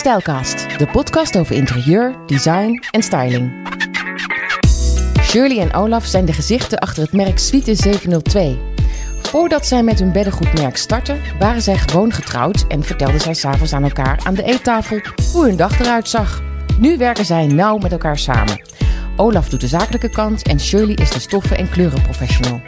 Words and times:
Stijlcast, 0.00 0.78
de 0.78 0.86
podcast 0.86 1.38
over 1.38 1.56
interieur, 1.56 2.14
design 2.26 2.82
en 2.90 3.02
styling. 3.02 3.52
Shirley 5.22 5.58
en 5.58 5.74
Olaf 5.74 6.04
zijn 6.04 6.24
de 6.24 6.32
gezichten 6.32 6.78
achter 6.78 7.02
het 7.02 7.12
merk 7.12 7.38
Suite 7.38 7.74
702. 7.74 8.58
Voordat 9.22 9.66
zij 9.66 9.82
met 9.82 9.98
hun 9.98 10.12
beddengoedmerk 10.12 10.76
startten, 10.76 11.20
waren 11.38 11.62
zij 11.62 11.78
gewoon 11.78 12.12
getrouwd 12.12 12.64
en 12.68 12.82
vertelden 12.82 13.20
zij 13.20 13.34
s'avonds 13.34 13.72
aan 13.72 13.82
elkaar 13.82 14.20
aan 14.24 14.34
de 14.34 14.42
eettafel 14.42 15.00
hoe 15.32 15.44
hun 15.44 15.56
dag 15.56 15.80
eruit 15.80 16.08
zag. 16.08 16.42
Nu 16.78 16.96
werken 16.96 17.24
zij 17.24 17.46
nauw 17.46 17.78
met 17.78 17.92
elkaar 17.92 18.18
samen. 18.18 18.62
Olaf 19.16 19.48
doet 19.48 19.60
de 19.60 19.68
zakelijke 19.68 20.10
kant 20.10 20.42
en 20.42 20.60
Shirley 20.60 20.94
is 20.94 21.10
de 21.10 21.20
stoffen- 21.20 21.58
en 21.58 21.70
kleurenprofessional. 21.70 22.60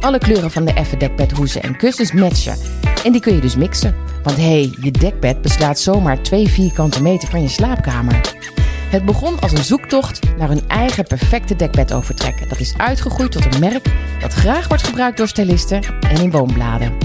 Alle 0.00 0.18
kleuren 0.18 0.50
van 0.50 0.64
de 0.64 0.72
effe 0.72 0.96
dekbedhoezen 0.96 1.62
en 1.62 1.76
kussens 1.76 2.12
matchen. 2.12 2.56
En 3.04 3.12
die 3.12 3.20
kun 3.20 3.34
je 3.34 3.40
dus 3.40 3.56
mixen. 3.56 4.09
Want 4.22 4.36
hé, 4.36 4.42
hey, 4.42 4.74
je 4.80 4.90
dekbed 4.90 5.42
beslaat 5.42 5.78
zomaar 5.78 6.22
2 6.22 6.48
vierkante 6.48 7.02
meter 7.02 7.28
van 7.28 7.42
je 7.42 7.48
slaapkamer. 7.48 8.20
Het 8.90 9.04
begon 9.04 9.40
als 9.40 9.52
een 9.52 9.64
zoektocht 9.64 10.36
naar 10.36 10.48
hun 10.48 10.68
eigen 10.68 11.04
perfecte 11.04 11.56
dekbedovertrek. 11.56 12.48
Dat 12.48 12.60
is 12.60 12.74
uitgegroeid 12.76 13.32
tot 13.32 13.54
een 13.54 13.60
merk 13.60 13.86
dat 14.20 14.32
graag 14.32 14.68
wordt 14.68 14.82
gebruikt 14.82 15.16
door 15.16 15.28
stylisten 15.28 15.82
en 16.00 16.22
in 16.22 16.30
woonbladen. 16.30 16.96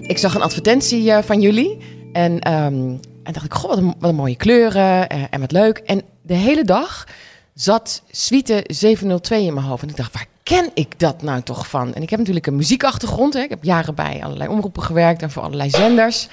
Ik 0.00 0.18
zag 0.18 0.34
een 0.34 0.42
advertentie 0.42 1.12
eh, 1.12 1.22
van 1.22 1.40
jullie 1.40 1.78
en, 2.12 2.40
ehm, 2.40 2.96
en 3.22 3.32
dacht 3.32 3.44
ik, 3.44 3.54
goh, 3.54 3.68
wat 3.68 3.78
een, 3.78 3.94
wat 3.98 4.12
mooie 4.12 4.36
kleuren 4.36 5.08
eh, 5.08 5.22
en 5.30 5.40
wat 5.40 5.52
leuk. 5.52 5.78
En 5.78 6.02
de 6.22 6.34
hele 6.34 6.64
dag 6.64 7.06
zat 7.54 8.02
Suite 8.10 8.64
702 8.66 9.44
in 9.44 9.54
mijn 9.54 9.66
hoofd. 9.66 9.82
En 9.82 9.88
ik 9.88 9.96
dacht, 9.96 10.12
waar 10.12 10.26
ken 10.46 10.70
ik 10.74 10.98
dat 10.98 11.22
nou 11.22 11.42
toch 11.42 11.68
van? 11.68 11.94
En 11.94 12.02
ik 12.02 12.10
heb 12.10 12.18
natuurlijk 12.18 12.46
een 12.46 12.56
muziekachtergrond. 12.56 13.34
Hè. 13.34 13.40
Ik 13.40 13.50
heb 13.50 13.64
jaren 13.64 13.94
bij 13.94 14.20
allerlei 14.22 14.50
omroepen 14.50 14.82
gewerkt 14.82 15.22
en 15.22 15.30
voor 15.30 15.42
allerlei 15.42 15.70
zenders. 15.70 16.28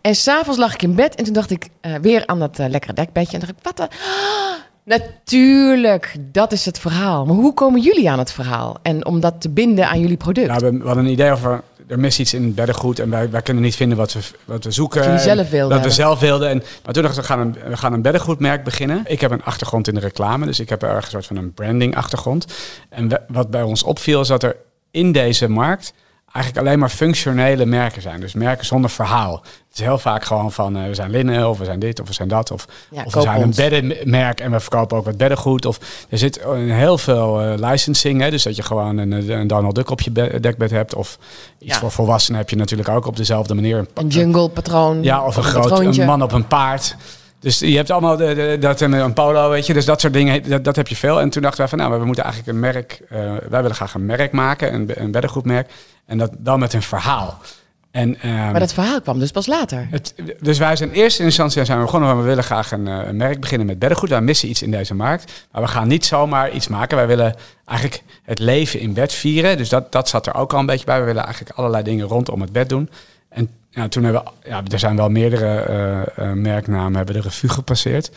En 0.00 0.14
s'avonds 0.14 0.58
lag 0.58 0.74
ik 0.74 0.82
in 0.82 0.94
bed 0.94 1.14
en 1.14 1.24
toen 1.24 1.32
dacht 1.32 1.50
ik 1.50 1.68
uh, 1.82 1.94
weer 1.94 2.26
aan 2.26 2.38
dat 2.38 2.58
uh, 2.58 2.68
lekkere 2.68 2.92
dekbedje. 2.92 3.32
En 3.32 3.40
dacht 3.40 3.52
ik, 3.52 3.58
wat. 3.62 3.80
Ah, 3.80 3.88
natuurlijk, 4.84 6.16
dat 6.32 6.52
is 6.52 6.64
het 6.64 6.78
verhaal. 6.78 7.24
Maar 7.24 7.34
hoe 7.34 7.54
komen 7.54 7.80
jullie 7.80 8.10
aan 8.10 8.18
het 8.18 8.32
verhaal? 8.32 8.76
En 8.82 9.06
om 9.06 9.20
dat 9.20 9.40
te 9.40 9.48
binden 9.48 9.88
aan 9.88 10.00
jullie 10.00 10.16
product? 10.16 10.46
Nou, 10.46 10.78
we 10.78 10.86
hadden 10.86 11.04
een 11.04 11.10
idee 11.10 11.30
over, 11.30 11.62
er 11.86 11.98
mist 11.98 12.18
iets 12.18 12.34
in 12.34 12.42
het 12.42 12.54
beddengoed. 12.54 12.98
En 12.98 13.10
wij, 13.10 13.30
wij 13.30 13.42
kunnen 13.42 13.62
niet 13.62 13.76
vinden 13.76 13.98
wat 13.98 14.12
we, 14.12 14.20
wat 14.44 14.64
we 14.64 14.70
zoeken. 14.70 15.10
Wat 15.10 15.20
zelf 15.20 15.50
wilden. 15.50 15.76
Wat 15.76 15.86
we 15.86 15.92
zelf 15.92 16.20
wilden. 16.20 16.48
En, 16.48 16.62
maar 16.84 16.94
toen 16.94 17.02
dachten 17.02 17.22
we, 17.22 17.28
we 17.28 17.34
gaan, 17.34 17.40
een, 17.40 17.70
we 17.70 17.76
gaan 17.76 17.92
een 17.92 18.02
beddengoedmerk 18.02 18.64
beginnen. 18.64 19.02
Ik 19.04 19.20
heb 19.20 19.30
een 19.30 19.42
achtergrond 19.42 19.88
in 19.88 19.94
de 19.94 20.00
reclame. 20.00 20.46
Dus 20.46 20.60
ik 20.60 20.68
heb 20.68 20.82
ergens 20.82 21.04
een 21.04 21.10
soort 21.10 21.26
van 21.26 21.36
een 21.36 21.52
branding 21.52 21.96
achtergrond. 21.96 22.46
En 22.88 23.08
we, 23.08 23.20
wat 23.28 23.50
bij 23.50 23.62
ons 23.62 23.82
opviel 23.82 24.20
is 24.20 24.28
dat 24.28 24.42
er 24.42 24.56
in 24.90 25.12
deze 25.12 25.48
markt 25.48 25.92
eigenlijk 26.32 26.66
alleen 26.66 26.78
maar 26.78 26.88
functionele 26.88 27.66
merken 27.66 28.02
zijn. 28.02 28.20
Dus 28.20 28.34
merken 28.34 28.66
zonder 28.66 28.90
verhaal. 28.90 29.42
Het 29.68 29.78
is 29.78 29.80
heel 29.80 29.98
vaak 29.98 30.24
gewoon 30.24 30.52
van 30.52 30.76
uh, 30.76 30.86
we 30.86 30.94
zijn 30.94 31.10
linnen 31.10 31.48
of 31.48 31.58
we 31.58 31.64
zijn 31.64 31.78
dit 31.78 32.00
of 32.00 32.08
we 32.08 32.14
zijn 32.14 32.28
dat. 32.28 32.50
Of, 32.50 32.66
ja, 32.90 33.02
of 33.04 33.14
we 33.14 33.20
zijn 33.20 33.42
een 33.42 33.54
beddenmerk 33.56 34.40
en 34.40 34.50
we 34.50 34.60
verkopen 34.60 34.96
ook 34.96 35.04
wat 35.04 35.16
beddengoed. 35.16 35.66
Of 35.66 35.78
er 36.08 36.18
zit 36.18 36.40
heel 36.54 36.98
veel 36.98 37.42
uh, 37.42 37.68
licensing. 37.70 38.20
Hè, 38.20 38.30
dus 38.30 38.42
dat 38.42 38.56
je 38.56 38.62
gewoon 38.62 38.98
een, 38.98 39.30
een 39.30 39.46
Donald 39.46 39.74
Duck 39.74 39.90
op 39.90 40.00
je 40.00 40.12
dekbed 40.40 40.70
hebt. 40.70 40.94
Of 40.94 41.18
iets 41.58 41.72
ja. 41.72 41.78
voor 41.78 41.90
volwassenen 41.90 42.40
heb 42.40 42.50
je 42.50 42.56
natuurlijk 42.56 42.88
ook 42.88 43.06
op 43.06 43.16
dezelfde 43.16 43.54
manier. 43.54 43.78
Een, 43.78 43.88
een 43.94 44.08
jungle 44.08 44.48
patroon. 44.48 45.02
Ja, 45.02 45.24
of 45.24 45.36
een, 45.36 45.44
een 45.44 45.48
groot 45.48 45.96
een 45.96 46.06
man 46.06 46.22
op 46.22 46.32
een 46.32 46.46
paard. 46.46 46.96
Dus 47.40 47.58
je 47.58 47.76
hebt 47.76 47.90
allemaal 47.90 48.16
de, 48.16 48.34
de, 48.34 48.56
dat 48.60 48.80
en 48.80 48.92
een 48.92 49.12
polo, 49.12 49.50
weet 49.50 49.66
je. 49.66 49.72
Dus 49.72 49.84
dat 49.84 50.00
soort 50.00 50.12
dingen, 50.12 50.48
dat, 50.48 50.64
dat 50.64 50.76
heb 50.76 50.88
je 50.88 50.96
veel. 50.96 51.20
En 51.20 51.30
toen 51.30 51.42
dachten 51.42 51.60
wij 51.60 51.68
van, 51.68 51.78
nou, 51.78 52.00
we 52.00 52.04
moeten 52.04 52.24
eigenlijk 52.24 52.54
een 52.54 52.60
merk... 52.60 53.00
Uh, 53.12 53.18
wij 53.48 53.60
willen 53.60 53.74
graag 53.74 53.94
een 53.94 54.06
merk 54.06 54.32
maken, 54.32 54.74
een, 54.74 54.90
een 54.94 55.10
beddengoedmerk. 55.10 55.70
En 56.06 56.18
dat 56.18 56.30
dan 56.38 56.58
met 56.58 56.72
een 56.72 56.82
verhaal. 56.82 57.38
En, 57.90 58.28
um, 58.28 58.34
maar 58.34 58.60
dat 58.60 58.72
verhaal 58.72 59.00
kwam 59.00 59.18
dus 59.18 59.30
pas 59.30 59.46
later. 59.46 59.86
Het, 59.90 60.14
dus 60.40 60.58
wij 60.58 60.76
zijn 60.76 60.88
in 60.90 60.94
eerste 60.94 61.22
instantie 61.22 61.64
zijn 61.64 61.78
we 61.78 61.84
begonnen. 61.84 62.18
We 62.18 62.22
willen 62.22 62.44
graag 62.44 62.72
een, 62.72 62.86
een 62.86 63.16
merk 63.16 63.40
beginnen 63.40 63.66
met 63.66 63.78
beddengoed. 63.78 64.08
Wij 64.08 64.20
missen 64.20 64.48
iets 64.48 64.62
in 64.62 64.70
deze 64.70 64.94
markt. 64.94 65.46
Maar 65.52 65.62
we 65.62 65.68
gaan 65.68 65.88
niet 65.88 66.06
zomaar 66.06 66.50
iets 66.50 66.68
maken. 66.68 66.96
Wij 66.96 67.06
willen 67.06 67.34
eigenlijk 67.64 68.02
het 68.22 68.38
leven 68.38 68.80
in 68.80 68.92
bed 68.92 69.12
vieren. 69.12 69.56
Dus 69.56 69.68
dat, 69.68 69.92
dat 69.92 70.08
zat 70.08 70.26
er 70.26 70.34
ook 70.34 70.52
al 70.52 70.58
een 70.58 70.66
beetje 70.66 70.84
bij. 70.84 70.98
We 70.98 71.04
willen 71.04 71.24
eigenlijk 71.24 71.56
allerlei 71.58 71.82
dingen 71.82 72.06
rondom 72.06 72.40
het 72.40 72.52
bed 72.52 72.68
doen. 72.68 72.90
En 73.28 73.50
ja, 73.76 73.88
toen 73.88 74.04
hebben 74.04 74.22
we, 74.22 74.48
ja, 74.48 74.62
er 74.72 74.78
zijn 74.78 74.96
wel 74.96 75.08
meerdere 75.08 75.66
uh, 76.18 76.26
uh, 76.26 76.32
merknamen 76.32 76.96
hebben 76.96 77.14
de 77.14 77.20
revue 77.20 77.50
gepasseerd. 77.50 78.10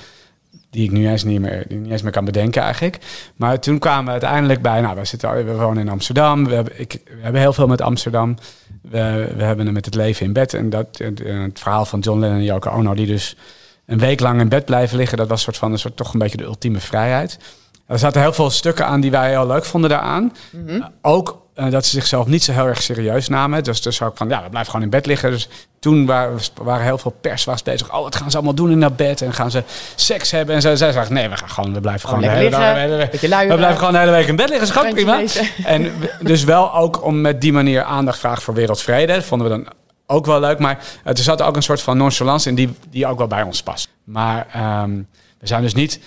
Die 0.69 0.83
ik 0.83 0.91
nu 0.91 1.09
eens 1.09 1.23
niet 1.23 1.39
meer, 1.39 1.65
niet 1.67 1.91
eens 1.91 2.01
meer 2.01 2.11
kan 2.11 2.25
bedenken 2.25 2.61
eigenlijk. 2.61 2.97
Maar 3.35 3.59
toen 3.59 3.79
kwamen 3.79 4.05
we 4.05 4.11
uiteindelijk 4.11 4.61
bij, 4.61 4.81
nou, 4.81 4.95
we, 4.95 5.05
zitten, 5.05 5.45
we 5.45 5.53
wonen 5.53 5.83
in 5.83 5.89
Amsterdam. 5.89 6.45
We 6.45 6.53
hebben, 6.53 6.79
ik, 6.79 7.01
we 7.05 7.21
hebben 7.21 7.41
heel 7.41 7.53
veel 7.53 7.67
met 7.67 7.81
Amsterdam. 7.81 8.37
We, 8.81 9.33
we 9.37 9.43
hebben 9.43 9.65
het 9.65 9.73
met 9.73 9.85
het 9.85 9.95
leven 9.95 10.25
in 10.25 10.33
bed. 10.33 10.53
En 10.53 10.69
dat, 10.69 10.87
het, 10.97 11.19
het 11.25 11.59
verhaal 11.59 11.85
van 11.85 11.99
John 11.99 12.19
Lennon 12.19 12.37
en 12.37 12.43
Yoko 12.43 12.69
Ono, 12.69 12.93
die 12.93 13.07
dus 13.07 13.35
een 13.85 13.99
week 13.99 14.19
lang 14.19 14.39
in 14.39 14.49
bed 14.49 14.65
blijven 14.65 14.97
liggen. 14.97 15.17
Dat 15.17 15.27
was 15.27 15.41
soort 15.41 15.57
van, 15.57 15.71
een 15.71 15.79
soort, 15.79 15.95
toch 15.95 16.13
een 16.13 16.19
beetje 16.19 16.37
de 16.37 16.43
ultieme 16.43 16.79
vrijheid. 16.79 17.39
Er 17.87 17.99
zaten 17.99 18.21
heel 18.21 18.33
veel 18.33 18.49
stukken 18.49 18.85
aan 18.85 19.01
die 19.01 19.11
wij 19.11 19.29
heel 19.29 19.47
leuk 19.47 19.65
vonden 19.65 19.89
daaraan. 19.89 20.33
Mm 20.51 20.67
-hmm. 20.67 20.87
ook 21.01 21.41
uh, 21.59 21.71
dat 21.71 21.85
ze 21.85 21.91
zichzelf 21.91 22.27
niet 22.27 22.43
zo 22.43 22.51
heel 22.51 22.65
erg 22.65 22.81
serieus 22.81 23.27
namen. 23.27 23.63
Dus, 23.63 23.81
dus 23.81 24.01
ook 24.01 24.17
van, 24.17 24.29
ja, 24.29 24.43
we 24.43 24.49
blijven 24.49 24.71
gewoon 24.71 24.85
in 24.85 24.91
bed 24.91 25.05
liggen. 25.05 25.31
Dus 25.31 25.49
toen 25.79 26.05
waren, 26.05 26.39
waren 26.61 26.85
heel 26.85 26.97
veel 26.97 27.15
pers 27.21 27.43
was 27.43 27.63
bezig. 27.63 27.93
Oh, 27.93 28.01
wat 28.01 28.15
gaan 28.15 28.29
ze 28.31 28.37
allemaal 28.37 28.55
doen 28.55 28.71
in 28.71 28.79
dat 28.79 28.95
bed? 28.95 29.21
En 29.21 29.33
gaan 29.33 29.51
ze 29.51 29.63
seks 29.95 30.31
hebben? 30.31 30.55
En 30.55 30.77
zij, 30.77 30.93
nee, 31.09 31.29
we, 31.29 31.37
gaan 31.37 31.49
gewoon, 31.49 31.73
we 31.73 31.79
blijven 31.79 32.09
gewoon 32.09 32.23
oh, 32.23 32.29
de 32.29 32.35
hele 32.35 32.49
liggen, 32.49 33.29
dag... 33.29 33.41
We, 33.41 33.47
we 33.47 33.55
blijven 33.55 33.77
gewoon 33.77 33.93
de 33.93 33.99
hele 33.99 34.11
week 34.11 34.27
in 34.27 34.35
bed 34.35 34.49
liggen. 34.49 34.67
Is 34.67 34.73
gewoon 34.73 34.93
prima. 34.93 35.15
Lezen. 35.15 35.47
En 35.65 35.91
dus 36.21 36.43
wel 36.43 36.73
ook 36.73 37.03
om 37.03 37.21
met 37.21 37.41
die 37.41 37.53
manier 37.53 37.83
aandacht 37.83 38.19
vragen 38.19 38.41
voor 38.41 38.53
wereldvrede. 38.53 39.13
Dat 39.13 39.23
vonden 39.23 39.49
we 39.49 39.53
dan 39.53 39.73
ook 40.05 40.25
wel 40.25 40.39
leuk. 40.39 40.59
Maar 40.59 40.83
er 41.03 41.17
zat 41.17 41.41
ook 41.41 41.55
een 41.55 41.63
soort 41.63 41.81
van 41.81 41.97
nonchalance 41.97 42.49
in 42.49 42.55
die, 42.55 42.69
die 42.89 43.07
ook 43.07 43.17
wel 43.17 43.27
bij 43.27 43.43
ons 43.43 43.63
past. 43.63 43.89
Maar 44.03 44.47
um, 44.83 45.07
we 45.39 45.47
zijn 45.47 45.61
dus 45.61 45.73
niet 45.73 45.99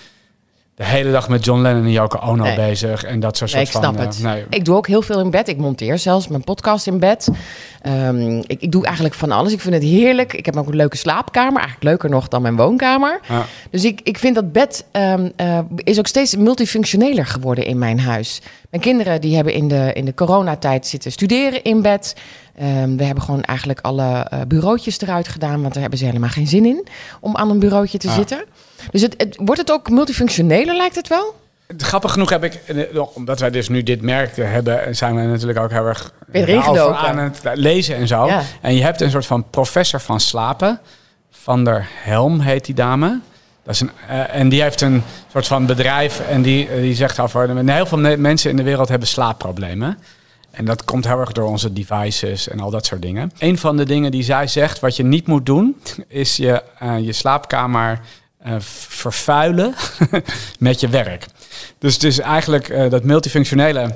de 0.75 0.85
hele 0.85 1.11
dag 1.11 1.29
met 1.29 1.45
John 1.45 1.61
Lennon 1.61 1.83
en 1.83 1.91
Yoko 1.91 2.19
Ono 2.19 2.43
nee. 2.43 2.55
bezig. 2.55 3.03
En 3.03 3.19
dat 3.19 3.37
soort 3.37 3.53
nee, 3.53 3.61
ik 3.61 3.69
van... 3.69 3.81
snap 3.81 3.97
het. 3.97 4.17
Uh, 4.17 4.23
nee. 4.23 4.45
Ik 4.49 4.65
doe 4.65 4.75
ook 4.75 4.87
heel 4.87 5.01
veel 5.01 5.19
in 5.19 5.29
bed. 5.29 5.47
Ik 5.47 5.57
monteer 5.57 5.97
zelfs 5.97 6.27
mijn 6.27 6.43
podcast 6.43 6.87
in 6.87 6.99
bed. 6.99 7.29
Um, 7.87 8.37
ik, 8.47 8.61
ik, 8.61 8.71
doe 8.71 8.85
eigenlijk 8.85 9.15
van 9.15 9.31
alles. 9.31 9.51
Ik 9.51 9.59
vind 9.59 9.73
het 9.73 9.83
heerlijk. 9.83 10.33
Ik 10.33 10.45
heb 10.45 10.57
ook 10.57 10.67
een 10.67 10.75
leuke 10.75 10.97
slaapkamer. 10.97 11.55
Eigenlijk 11.55 11.83
leuker 11.83 12.09
nog 12.09 12.27
dan 12.27 12.41
mijn 12.41 12.55
woonkamer. 12.55 13.19
Ja. 13.27 13.45
Dus 13.69 13.85
ik, 13.85 13.99
ik 14.03 14.17
vind 14.17 14.35
dat 14.35 14.51
bed 14.51 14.85
um, 14.91 15.31
uh, 15.37 15.59
is 15.75 15.99
ook 15.99 16.07
steeds 16.07 16.35
multifunctioneler 16.35 17.25
geworden 17.25 17.65
in 17.65 17.77
mijn 17.77 17.99
huis. 17.99 18.41
Mijn 18.69 18.83
kinderen 18.83 19.21
die 19.21 19.35
hebben 19.35 19.53
in 19.53 19.67
de, 19.67 19.91
in 19.93 20.05
de 20.05 20.13
coronatijd 20.13 20.87
zitten 20.87 21.11
studeren 21.11 21.63
in 21.63 21.81
bed. 21.81 22.15
Um, 22.61 22.97
we 22.97 23.03
hebben 23.03 23.23
gewoon 23.23 23.41
eigenlijk 23.41 23.79
alle 23.81 24.27
uh, 24.33 24.41
bureautjes 24.47 25.01
eruit 25.01 25.27
gedaan, 25.27 25.61
want 25.61 25.73
daar 25.73 25.81
hebben 25.81 25.99
ze 25.99 26.05
helemaal 26.05 26.29
geen 26.29 26.47
zin 26.47 26.65
in 26.65 26.87
om 27.19 27.35
aan 27.35 27.49
een 27.49 27.59
bureautje 27.59 27.97
te 27.97 28.07
Ah. 28.07 28.15
zitten. 28.15 28.43
Dus 28.91 29.01
het, 29.01 29.13
het, 29.17 29.35
wordt 29.37 29.61
het 29.61 29.71
ook 29.71 29.89
multifunctioneler, 29.89 30.75
lijkt 30.75 30.95
het 30.95 31.07
wel? 31.07 31.35
Grappig 31.77 32.11
genoeg 32.11 32.29
heb 32.29 32.43
ik, 32.43 32.53
eh, 32.53 33.01
omdat 33.13 33.39
wij 33.39 33.49
dus 33.49 33.69
nu 33.69 33.83
dit 33.83 34.01
merk 34.01 34.35
hebben, 34.35 34.95
zijn 34.95 35.15
we 35.15 35.21
natuurlijk 35.21 35.59
ook 35.59 35.71
heel 35.71 35.85
erg 35.85 36.13
over 36.67 36.95
aan 36.95 37.17
het 37.17 37.41
lezen 37.53 37.95
en 37.95 38.07
zo. 38.07 38.25
Ja. 38.25 38.41
En 38.61 38.75
je 38.75 38.83
hebt 38.83 39.01
een 39.01 39.11
soort 39.11 39.25
van 39.25 39.49
professor 39.49 39.99
van 39.99 40.19
slapen, 40.19 40.79
Van 41.31 41.63
der 41.63 41.87
Helm 42.03 42.39
heet 42.39 42.65
die 42.65 42.75
dame. 42.75 43.19
Dat 43.63 43.73
is 43.73 43.81
een, 43.81 43.91
uh, 44.09 44.35
en 44.35 44.49
die 44.49 44.61
heeft 44.61 44.81
een 44.81 45.03
soort 45.31 45.47
van 45.47 45.65
bedrijf 45.65 46.19
en 46.19 46.41
die, 46.41 46.69
uh, 46.69 46.75
die 46.75 46.95
zegt 46.95 47.19
over, 47.19 47.67
heel 47.69 47.85
veel 47.85 48.17
mensen 48.17 48.49
in 48.49 48.55
de 48.55 48.63
wereld 48.63 48.89
hebben 48.89 49.07
slaapproblemen. 49.07 49.97
En 50.53 50.65
dat 50.65 50.83
komt 50.83 51.07
heel 51.07 51.19
erg 51.19 51.31
door 51.31 51.47
onze 51.47 51.73
devices 51.73 52.47
en 52.47 52.59
al 52.59 52.69
dat 52.69 52.85
soort 52.85 53.01
dingen. 53.01 53.31
Een 53.37 53.57
van 53.57 53.77
de 53.77 53.85
dingen 53.85 54.11
die 54.11 54.23
zij 54.23 54.47
zegt, 54.47 54.79
wat 54.79 54.95
je 54.95 55.03
niet 55.03 55.27
moet 55.27 55.45
doen, 55.45 55.75
is 56.07 56.35
je, 56.35 56.63
uh, 56.83 56.99
je 56.99 57.13
slaapkamer 57.13 57.99
uh, 58.45 58.55
vervuilen 58.59 59.73
met 60.59 60.79
je 60.79 60.87
werk. 60.87 61.25
Dus 61.77 61.93
het 61.93 62.03
is 62.03 62.19
eigenlijk 62.19 62.69
uh, 62.69 62.89
dat 62.89 63.03
multifunctionele 63.03 63.95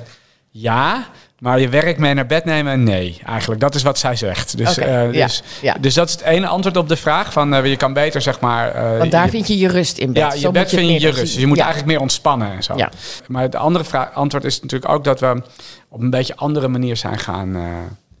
ja, 0.50 1.08
maar 1.38 1.60
je 1.60 1.68
werk 1.68 1.98
mee 1.98 2.14
naar 2.14 2.26
bed 2.26 2.44
nemen, 2.44 2.82
nee. 2.82 3.20
Eigenlijk, 3.24 3.60
dat 3.60 3.74
is 3.74 3.82
wat 3.82 3.98
zij 3.98 4.16
zegt. 4.16 4.56
Dus, 4.56 4.78
okay, 4.78 5.06
uh, 5.06 5.12
dus, 5.12 5.42
ja, 5.60 5.72
ja. 5.72 5.80
dus 5.80 5.94
dat 5.94 6.08
is 6.08 6.14
het 6.14 6.22
ene 6.22 6.46
antwoord 6.46 6.76
op 6.76 6.88
de 6.88 6.96
vraag. 6.96 7.32
Van, 7.32 7.54
uh, 7.54 7.66
je 7.66 7.76
kan 7.76 7.92
beter, 7.92 8.20
zeg 8.20 8.40
maar... 8.40 8.74
Uh, 8.74 8.98
Want 8.98 9.10
daar 9.10 9.24
je, 9.24 9.30
vind 9.30 9.46
je 9.46 9.58
je 9.58 9.68
rust 9.68 9.98
in 9.98 10.12
bed. 10.12 10.22
Ja, 10.22 10.32
je 10.32 10.38
zo 10.38 10.50
bed 10.50 10.70
je 10.70 10.76
vind 10.76 10.90
je 10.90 11.00
je 11.00 11.08
rust. 11.08 11.20
Dus 11.20 11.34
je 11.34 11.46
moet 11.46 11.56
ja. 11.56 11.62
eigenlijk 11.62 11.92
meer 11.92 12.02
ontspannen 12.02 12.52
en 12.52 12.62
zo. 12.62 12.76
Ja. 12.76 12.90
Maar 13.26 13.42
het 13.42 13.54
andere 13.54 13.84
vraag, 13.84 14.12
antwoord 14.12 14.44
is 14.44 14.60
natuurlijk 14.60 14.92
ook 14.92 15.04
dat 15.04 15.20
we 15.20 15.42
op 15.88 16.00
een 16.00 16.10
beetje 16.10 16.36
andere 16.36 16.68
manier 16.68 16.96
zijn 16.96 17.18
gaan, 17.18 17.52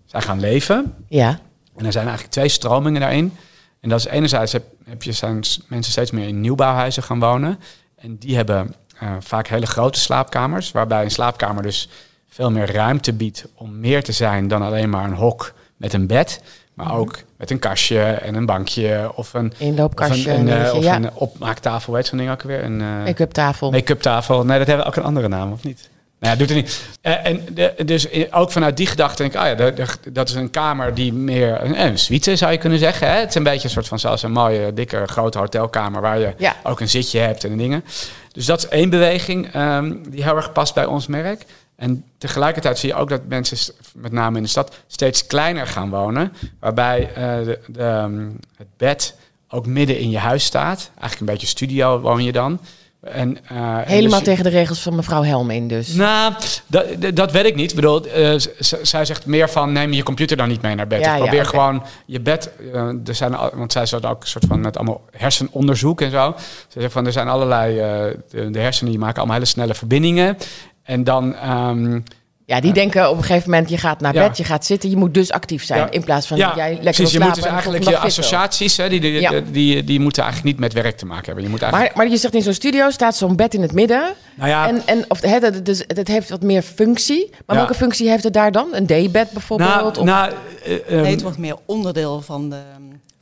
zijn 0.06 0.22
gaan 0.22 0.40
leven. 0.40 0.94
Ja. 1.08 1.38
En 1.76 1.86
er 1.86 1.92
zijn 1.92 2.06
eigenlijk 2.06 2.34
twee 2.34 2.48
stromingen 2.48 3.00
daarin. 3.00 3.36
En 3.80 3.88
dat 3.88 3.98
is 3.98 4.06
enerzijds 4.06 4.52
heb, 4.52 4.64
heb 4.84 5.02
je, 5.02 5.12
zijn 5.12 5.42
mensen 5.68 5.92
steeds 5.92 6.10
meer 6.10 6.28
in 6.28 6.40
nieuwbouwhuizen 6.40 7.02
gaan 7.02 7.20
wonen. 7.20 7.60
En 7.96 8.16
die 8.18 8.36
hebben 8.36 8.74
vaak 9.20 9.48
hele 9.48 9.66
grote 9.66 10.00
slaapkamers. 10.00 10.72
Waarbij 10.72 11.04
een 11.04 11.10
slaapkamer 11.10 11.62
dus 11.62 11.88
veel 12.28 12.50
meer 12.50 12.72
ruimte 12.72 13.12
biedt 13.12 13.46
om 13.54 13.80
meer 13.80 14.02
te 14.02 14.12
zijn 14.12 14.48
dan 14.48 14.62
alleen 14.62 14.90
maar 14.90 15.04
een 15.04 15.14
hok 15.14 15.52
met 15.76 15.92
een 15.92 16.06
bed. 16.06 16.42
Maar 16.74 16.86
-hmm. 16.86 16.96
ook 16.96 17.18
met 17.36 17.50
een 17.50 17.58
kastje 17.58 18.00
en 18.00 18.34
een 18.34 18.46
bankje 18.46 19.12
of 19.14 19.34
een 19.34 19.52
inloopkastje. 19.56 20.32
Of 20.32 20.38
een, 20.38 20.48
een, 20.48 20.72
of 20.72 20.84
ja. 20.84 20.96
een 20.96 21.10
opmaaktafel, 21.14 21.92
weet 21.92 22.06
zo'n 22.06 22.18
ding 22.18 22.30
ook 22.30 22.42
weer? 22.42 22.64
Een 22.64 22.80
uh, 22.80 23.04
make-up 23.04 23.30
tafel. 23.32 23.70
Make-up 23.70 24.00
tafel. 24.00 24.44
Nee, 24.44 24.58
dat 24.58 24.66
hebben 24.66 24.84
we 24.84 24.90
ook 24.90 24.96
een 24.96 25.04
andere 25.04 25.28
naam, 25.28 25.52
of 25.52 25.64
niet? 25.64 25.88
Nou 26.20 26.32
ja, 26.32 26.38
doet 26.38 26.48
het 26.48 26.58
niet. 26.58 26.88
Eh, 27.00 27.26
en 27.26 27.46
de, 27.54 27.74
dus 27.84 28.32
ook 28.32 28.52
vanuit 28.52 28.76
die 28.76 28.86
gedachte 28.86 29.22
denk 29.22 29.34
ik, 29.34 29.40
ah 29.40 29.46
ja, 29.46 29.54
de- 29.54 29.72
de- 29.72 30.12
dat 30.12 30.28
is 30.28 30.34
een 30.34 30.50
kamer 30.50 30.94
die 30.94 31.12
meer 31.12 31.62
een, 31.62 31.80
een 31.80 31.98
suite 31.98 32.36
zou 32.36 32.52
je 32.52 32.58
kunnen 32.58 32.78
zeggen. 32.78 33.08
Hè? 33.08 33.18
Het 33.18 33.28
is 33.28 33.34
een 33.34 33.42
beetje 33.42 33.64
een 33.64 33.70
soort 33.74 33.88
van 33.88 33.98
zoals 33.98 34.22
een 34.22 34.32
mooie, 34.32 34.72
dikke, 34.72 35.02
grote 35.06 35.38
hotelkamer 35.38 36.00
waar 36.00 36.18
je 36.18 36.34
Ja. 36.36 36.56
ook 36.62 36.80
een 36.80 36.88
zitje 36.88 37.18
hebt 37.18 37.44
en 37.44 37.56
dingen. 37.56 37.84
Dus 38.32 38.46
dat 38.46 38.58
is 38.58 38.68
één 38.68 38.90
beweging 38.90 39.52
ehm, 39.52 39.94
die 40.08 40.22
heel 40.22 40.36
erg 40.36 40.52
past 40.52 40.74
bij 40.74 40.84
ons 40.84 41.06
merk. 41.06 41.44
En 41.78 42.04
tegelijkertijd 42.18 42.78
zie 42.78 42.88
je 42.88 42.94
ook 42.94 43.08
dat 43.08 43.20
mensen, 43.28 43.74
met 43.94 44.12
name 44.12 44.36
in 44.36 44.42
de 44.42 44.48
stad, 44.48 44.76
steeds 44.86 45.26
kleiner 45.26 45.66
gaan 45.66 45.90
wonen. 45.90 46.32
Waarbij 46.60 47.10
eh, 47.14 47.44
de, 47.44 47.58
de, 47.66 47.82
ehm, 47.82 48.26
het 48.56 48.66
bed 48.76 49.14
ook 49.48 49.66
midden 49.66 49.98
in 49.98 50.10
je 50.10 50.18
huis 50.18 50.44
staat. 50.44 50.78
Eigenlijk 50.88 51.20
een 51.20 51.26
beetje 51.26 51.46
studio 51.46 52.00
woon 52.00 52.24
je 52.24 52.32
dan. 52.32 52.60
En, 53.00 53.38
eh, 53.48 53.56
en 53.56 53.84
Helemaal 53.86 54.18
dus- 54.18 54.28
tegen 54.28 54.44
de 54.44 54.50
regels 54.50 54.80
van 54.80 54.94
mevrouw 54.94 55.22
Helm 55.22 55.50
in 55.50 55.68
dus. 55.68 55.94
nou, 55.94 56.34
dat, 56.66 56.86
dat- 57.14 57.32
weet 57.32 57.44
ik 57.44 57.54
niet. 57.54 57.70
Ik 57.70 57.76
bedoel, 57.76 58.06
eh, 58.06 58.34
zij 58.82 59.04
zegt 59.04 59.26
meer 59.26 59.48
van 59.48 59.72
neem 59.72 59.92
je 59.92 60.02
computer 60.02 60.36
dan 60.36 60.48
niet 60.48 60.62
mee 60.62 60.74
naar 60.74 60.86
bed. 60.86 61.00
Ja, 61.00 61.16
probeer 61.16 61.44
gewoon 61.44 61.82
je 62.06 62.20
bed. 62.20 62.50
er 63.04 63.14
zijn, 63.14 63.36
want 63.54 63.72
zij 63.72 63.86
zat 63.86 64.06
ook 64.06 64.20
een 64.22 64.28
soort 64.28 64.44
van 64.44 64.60
met 64.60 64.76
allemaal 64.76 65.00
hersenonderzoek 65.10 66.00
en 66.00 66.10
zo. 66.10 66.34
Ze 66.68 66.80
zegt 66.80 66.92
van 66.92 67.06
er 67.06 67.12
zijn 67.12 67.28
allerlei. 67.28 67.74
de, 68.30 68.50
de 68.50 68.58
hersenen 68.60 68.90
die 68.90 69.00
maken 69.00 69.16
allemaal 69.16 69.36
hele 69.36 69.48
snelle 69.48 69.74
verbindingen. 69.74 70.36
En 70.88 71.04
dan. 71.04 71.34
ehm, 71.34 72.00
Ja, 72.44 72.60
die 72.60 72.72
denken 72.72 73.10
op 73.10 73.16
een 73.16 73.22
gegeven 73.24 73.50
moment, 73.50 73.70
je 73.70 73.78
gaat 73.78 74.00
naar 74.00 74.14
Ja. 74.14 74.26
bed, 74.28 74.36
je 74.36 74.44
gaat 74.44 74.66
zitten, 74.66 74.90
je 74.90 74.96
moet 74.96 75.14
dus 75.14 75.30
actief 75.32 75.64
zijn. 75.64 75.80
Ja. 75.80 75.90
In 75.90 76.04
plaats 76.04 76.26
van 76.26 76.36
ja, 76.36 76.46
dat 76.46 76.56
jij 76.56 76.68
lekker 76.68 76.92
precies. 76.92 77.12
Je 77.12 77.20
moet 77.20 77.34
dus 77.34 77.44
eigenlijk 77.44 77.84
je 77.84 77.98
associaties, 77.98 78.76
hè, 78.76 78.88
die, 78.88 79.00
die, 79.00 79.12
Ja. 79.20 79.30
die, 79.30 79.50
die, 79.50 79.84
die 79.84 80.00
moeten 80.00 80.22
eigenlijk 80.22 80.52
niet 80.52 80.64
met 80.64 80.82
werk 80.82 80.96
te 80.96 81.06
maken 81.06 81.24
hebben. 81.26 81.44
Je 81.44 81.50
moet 81.50 81.62
eigenlijk. 81.62 81.94
Maar, 81.94 82.04
maar 82.04 82.14
je 82.14 82.20
zegt 82.20 82.34
in 82.34 82.42
zo'n 82.42 82.52
studio 82.52 82.90
staat 82.90 83.16
zo'n 83.16 83.36
bed 83.36 83.54
in 83.54 83.62
het 83.62 83.72
midden. 83.72 84.14
nou 84.36 84.48
ja, 84.48 84.68
En, 84.68 84.82
en 84.86 85.04
of, 85.08 85.20
hè, 85.20 85.38
dat, 85.40 85.64
dus, 85.64 85.84
het 85.86 86.08
heeft 86.08 86.30
wat 86.30 86.42
meer 86.42 86.62
functie. 86.62 87.28
Maar 87.30 87.56
Ja. 87.56 87.62
welke 87.62 87.74
functie 87.78 88.08
heeft 88.08 88.24
het 88.24 88.32
daar 88.32 88.52
dan? 88.52 88.68
Een 88.72 88.86
daybed 88.86 89.30
bijvoorbeeld? 89.30 89.70
nou, 89.70 89.86
Of- 89.98 90.04
nou, 90.04 90.32
eh, 90.64 90.74
ehm, 90.88 91.02
Nee, 91.02 91.10
het 91.10 91.22
wordt 91.22 91.38
meer 91.38 91.56
onderdeel 91.66 92.20
van 92.20 92.50
de, 92.50 92.58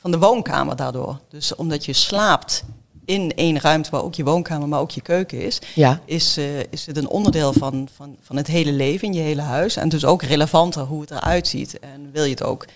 van 0.00 0.10
de 0.10 0.18
woonkamer 0.18 0.76
daardoor. 0.76 1.18
Dus 1.30 1.54
omdat 1.54 1.84
je 1.84 1.92
slaapt 1.92 2.64
in 3.06 3.32
één 3.34 3.60
ruimte 3.60 3.90
waar 3.90 4.02
ook 4.02 4.14
je 4.14 4.24
woonkamer, 4.24 4.68
maar 4.68 4.80
ook 4.80 4.90
je 4.90 5.00
keuken 5.00 5.40
is, 5.40 5.58
ja. 5.74 6.00
is, 6.04 6.36
eh, 6.36 6.44
is 6.70 6.86
het 6.86 6.96
een 6.96 7.08
onderdeel 7.08 7.52
van, 7.52 7.88
van, 7.94 8.16
van 8.20 8.36
het 8.36 8.46
hele 8.46 8.72
leven 8.72 9.08
in 9.08 9.14
je 9.14 9.20
hele 9.20 9.40
huis. 9.40 9.76
En 9.76 9.88
dus 9.88 10.04
ook 10.04 10.22
relevanter 10.22 10.82
hoe 10.82 11.00
het 11.00 11.10
eruit 11.10 11.46
ziet. 11.46 11.78
En 11.78 12.10
wil 12.12 12.24
je 12.24 12.30
het 12.30 12.42
ook 12.42 12.66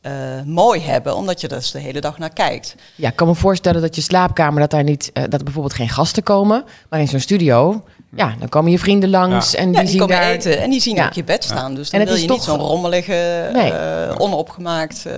eh, 0.00 0.42
mooi 0.44 0.80
hebben, 0.80 1.16
omdat 1.16 1.40
je 1.40 1.48
er 1.48 1.56
dus 1.56 1.70
de 1.70 1.78
hele 1.78 2.00
dag 2.00 2.18
naar 2.18 2.32
kijkt. 2.32 2.74
ja, 2.94 3.08
ik 3.08 3.16
kan 3.16 3.26
me 3.26 3.34
voorstellen 3.34 3.80
dat 3.80 3.94
je 3.94 4.00
slaapkamer, 4.00 4.60
dat 4.60 4.70
daar 4.70 4.82
niet, 4.82 5.10
eh, 5.12 5.22
dat 5.22 5.34
er 5.38 5.44
bijvoorbeeld 5.44 5.74
geen 5.74 5.88
gasten 5.88 6.22
komen. 6.22 6.64
Maar 6.88 7.00
in 7.00 7.08
zo'n 7.08 7.20
studio, 7.20 7.82
ja, 8.16 8.34
dan 8.38 8.48
komen 8.48 8.70
je 8.70 8.78
vrienden 8.78 9.10
langs 9.10 9.52
Ja. 9.52 9.58
en 9.58 9.72
Ja, 9.72 9.80
die 9.80 9.88
zien 9.88 9.98
komen 10.00 10.16
daar... 10.16 10.30
eten 10.30 10.58
en 10.60 10.70
die 10.70 10.80
zien 10.80 10.94
Ja. 10.94 11.06
ook 11.06 11.12
je 11.12 11.24
bed 11.24 11.44
staan. 11.44 11.74
Dus 11.74 11.90
En 11.90 11.98
dan 11.98 12.00
het 12.00 12.08
wil 12.08 12.16
is 12.18 12.22
je 12.24 12.30
niet 12.30 12.42
zo'n 12.42 12.58
rommelige, 12.68 13.50
Nee. 13.52 13.72
eh, 13.72 14.14
onopgemaakt, 14.18 15.06
eh, 15.06 15.14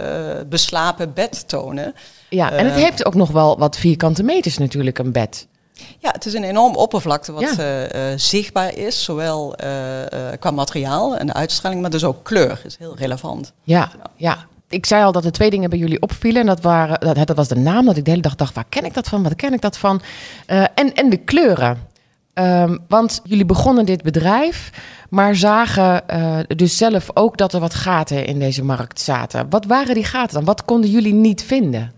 beslapen 0.49 1.13
bed 1.15 1.49
tonen. 1.49 1.95
Ja, 2.29 2.53
en 2.53 2.65
het 2.67 2.75
Eh, 2.77 2.83
heeft 2.83 3.05
ook 3.07 3.15
nog 3.15 3.31
wel 3.31 3.59
wat 3.59 3.77
vierkante 3.77 4.23
meters 4.23 4.59
natuurlijk, 4.59 4.99
een 4.99 5.13
bed. 5.13 5.47
Ja, 5.99 6.11
het 6.11 6.27
is 6.27 6.35
een 6.35 6.45
enorm 6.45 6.75
oppervlakte 6.77 7.33
wat 7.33 7.43
Ja. 7.43 7.59
eh, 7.59 8.13
eh, 8.13 8.19
zichtbaar 8.19 8.77
is, 8.77 9.05
zowel 9.05 9.55
eh, 9.57 10.01
eh, 10.03 10.39
qua 10.39 10.51
materiaal 10.51 11.17
en 11.17 11.27
de 11.27 11.33
uitstraling, 11.33 11.81
maar 11.81 11.91
dus 11.91 12.05
ook 12.05 12.25
kleur 12.25 12.61
is 12.67 12.77
heel 12.79 12.97
relevant. 12.97 13.53
Ja, 13.63 13.91
ja. 14.17 14.37
Ik 14.69 14.87
zei 14.87 15.05
al 15.05 15.13
dat 15.13 15.25
er 15.25 15.33
twee 15.33 15.51
dingen 15.51 15.71
bij 15.71 15.79
jullie 15.79 16.03
opvielen. 16.03 16.41
En 16.41 16.47
dat, 16.47 16.61
waren, 16.61 17.15
dat, 17.15 17.27
dat 17.27 17.37
was 17.37 17.49
de 17.49 17.57
naam, 17.57 17.87
dat 17.87 17.97
ik 17.97 18.05
de 18.05 18.11
hele 18.11 18.23
dag 18.23 18.35
dacht, 18.37 18.55
waar 18.55 18.65
ken 18.69 18.85
ik 18.85 18.95
dat 18.95 19.09
van? 19.09 19.23
Wat 19.23 19.35
ken 19.35 19.53
ik 19.53 19.61
dat 19.61 19.77
van? 19.79 20.01
Eh, 20.47 20.61
en, 20.75 20.95
en 20.95 21.11
de 21.11 21.17
kleuren. 21.17 21.89
Ehm, 22.41 22.77
want 22.89 23.21
jullie 23.25 23.45
begonnen 23.45 23.87
dit 23.87 24.03
bedrijf, 24.03 24.71
maar 25.11 25.37
zagen 25.37 26.09
eh, 26.09 26.39
dus 26.57 26.77
zelf 26.77 27.11
ook 27.15 27.37
dat 27.37 27.53
er 27.53 27.61
wat 27.61 27.75
gaten 27.75 28.27
in 28.27 28.39
deze 28.39 28.65
markt 28.65 29.01
zaten. 29.01 29.51
Wat 29.51 29.65
waren 29.65 29.95
die 29.95 30.05
gaten 30.05 30.35
dan? 30.35 30.45
Wat 30.45 30.65
konden 30.65 30.91
jullie 30.91 31.13
niet 31.13 31.43
vinden? 31.43 31.93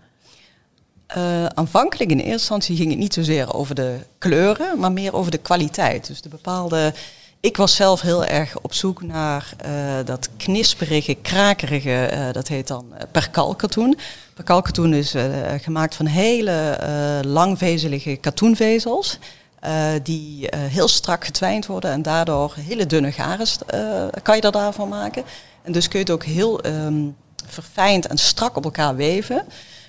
Eh, 1.07 1.45
aanvankelijk 1.45 2.11
in 2.11 2.17
eerste 2.17 2.31
instantie 2.31 2.75
ging 2.75 2.89
het 2.89 2.99
niet 2.99 3.13
zozeer 3.13 3.53
over 3.53 3.75
de 3.75 3.97
kleuren, 4.17 4.79
maar 4.79 4.91
meer 4.91 5.13
over 5.13 5.31
de 5.31 5.37
kwaliteit. 5.37 6.07
Dus 6.07 6.21
de 6.21 6.29
bepaalde. 6.29 6.93
Ik 7.39 7.57
was 7.57 7.75
zelf 7.75 8.01
heel 8.01 8.25
erg 8.25 8.59
op 8.61 8.73
zoek 8.73 9.01
naar 9.01 9.53
eh, 9.57 9.71
dat 10.05 10.29
knisperige, 10.37 11.15
krakerige, 11.15 12.29
dat 12.31 12.47
heet 12.47 12.67
dan 12.67 12.85
perkalkatoen. 13.11 13.97
Perkalkatoen 14.33 14.93
is 14.93 15.15
gemaakt 15.61 15.95
van 15.95 16.05
hele 16.05 16.77
langvezelige 17.25 18.15
katoenvezels. 18.15 19.19
Eh, 19.63 19.91
die 20.03 20.49
eh, 20.49 20.59
heel 20.61 20.87
strak 20.87 21.25
getwijnd 21.25 21.65
worden 21.65 21.91
en 21.91 22.01
daardoor 22.01 22.53
hele 22.55 22.85
dunne 22.85 23.11
garen 23.11 23.47
eh, 23.67 24.21
kan 24.23 24.35
je 24.35 24.41
er 24.41 24.51
daarvan 24.51 24.89
maken. 24.89 25.23
En 25.61 25.71
dus 25.71 25.87
kun 25.87 25.99
je 25.99 26.05
het 26.05 26.13
ook 26.13 26.23
heel 26.23 26.61
ehm, 26.61 27.07
verfijnd 27.45 28.07
en 28.07 28.17
strak 28.17 28.55
op 28.55 28.63
elkaar 28.63 28.95
weven. 28.95 29.45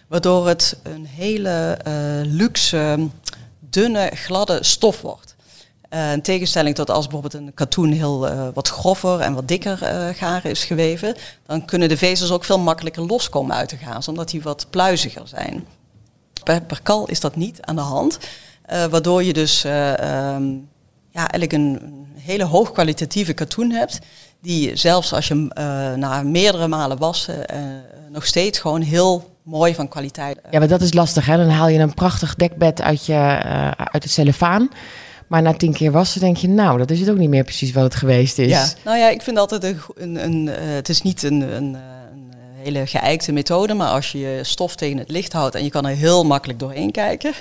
Waardoor 0.09 0.49
het 0.49 0.77
een 0.83 1.07
hele 1.07 1.79
luxe, 2.23 3.09
dunne, 3.61 4.11
gladde 4.15 4.65
stof 4.65 5.01
wordt. 5.01 5.35
In 6.13 6.23
tegenstelling 6.23 6.75
tot 6.75 6.91
als 6.91 7.07
bijvoorbeeld 7.07 7.43
een 7.43 7.55
katoen 7.55 7.93
heel 7.93 8.29
wat 8.53 8.69
grover 8.69 9.21
en 9.21 9.35
wat 9.35 9.49
dikker 9.49 9.77
garen 10.15 10.51
is 10.51 10.65
geweven, 10.65 11.17
dan 11.47 11.65
kunnen 11.65 11.89
de 11.89 11.97
vezels 11.97 12.31
ook 12.31 12.45
veel 12.45 12.59
makkelijker 12.59 13.07
loskomen 13.07 13.57
uit 13.57 13.71
de 13.71 13.77
gaas, 13.77 14.09
omdat 14.09 14.31
die 14.31 14.43
wat 14.43 14.67
pluiziger 14.71 15.29
zijn. 15.29 15.67
Bij 16.45 16.61
perkal 16.61 17.07
is 17.09 17.21
dat 17.21 17.37
niet 17.37 17.63
aan 17.63 17.77
de 17.77 17.83
hand, 17.83 18.19
uh, 18.73 18.85
waardoor 18.85 19.23
je 19.23 19.33
dus 19.33 19.65
um, 19.65 20.69
ja, 21.11 21.29
eigenlijk 21.29 21.53
een, 21.53 22.03
hele 22.17 22.45
hoogkwalitatieve 22.45 23.33
katoen 23.33 23.71
hebt, 23.71 23.99
die 24.41 24.77
zelfs 24.77 25.13
als 25.13 25.29
je 25.29 25.35
hem 25.35 25.49
na 25.99 26.23
meerdere 26.23 26.69
malen 26.69 26.99
wassen 26.99 27.45
nog 28.11 28.27
steeds 28.27 28.59
gewoon 28.59 28.81
heel 28.81 29.31
mooi 29.43 29.75
van 29.75 29.89
kwaliteit. 29.89 30.39
Ja, 30.51 30.59
maar 30.59 30.69
dat 30.69 30.81
is 30.81 30.93
lastig. 30.93 31.27
Hè? 31.27 31.37
Dan 31.37 31.49
haal 31.49 31.69
je 31.69 31.79
een 31.79 31.95
prachtig 31.95 32.35
dekbed 32.35 32.83
uit, 32.83 33.07
je, 33.07 33.15
uit 33.77 34.03
het 34.03 34.13
cellofaan. 34.13 34.71
Maar 35.27 35.43
na 35.43 35.55
tien 35.55 35.73
keer 35.73 35.93
wassen 35.93 36.21
denk 36.21 36.37
je, 36.37 36.49
nou, 36.49 36.79
dat 36.79 36.91
is 36.91 37.01
het 37.01 37.11
ook 37.11 37.17
niet 37.17 37.29
meer 37.29 37.45
precies 37.45 37.73
wat 37.73 37.85
het 37.85 37.95
geweest 37.95 38.39
is. 38.39 38.51
Ja, 38.51 38.67
nou 38.85 38.99
ja, 38.99 39.09
ik 39.09 39.23
vind 39.23 39.39
altijd 39.39 39.65
een, 39.65 39.79
een, 39.97 40.25
een 40.25 40.47
het 40.49 40.89
is 40.89 41.03
niet 41.03 41.23
een, 41.23 41.41
een, 41.41 41.75
een, 41.75 42.33
hele 42.63 42.87
geëikte 42.87 43.33
methode, 43.33 43.75
maar 43.75 43.89
als 43.89 44.13
je 44.13 44.19
je 44.19 44.45
stof 44.45 44.77
tegen 44.77 44.99
het 44.99 45.11
licht 45.11 45.33
houdt 45.33 45.55
en 45.55 45.65
je 45.65 45.71
kan 45.71 45.87
er 45.87 45.97
heel 45.97 46.25
makkelijk 46.25 46.59
doorheen 46.59 46.91
kijken, 46.91 47.33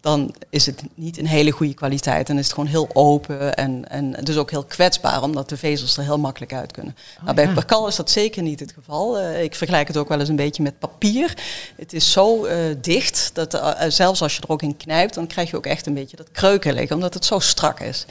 dan 0.00 0.34
is 0.50 0.66
het 0.66 0.82
niet 0.94 1.18
een 1.18 1.26
hele 1.26 1.50
goede 1.50 1.74
kwaliteit. 1.74 2.26
Dan 2.26 2.38
is 2.38 2.44
het 2.44 2.54
gewoon 2.54 2.68
heel 2.68 2.88
open 2.92 3.54
en, 3.54 3.88
en 3.88 4.10
dus 4.24 4.36
ook 4.36 4.50
heel 4.50 4.64
kwetsbaar, 4.64 5.22
omdat 5.22 5.48
de 5.48 5.56
vezels 5.56 5.96
er 5.96 6.02
heel 6.02 6.18
makkelijk 6.18 6.52
uit 6.52 6.72
kunnen. 6.72 6.96
Oh, 7.16 7.22
nou, 7.22 7.34
bij 7.34 7.44
ja. 7.44 7.52
perkal 7.52 7.88
is 7.88 7.96
dat 7.96 8.10
zeker 8.10 8.42
niet 8.42 8.60
het 8.60 8.72
geval. 8.72 9.20
Uh, 9.20 9.42
ik 9.42 9.54
vergelijk 9.54 9.88
het 9.88 9.96
ook 9.96 10.08
wel 10.08 10.20
eens 10.20 10.28
een 10.28 10.36
beetje 10.36 10.62
met 10.62 10.78
papier. 10.78 11.36
Het 11.76 11.92
is 11.92 12.12
zo 12.12 12.46
uh, 12.46 12.54
dicht, 12.80 13.30
dat 13.32 13.54
uh, 13.54 13.72
zelfs 13.88 14.22
als 14.22 14.36
je 14.36 14.42
er 14.42 14.50
ook 14.50 14.62
in 14.62 14.76
knijpt, 14.76 15.14
dan 15.14 15.26
krijg 15.26 15.50
je 15.50 15.56
ook 15.56 15.66
echt 15.66 15.86
een 15.86 15.94
beetje 15.94 16.16
dat 16.16 16.30
kreukelig, 16.32 16.90
omdat 16.90 17.14
het 17.14 17.24
zo 17.24 17.38
strak 17.38 17.80
is. 17.80 18.06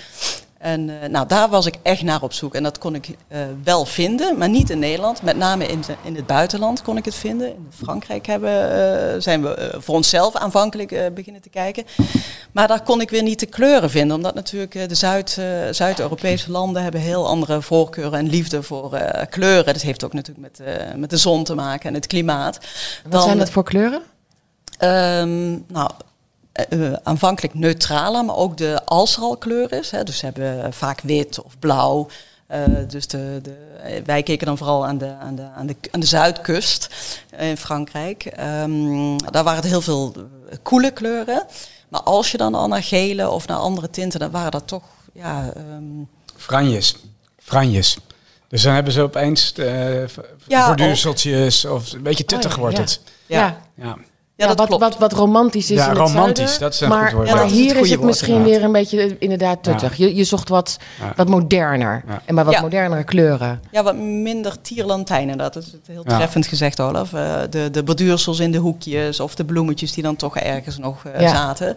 En 0.59 0.89
uh, 0.89 0.95
nou, 1.09 1.27
daar 1.27 1.49
was 1.49 1.65
ik 1.65 1.75
echt 1.83 2.01
naar 2.01 2.21
op 2.21 2.33
zoek. 2.33 2.55
En 2.55 2.63
dat 2.63 2.77
kon 2.77 2.95
ik 2.95 3.07
uh, 3.07 3.39
wel 3.63 3.85
vinden, 3.85 4.37
maar 4.37 4.49
niet 4.49 4.69
in 4.69 4.79
Nederland. 4.79 5.21
Met 5.21 5.37
name 5.37 5.67
in, 5.67 5.83
in 6.03 6.15
het 6.15 6.25
buitenland 6.25 6.81
kon 6.81 6.97
ik 6.97 7.05
het 7.05 7.15
vinden. 7.15 7.47
In 7.47 7.67
Frankrijk 7.69 8.25
hebben, 8.25 8.51
uh, 8.51 9.21
zijn 9.21 9.41
we 9.41 9.75
voor 9.77 9.95
onszelf 9.95 10.35
aanvankelijk 10.35 11.13
beginnen 11.13 11.41
te 11.41 11.49
kijken. 11.49 11.83
Maar 12.51 12.67
daar 12.67 12.83
kon 12.83 13.01
ik 13.01 13.09
weer 13.09 13.23
niet 13.23 13.39
de 13.39 13.45
kleuren 13.45 13.89
vinden. 13.89 14.15
Omdat 14.15 14.33
natuurlijk 14.33 14.89
de 14.89 14.95
Zuid, 14.95 15.41
Zuid-Europese 15.71 16.51
landen 16.51 16.83
hebben 16.83 17.01
heel 17.01 17.27
andere 17.27 17.61
voorkeuren 17.61 18.19
en 18.19 18.29
liefde 18.29 18.63
voor 18.63 18.99
kleuren. 19.29 19.73
Dat 19.73 19.81
heeft 19.81 20.03
ook 20.03 20.13
natuurlijk 20.13 20.57
met, 20.57 20.67
met 20.95 21.09
de 21.09 21.17
zon 21.17 21.43
te 21.43 21.55
maken 21.55 21.89
en 21.89 21.93
het 21.93 22.07
klimaat. 22.07 22.59
Wat 23.03 23.11
Dan, 23.11 23.21
zijn 23.21 23.37
dat 23.37 23.49
voor 23.49 23.63
kleuren? 23.63 24.01
Um, 24.79 25.65
nou, 25.67 25.89
uh, 26.69 26.93
aanvankelijk 27.03 27.53
neutraler, 27.53 28.25
maar 28.25 28.35
ook 28.35 28.57
de 28.57 28.81
als 28.85 29.15
er 29.15 29.21
al 29.21 29.37
kleur 29.37 29.71
is. 29.73 29.91
Hè, 29.91 30.03
dus 30.03 30.17
ze 30.17 30.25
hebben 30.25 30.73
vaak 30.73 31.01
wit 31.01 31.41
of 31.41 31.59
blauw. 31.59 32.07
Uh, 32.51 32.63
dus 32.87 33.07
de, 33.07 33.39
de, 33.43 34.01
wij 34.05 34.23
keken 34.23 34.47
dan 34.47 34.57
vooral 34.57 34.85
aan 34.85 34.97
de, 34.97 35.13
aan 35.19 35.35
de, 35.35 35.47
aan 35.55 35.67
de, 35.67 35.75
aan 35.91 35.99
de 35.99 36.05
zuidkust 36.05 36.89
in 37.37 37.57
Frankrijk. 37.57 38.25
Um, 38.39 39.17
daar 39.17 39.43
waren 39.43 39.61
het 39.61 39.69
heel 39.69 39.81
veel 39.81 40.13
koele 40.63 40.91
kleuren. 40.91 41.45
Maar 41.89 42.01
als 42.01 42.31
je 42.31 42.37
dan 42.37 42.55
al 42.55 42.67
naar 42.67 42.83
gele 42.83 43.29
of 43.29 43.47
naar 43.47 43.57
andere 43.57 43.89
tinten, 43.89 44.19
dan 44.19 44.31
waren 44.31 44.51
dat 44.51 44.67
toch... 44.67 44.83
Ja, 45.13 45.53
um, 45.57 46.07
Franjes. 46.35 46.95
Franjes. 47.39 47.97
Dus 48.47 48.61
dan 48.61 48.73
hebben 48.73 48.93
ze 48.93 49.01
opeens 49.01 49.53
uh, 49.55 50.07
ja, 50.47 50.67
borduurseltjes 50.67 51.65
of 51.65 51.93
een 51.93 52.03
beetje 52.03 52.25
tuttig 52.25 52.53
oh, 52.53 52.59
wordt 52.59 52.75
ja. 52.75 52.81
het. 52.81 53.01
Ja. 53.25 53.57
ja. 53.75 53.97
Ja, 54.38 54.48
dat 54.48 54.58
wat, 54.58 54.67
klopt. 54.67 54.84
Wat, 54.84 54.98
wat 54.98 55.13
romantisch 55.13 55.72
is 55.72 55.77
Ja, 55.77 55.84
in 55.84 55.89
het 55.89 55.98
romantisch, 55.98 56.38
zuiden. 56.38 56.60
dat 56.60 56.74
is 56.74 56.79
een 56.82 56.89
maar, 56.89 57.03
goed 57.03 57.12
woord. 57.12 57.25
Maar 57.27 57.36
Ja, 57.36 57.41
dat 57.41 57.51
is 57.51 57.58
hier 57.58 57.75
het 57.75 57.84
is 57.84 57.89
het 57.89 57.96
woord, 58.00 58.10
misschien 58.10 58.34
inderdaad. 58.36 58.56
weer 58.58 58.65
een 58.65 58.72
beetje 58.72 59.01
eh, 59.01 59.12
inderdaad 59.20 59.63
tuttig. 59.63 59.96
Je, 59.98 60.15
je 60.15 60.24
zocht 60.24 60.50
wat, 60.50 60.77
Ja. 61.00 61.13
wat 61.15 61.27
moderner 61.27 62.03
Ja. 62.08 62.22
en 62.25 62.34
maar 62.36 62.46
wat 62.46 62.53
Ja. 62.53 62.62
modernere 62.62 63.03
kleuren. 63.03 63.62
Ja, 63.72 63.84
wat 63.84 63.96
minder 63.96 64.62
tierlantijnen. 64.62 65.38
Dat 65.38 65.56
is 65.56 65.65
het 65.65 65.88
heel 65.88 66.03
Ja. 66.08 66.15
treffend 66.17 66.48
gezegd, 66.48 66.79
Olaf. 66.79 67.13
Eh, 67.13 67.36
de, 67.50 67.70
de 67.72 67.84
borduursels 67.84 68.39
in 68.39 68.51
de 68.51 68.58
hoekjes 68.58 69.20
of 69.20 69.36
de 69.36 69.46
bloemetjes 69.46 69.91
die 69.94 70.03
dan 70.03 70.15
toch 70.15 70.38
ergens 70.38 70.77
nog 70.77 71.06
eh, 71.06 71.22
Ja. 71.22 71.29
zaten. 71.36 71.75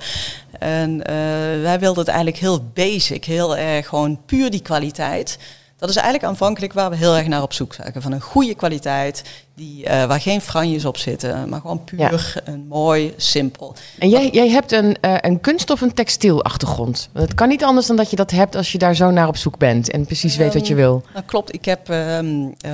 En 0.58 1.04
eh, 1.06 1.14
wij 1.62 1.78
wilden 1.78 1.98
het 1.98 2.08
eigenlijk 2.08 2.38
heel 2.38 2.60
basic, 2.74 3.24
heel 3.24 3.56
erg 3.56 3.86
gewoon 3.88 4.18
puur 4.26 4.50
die 4.50 4.62
kwaliteit. 4.62 5.38
Dat 5.80 5.88
is 5.88 5.94
eigenlijk 5.96 6.24
aanvankelijk 6.24 6.72
waar 6.72 6.90
we 6.90 6.96
heel 6.96 7.16
erg 7.16 7.26
naar 7.26 7.42
op 7.42 7.52
zoek 7.52 7.74
zijn. 7.74 7.92
Van 7.98 8.12
een 8.12 8.20
goede 8.20 8.54
kwaliteit, 8.54 9.22
die, 9.54 9.84
eh, 9.84 10.04
waar 10.04 10.20
geen 10.20 10.40
franjes 10.40 10.84
op 10.84 10.96
zitten, 10.96 11.48
maar 11.48 11.60
gewoon 11.60 11.84
puur 11.84 12.42
en 12.44 12.66
mooi, 12.68 13.14
simpel. 13.16 13.74
En 13.98 14.08
jij, 14.08 14.28
jij 14.32 14.48
hebt 14.48 14.72
een, 14.72 14.96
eh, 15.00 15.14
een 15.20 15.40
kunst- 15.40 15.70
of 15.70 15.80
een 15.80 15.94
textielachtergrond. 15.94 17.08
Het 17.12 17.34
kan 17.34 17.48
niet 17.48 17.64
anders 17.64 17.86
dan 17.86 17.96
dat 17.96 18.10
je 18.10 18.16
dat 18.16 18.30
hebt 18.30 18.56
als 18.56 18.72
je 18.72 18.78
daar 18.78 18.94
zo 18.94 19.10
naar 19.10 19.28
op 19.28 19.36
zoek 19.36 19.58
bent 19.58 19.90
en 19.90 20.06
precies 20.06 20.36
weet 20.36 20.54
wat 20.54 20.66
je 20.66 20.74
wil. 20.74 21.02
Dat 21.14 21.24
klopt. 21.24 21.54
Ik 21.54 21.64
heb 21.64 21.88
ehm, 21.88 22.48
eh, 22.60 22.72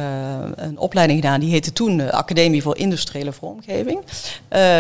een 0.55 0.79
opleiding 0.79 1.21
gedaan. 1.21 1.41
Die 1.41 1.51
heette 1.51 1.73
toen 1.73 1.97
de 1.97 2.13
Academie 2.13 2.63
voor 2.63 2.77
Industriële 2.77 3.33
Vormgeving. 3.33 4.01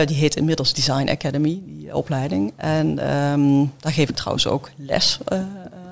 Die 0.04 0.16
heet 0.16 0.36
inmiddels 0.36 0.74
Design 0.74 1.08
Academy, 1.08 1.60
die 1.66 1.96
opleiding. 1.96 2.52
En 2.56 2.98
ehm, 2.98 3.64
daar 3.80 3.92
geef 3.92 4.08
ik 4.08 4.16
trouwens 4.16 4.46
ook 4.46 4.70
les 4.76 5.18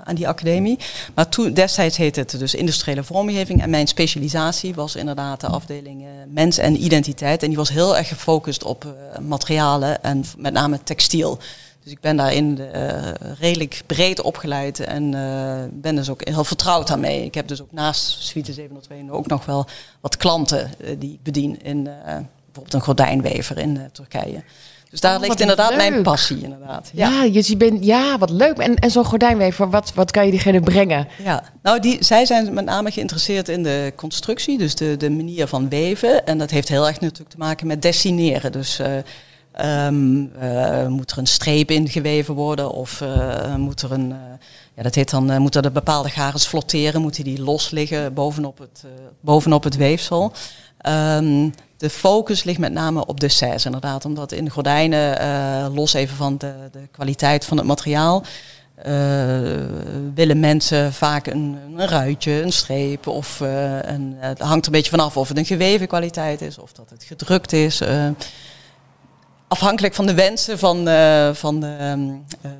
aan 0.04 0.14
die 0.14 0.28
academie. 0.28 0.78
Maar 1.14 1.28
toen, 1.28 1.52
destijds 1.52 1.96
heette 1.96 2.20
het 2.20 2.38
dus 2.38 2.54
Industriële 2.54 3.04
Vormgeving. 3.04 3.62
En 3.62 3.70
mijn 3.70 3.86
specialisatie 3.86 4.74
was 4.74 4.96
inderdaad 4.96 5.40
de 5.40 5.46
afdeling 5.46 6.02
eh, 6.02 6.08
Mens 6.28 6.58
en 6.58 6.84
Identiteit. 6.84 7.42
En 7.42 7.48
die 7.48 7.56
was 7.56 7.68
heel 7.68 7.96
erg 7.96 8.08
gefocust 8.08 8.64
op 8.64 8.84
eh, 8.84 9.18
materialen 9.18 10.02
en 10.02 10.24
met 10.38 10.52
name 10.52 10.82
textiel. 10.82 11.38
Dus 11.82 11.92
ik 11.92 12.00
ben 12.00 12.16
daarin 12.16 12.58
eh, 12.58 13.12
redelijk 13.38 13.82
breed 13.86 14.20
opgeleid 14.20 14.80
en 14.80 15.10
ben 15.72 15.94
dus 15.96 16.10
ook 16.10 16.28
heel 16.28 16.44
vertrouwd 16.44 16.88
daarmee. 16.88 17.24
Ik 17.24 17.34
heb 17.34 17.48
dus 17.48 17.62
ook 17.62 17.72
naast 17.72 18.22
Suite 18.22 18.52
702 18.52 19.10
ook 19.10 19.26
nog 19.26 19.44
wel 19.44 19.66
wat 20.00 20.16
klanten 20.16 20.70
die 20.98 21.12
ik 21.12 21.22
bedien 21.22 21.62
in 21.62 21.82
bijvoorbeeld 21.82 22.74
een 22.74 22.80
gordijnwever 22.80 23.58
in 23.58 23.88
Turkije. 23.92 24.42
Dus 24.94 25.02
daar 25.02 25.16
Oh, 25.16 25.20
ligt 25.26 25.40
inderdaad 25.40 25.68
leuk. 25.68 25.76
mijn 25.78 26.02
passie 26.02 26.42
inderdaad. 26.42 26.90
Ja, 26.92 27.08
ja, 27.08 27.22
je, 27.22 27.42
je 27.46 27.56
bent, 27.56 27.84
ja 27.84 28.18
wat 28.18 28.30
leuk. 28.30 28.56
En, 28.58 28.74
en 28.74 28.90
zo'n 28.90 29.04
gordijnwever, 29.04 29.70
wat, 29.70 29.92
wat 29.94 30.10
kan 30.10 30.24
je 30.24 30.30
diegene 30.30 30.60
brengen? 30.60 31.08
Ja, 31.24 31.42
nou 31.62 31.80
die, 31.80 32.04
zij 32.04 32.26
zijn 32.26 32.54
met 32.54 32.64
name 32.64 32.90
geïnteresseerd 32.90 33.48
in 33.48 33.62
de 33.62 33.92
constructie, 33.96 34.58
dus 34.58 34.74
de, 34.74 34.96
de 34.96 35.10
manier 35.10 35.46
van 35.46 35.68
weven. 35.68 36.26
En 36.26 36.38
dat 36.38 36.50
heeft 36.50 36.68
heel 36.68 36.86
erg 36.86 37.00
natuurlijk 37.00 37.30
te 37.30 37.38
maken 37.38 37.66
met 37.66 37.82
dessineren. 37.82 38.52
Dus 38.52 38.78
eh, 38.78 38.96
ehm, 39.52 40.24
eh, 40.40 40.86
moet 40.86 41.10
er 41.10 41.18
een 41.18 41.26
streep 41.26 41.70
in 41.70 41.88
geweven 41.88 42.34
worden 42.34 42.70
of 42.70 43.00
eh, 43.00 43.54
moet 43.54 43.82
er 43.82 43.92
een, 43.92 44.14
ja 44.76 44.82
dat 44.82 44.94
heet 44.94 45.10
dan, 45.10 45.40
moeten 45.42 45.62
er 45.62 45.72
bepaalde 45.72 46.08
garens 46.08 46.46
flotteren, 46.46 47.00
moeten 47.00 47.24
die 47.24 47.42
los 47.42 47.70
liggen 47.70 48.14
bovenop 48.14 48.58
het, 48.58 48.84
bovenop 49.20 49.64
het 49.64 49.76
weefsel. 49.76 50.32
Ehm, 50.84 51.50
de 51.76 51.90
focus 51.90 52.44
ligt 52.44 52.58
met 52.58 52.72
name 52.72 53.06
op 53.06 53.20
desserts 53.20 53.64
inderdaad, 53.64 54.04
omdat 54.04 54.32
in 54.32 54.50
gordijnen, 54.50 55.18
eh, 55.18 55.66
los 55.74 55.92
even 55.92 56.16
van 56.16 56.36
de, 56.38 56.54
de 56.72 56.88
kwaliteit 56.90 57.44
van 57.44 57.56
het 57.56 57.66
materiaal, 57.66 58.22
eh, 58.74 58.92
willen 60.14 60.40
mensen 60.40 60.92
vaak 60.92 61.26
een, 61.26 61.58
een 61.76 61.88
ruitje, 61.88 62.42
een 62.42 62.52
streep 62.52 63.06
of 63.06 63.40
eh, 63.40 63.78
een, 63.82 64.14
het 64.18 64.38
hangt 64.38 64.66
een 64.66 64.72
beetje 64.72 64.90
vanaf 64.90 65.16
of 65.16 65.28
het 65.28 65.38
een 65.38 65.44
geweven 65.44 65.86
kwaliteit 65.86 66.40
is 66.40 66.58
of 66.58 66.72
dat 66.72 66.90
het 66.90 67.04
gedrukt 67.04 67.52
is. 67.52 67.82
afhankelijk 69.48 69.94
van 69.94 70.06
de 70.06 70.14
wensen 70.14 70.58
van, 70.58 70.76
van, 71.34 71.60
de, 71.60 71.76
ehm, 71.78 72.08
eh, 72.40 72.50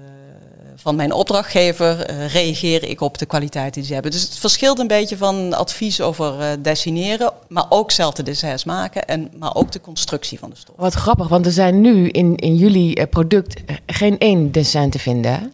van 0.85 0.97
mijn 0.97 1.13
opdrachtgever 1.13 2.01
eh, 2.01 2.33
reageer 2.33 2.89
ik 2.89 3.01
op 3.01 3.19
de 3.19 3.27
kwaliteit 3.27 3.75
die 3.75 3.85
ze 3.85 3.93
hebben. 3.93 4.11
Dus 4.11 4.23
het 4.23 4.39
verschilt 4.39 4.79
een 4.79 4.87
beetje 4.87 5.17
van 5.17 5.53
advies 5.53 6.01
over 6.01 6.41
eh, 6.41 6.49
dessineren, 6.59 7.33
maar 7.49 7.67
ook 7.69 7.91
zelf 7.91 8.15
de 8.15 8.23
desserts 8.23 8.65
maken 8.65 9.05
en 9.07 9.31
maar 9.39 9.55
ook 9.55 9.73
de 9.73 9.81
constructie 9.81 10.39
van 10.39 10.51
de 10.51 10.57
stof. 10.57 10.75
Wat 10.77 10.95
grappig, 10.95 11.29
want 11.29 11.47
er 11.47 11.53
zijn 11.53 11.81
nu 11.81 12.09
in, 12.09 12.37
in 12.37 12.57
jullie 12.57 12.95
eh, 12.97 13.07
product 13.11 13.61
geen 13.87 14.19
één 14.19 14.53
dessin 14.53 14.91
te 14.91 14.99
vinden. 14.99 15.53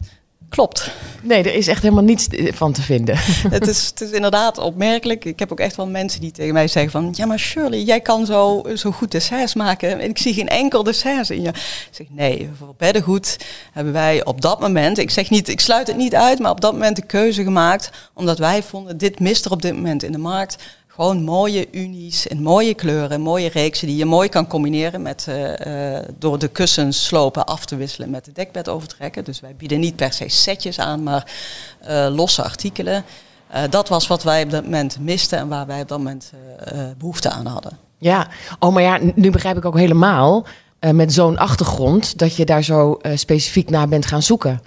Klopt. 0.50 0.90
Nee, 1.22 1.42
er 1.42 1.54
is 1.54 1.66
echt 1.66 1.82
helemaal 1.82 2.04
niets 2.04 2.26
van 2.32 2.72
te 2.72 2.82
vinden. 2.82 3.16
het, 3.56 3.66
is, 3.66 3.86
het 3.86 4.00
is 4.00 4.10
inderdaad 4.10 4.58
opmerkelijk. 4.58 5.24
Ik 5.24 5.38
heb 5.38 5.52
ook 5.52 5.60
echt 5.60 5.76
wel 5.76 5.86
mensen 5.86 6.20
die 6.20 6.30
tegen 6.30 6.52
mij 6.52 6.68
zeggen 6.68 6.92
van... 6.92 7.08
ja, 7.16 7.26
maar 7.26 7.38
Shirley, 7.38 7.82
jij 7.82 8.00
kan 8.00 8.26
zo, 8.26 8.62
zo 8.74 8.90
goed 8.90 9.10
desserts 9.10 9.54
maken... 9.54 10.00
en 10.00 10.08
ik 10.08 10.18
zie 10.18 10.34
geen 10.34 10.48
enkel 10.48 10.82
dessert 10.82 11.30
in 11.30 11.42
je. 11.42 11.48
Ik 11.48 11.88
zeg, 11.90 12.06
nee, 12.10 12.50
voor 12.58 12.74
beddengoed 12.76 13.36
hebben 13.72 13.92
wij 13.92 14.24
op 14.24 14.40
dat 14.40 14.60
moment... 14.60 14.98
ik 14.98 15.10
zeg 15.10 15.30
niet, 15.30 15.48
ik 15.48 15.60
sluit 15.60 15.86
het 15.86 15.96
niet 15.96 16.14
uit... 16.14 16.38
maar 16.38 16.50
op 16.50 16.60
dat 16.60 16.72
moment 16.72 16.96
de 16.96 17.06
keuze 17.06 17.42
gemaakt... 17.42 17.90
omdat 18.14 18.38
wij 18.38 18.62
vonden, 18.62 18.98
dit 18.98 19.20
mist 19.20 19.44
er 19.44 19.50
op 19.50 19.62
dit 19.62 19.74
moment 19.74 20.02
in 20.02 20.12
de 20.12 20.18
markt... 20.18 20.56
Gewoon 21.00 21.22
mooie 21.22 21.68
unies 21.72 22.28
en 22.28 22.42
mooie 22.42 22.74
kleuren, 22.74 23.20
mooie 23.20 23.48
reeksen 23.48 23.86
die 23.86 23.96
je 23.96 24.04
mooi 24.04 24.28
kan 24.28 24.46
combineren 24.46 25.02
met 25.02 25.26
eh, 25.28 25.96
eh, 25.96 26.04
door 26.18 26.38
de 26.38 26.48
kussens 26.48 27.06
slopen 27.06 27.46
af 27.46 27.64
te 27.64 27.76
wisselen 27.76 28.10
met 28.10 28.24
de 28.24 28.32
dekbed 28.32 28.68
overtrekken. 28.68 29.24
Dus 29.24 29.40
wij 29.40 29.54
bieden 29.56 29.80
niet 29.80 29.96
per 29.96 30.12
se 30.12 30.28
setjes 30.28 30.78
aan, 30.78 31.02
maar 31.02 31.32
eh, 31.80 32.06
losse 32.10 32.42
artikelen. 32.42 33.04
Dat 33.70 33.88
was 33.88 34.06
wat 34.06 34.22
wij 34.22 34.42
op 34.42 34.50
dat 34.50 34.64
moment 34.64 34.98
misten 35.00 35.38
en 35.38 35.48
waar 35.48 35.66
wij 35.66 35.80
op 35.80 35.88
dat 35.88 35.98
moment 35.98 36.32
eh, 36.64 36.80
eh, 36.80 36.96
behoefte 36.98 37.30
aan 37.30 37.46
hadden. 37.46 37.78
Ja, 37.98 38.28
oh, 38.58 38.72
maar 38.72 38.82
ja, 38.82 38.98
nu 39.14 39.30
begrijp 39.30 39.56
ik 39.56 39.64
ook 39.64 39.78
helemaal 39.78 40.46
met 40.92 41.12
zo'n 41.12 41.38
achtergrond 41.38 42.18
dat 42.18 42.36
je 42.36 42.44
daar 42.44 42.62
zo 42.62 42.98
specifiek 43.14 43.70
naar 43.70 43.88
bent 43.88 44.06
gaan 44.06 44.22
zoeken. 44.22 44.62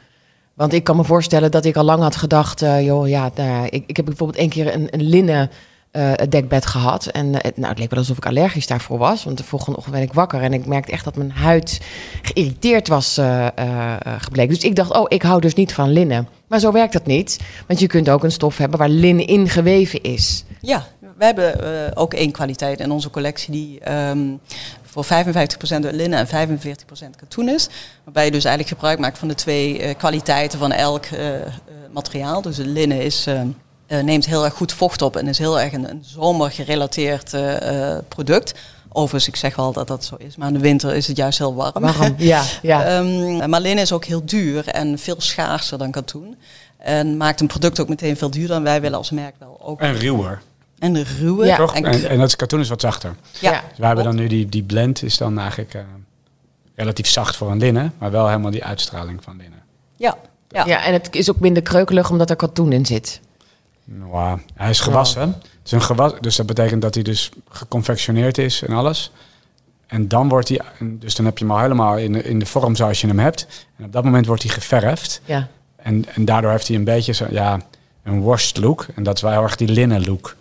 Want 0.54 0.74
ik 0.74 0.84
kan 0.84 0.96
me 0.96 1.04
voorstellen 1.04 1.52
dat 1.52 1.66
ik 1.66 1.76
al 1.76 1.84
lang 1.84 2.02
had 2.02 2.16
gedacht, 2.16 2.60
joh, 2.60 3.08
ja, 3.08 3.32
ja, 3.36 3.64
ik, 3.70 3.84
ik 3.88 3.96
heb 3.96 4.06
bijvoorbeeld 4.06 4.40
één 4.40 4.50
keer 4.50 4.74
een, 4.74 4.88
een 4.92 5.04
linnen 5.04 5.50
eh, 5.94 6.12
dekbed 6.30 6.66
gehad. 6.66 7.06
En 7.06 7.36
eh, 7.36 7.42
het, 7.42 7.58
nou, 7.58 7.70
het 7.70 7.80
leek 7.80 7.90
wel 7.90 8.00
alsof 8.00 8.18
ik 8.18 8.26
allergisch 8.26 8.68
daarvoor 8.68 8.98
was. 8.98 9.24
Want 9.24 9.38
de 9.38 9.44
volgende 9.44 9.78
ochtend 9.78 9.96
werd 9.96 10.08
ik 10.08 10.14
wakker 10.14 10.42
en 10.42 10.54
ik 10.54 10.66
merkte 10.66 10.92
echt 10.92 11.04
dat 11.04 11.16
mijn 11.16 11.32
huid 11.32 11.82
geïrriteerd 12.22 12.88
was 12.88 13.18
eh, 13.18 13.48
gebleken. 14.18 14.54
Dus 14.54 14.64
ik 14.64 14.76
dacht, 14.76 14.94
oh, 14.94 15.06
ik 15.08 15.22
hou 15.22 15.42
dus 15.42 15.54
niet 15.54 15.74
van 15.74 15.92
linnen. 15.92 16.28
Maar 16.48 16.60
zo 16.60 16.72
werkt 16.72 16.94
dat 16.94 17.06
niet. 17.06 17.40
Want 17.68 17.80
je 17.80 17.88
kunt 17.88 18.10
ook 18.10 18.24
een 18.24 18.32
stof 18.32 18.58
hebben 18.58 18.80
waar 18.80 18.90
linnen 18.90 19.28
in 19.28 19.50
geweven 19.50 20.02
is. 20.02 20.44
Ja, 20.62 20.86
we 21.18 21.26
hebben 21.26 21.96
ook 21.96 22.14
één 22.14 22.32
kwaliteit 22.32 22.80
in 22.80 22.92
onze 22.92 23.10
collectie 23.10 23.52
die 23.52 23.80
ehm, 23.80 24.28
voor 24.84 25.06
55% 25.06 25.08
linnen 25.92 26.28
en 26.28 26.48
45% 26.50 26.50
katoen 27.16 27.50
is. 27.50 27.70
Waarbij 28.04 28.26
je 28.26 28.32
dus 28.32 28.46
eigenlijk 28.46 28.76
gebruik 28.76 29.00
maakt 29.00 29.18
van 29.18 29.28
de 29.28 29.36
twee 29.36 29.94
kwaliteiten 29.94 30.60
van 30.60 30.72
elk 30.72 31.06
materiaal. 31.94 32.42
Dus 32.42 32.58
het 32.58 32.68
linnen 32.68 33.02
is, 33.02 33.28
eh, 33.28 33.42
eh, 33.42 33.48
neemt 34.02 34.26
heel 34.26 34.44
erg 34.46 34.54
goed 34.54 34.74
vocht 34.74 35.02
op 35.02 35.16
en 35.16 35.28
is 35.28 35.38
heel 35.38 35.60
erg 35.60 35.74
een, 35.74 35.90
een 35.90 36.04
zomergerelateerd 36.06 37.34
eh, 37.34 37.96
eh, 37.96 38.04
product. 38.08 38.54
Overigens, 38.90 39.28
ik 39.28 39.36
zeg 39.36 39.56
wel 39.56 39.74
dat 39.74 39.88
dat 39.88 40.06
zo 40.06 40.16
is, 40.18 40.36
maar 40.36 40.48
in 40.48 40.54
de 40.54 40.60
winter 40.60 40.96
is 40.96 41.08
het 41.08 41.18
juist 41.18 41.38
heel 41.38 41.56
warm. 41.56 41.82
Waarom? 41.82 42.16
Ja, 42.18 42.44
ja. 42.62 42.84
Ehm, 42.98 43.50
maar 43.50 43.62
linnen 43.62 43.84
is 43.84 43.92
ook 43.92 44.06
heel 44.06 44.26
duur 44.26 44.68
en 44.68 45.00
veel 45.00 45.22
schaarser 45.22 45.78
dan 45.78 45.92
katoen. 45.92 46.36
En 46.78 47.18
maakt 47.18 47.42
een 47.42 47.48
product 47.48 47.80
ook 47.80 47.90
meteen 47.90 48.18
veel 48.18 48.30
duurder. 48.30 48.56
En 48.56 48.64
wij 48.64 48.82
willen 48.82 48.98
als 48.98 49.12
merk 49.12 49.36
wel 49.40 49.58
ook 49.62 49.80
En 49.80 49.96
ruwer, 49.96 50.42
en 50.80 51.04
ruwe. 51.04 51.46
Ja. 51.46 51.56
toch? 51.58 51.76
En, 51.76 51.86
En, 51.86 52.10
en 52.10 52.20
dat 52.20 52.36
katoen 52.36 52.60
is 52.60 52.70
wat 52.70 52.82
zachter. 52.82 53.16
ja. 53.40 53.52
Ja. 53.52 53.62
Dus 53.70 53.78
wij 53.78 53.88
hebben 53.88 54.06
dan 54.06 54.16
nu 54.16 54.28
die, 54.28 54.50
die 54.50 54.64
blend 54.64 55.04
is 55.04 55.18
dan 55.18 55.40
eigenlijk 55.40 55.74
eh, 55.74 55.82
relatief 56.76 57.08
zacht 57.08 57.36
voor 57.36 57.52
een 57.52 57.58
linnen, 57.58 57.94
maar 57.98 58.12
wel 58.12 58.28
helemaal 58.28 58.52
die 58.52 58.64
uitstraling 58.64 59.24
van 59.24 59.38
linnen. 59.38 59.60
Ja. 59.98 60.18
Ja. 60.50 60.66
Ja. 60.66 60.86
en 60.86 60.94
het 60.94 61.16
is 61.16 61.30
ook 61.30 61.40
minder 61.40 61.64
kreukelig 61.64 62.10
omdat 62.10 62.30
er 62.30 62.36
katoen 62.36 62.72
in 62.72 62.86
zit. 62.86 63.20
Nou, 63.84 64.40
hij 64.56 64.70
is 64.70 64.80
gewassen. 64.80 65.22
Het 65.42 65.66
is 65.66 65.72
een 65.72 65.82
gewas, 65.82 66.14
dus 66.20 66.36
dat 66.36 66.46
betekent 66.46 66.82
dat 66.82 66.94
hij 66.94 67.04
dus 67.04 67.30
geconfectioneerd 67.50 68.38
is 68.38 68.62
en 68.62 68.74
alles. 68.74 69.12
En 69.88 70.08
dan 70.08 70.30
wordt 70.30 70.50
hij, 70.50 70.62
dus 70.80 71.16
dan 71.16 71.26
heb 71.26 71.38
je 71.38 71.46
hem 71.46 71.54
al 71.54 71.60
helemaal 71.62 71.98
in 71.98 72.14
de, 72.14 72.24
in 72.24 72.40
de 72.40 72.46
vorm 72.46 72.76
zoals 72.76 73.02
je 73.02 73.08
hem 73.08 73.20
hebt. 73.20 73.48
En 73.78 73.86
op 73.86 73.94
dat 73.94 74.04
moment 74.04 74.26
wordt 74.26 74.44
hij 74.44 74.52
geverfd. 74.52 75.22
Ja. 75.26 75.48
En, 75.76 76.06
en 76.16 76.26
daardoor 76.26 76.52
heeft 76.52 76.68
hij 76.68 76.78
een 76.78 76.84
beetje 76.84 77.14
zo, 77.14 77.26
ja, 77.30 77.60
een 78.04 78.22
washed 78.22 78.58
look. 78.58 78.86
En 78.96 79.04
dat 79.04 79.16
is 79.16 79.22
wel 79.22 79.32
heel 79.32 79.42
erg 79.42 79.56
die 79.56 79.68
linnen 79.68 80.06
look. 80.06 80.36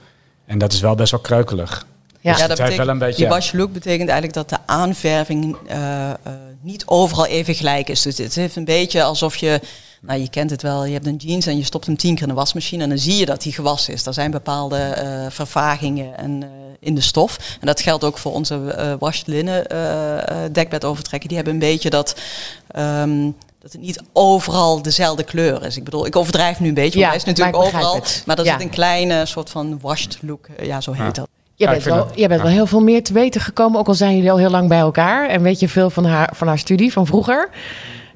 En 0.47 0.59
dat 0.59 0.73
is 0.73 0.81
wel 0.81 0.95
best 0.95 1.11
wel 1.11 1.21
kreukelig. 1.21 1.87
Ja. 2.21 2.31
Dus 2.33 2.41
Ja, 2.41 2.47
dat 2.47 2.59
heeft 2.59 2.59
wel 2.59 2.69
betekent, 2.69 2.89
een 2.89 2.99
beetje... 2.99 3.23
die 3.23 3.29
wash 3.29 3.53
look 3.53 3.73
betekent 3.73 4.09
eigenlijk 4.09 4.35
dat 4.35 4.49
de 4.49 4.67
aanverving 4.67 5.57
eh, 5.67 6.11
eh, 6.11 6.17
niet 6.61 6.87
overal 6.87 7.27
even 7.27 7.55
gelijk 7.55 7.89
is. 7.89 8.03
Dus 8.03 8.19
het 8.19 8.35
heeft 8.35 8.57
een 8.57 8.65
beetje 8.65 9.03
alsof 9.03 9.37
je, 9.37 9.61
nou 10.03 10.21
je 10.21 10.29
kent 10.31 10.51
het 10.51 10.63
wel, 10.63 10.85
je 10.85 10.93
hebt 10.93 11.07
een 11.07 11.17
jeans 11.17 11.47
en 11.47 11.57
je 11.57 11.65
stopt 11.65 11.87
hem 11.87 11.97
tien 11.97 12.15
keer 12.15 12.23
in 12.23 12.29
de 12.29 12.35
wasmachine 12.35 12.83
en 12.83 12.89
dan 12.89 12.99
zie 12.99 13.17
je 13.17 13.27
dat 13.27 13.43
die 13.43 13.53
gewassen 13.53 13.93
is. 13.95 14.07
Er 14.07 14.15
zijn 14.15 14.31
bepaalde 14.31 14.77
eh, 14.79 15.27
vervagingen 15.29 16.17
en, 16.19 16.43
eh, 16.43 16.49
in 16.81 16.95
de 16.95 17.01
stof. 17.01 17.39
En 17.61 17.67
dat 17.67 17.81
geldt 17.81 18.05
ook 18.05 18.19
voor 18.19 18.33
onze 18.33 18.55
eh 18.71 18.93
washed 18.99 19.27
linnen 19.27 19.67
dekbed 20.53 20.85
overtrekken. 20.85 21.29
Die 21.29 21.37
hebben 21.37 21.55
een 21.55 21.61
beetje 21.61 21.91
dat... 21.91 22.17
ehm, 22.71 23.31
dat 23.61 23.73
het 23.73 23.81
niet 23.81 24.03
overal 24.13 24.83
dezelfde 24.83 25.23
kleur 25.23 25.65
is. 25.65 25.77
Ik 25.77 25.85
bedoel, 25.85 26.07
ik 26.07 26.17
overdrijf 26.17 26.61
nu 26.61 26.69
een 26.69 26.75
beetje, 26.75 26.99
Ja, 26.99 27.09
want 27.11 27.23
hij 27.23 27.33
is 27.33 27.39
natuurlijk 27.39 27.67
overal. 27.67 27.95
het. 27.95 28.23
Maar 28.27 28.45
Ja. 28.45 28.53
zit 28.53 28.61
een 28.63 28.71
kleine 28.71 29.27
soort 29.27 29.51
van 29.51 29.79
washed 29.81 30.19
look, 30.23 30.47
ja, 30.63 30.81
zo 30.81 30.93
heet 30.93 31.01
Ja. 31.01 31.11
dat. 31.11 31.29
Je 31.55 31.65
Ja, 31.65 31.71
bent, 31.71 31.83
wel, 31.85 31.97
dat- 31.97 32.13
je 32.15 32.29
bent 32.29 32.41
ja. 32.41 32.47
wel 32.47 32.55
heel 32.57 32.67
veel 32.67 32.81
meer 32.81 33.03
te 33.03 33.13
weten 33.13 33.41
gekomen, 33.41 33.81
ook 33.81 33.89
al 33.89 33.95
zijn 33.95 34.15
jullie 34.15 34.31
al 34.31 34.39
heel 34.39 34.51
lang 34.51 34.69
bij 34.69 34.79
elkaar. 34.79 35.29
En 35.29 35.43
weet 35.43 35.61
je 35.61 35.69
veel 35.69 35.91
van 35.91 36.05
haar, 36.05 36.31
van 36.35 36.47
haar 36.47 36.59
studie 36.59 36.93
van 36.93 37.07
vroeger. 37.07 37.49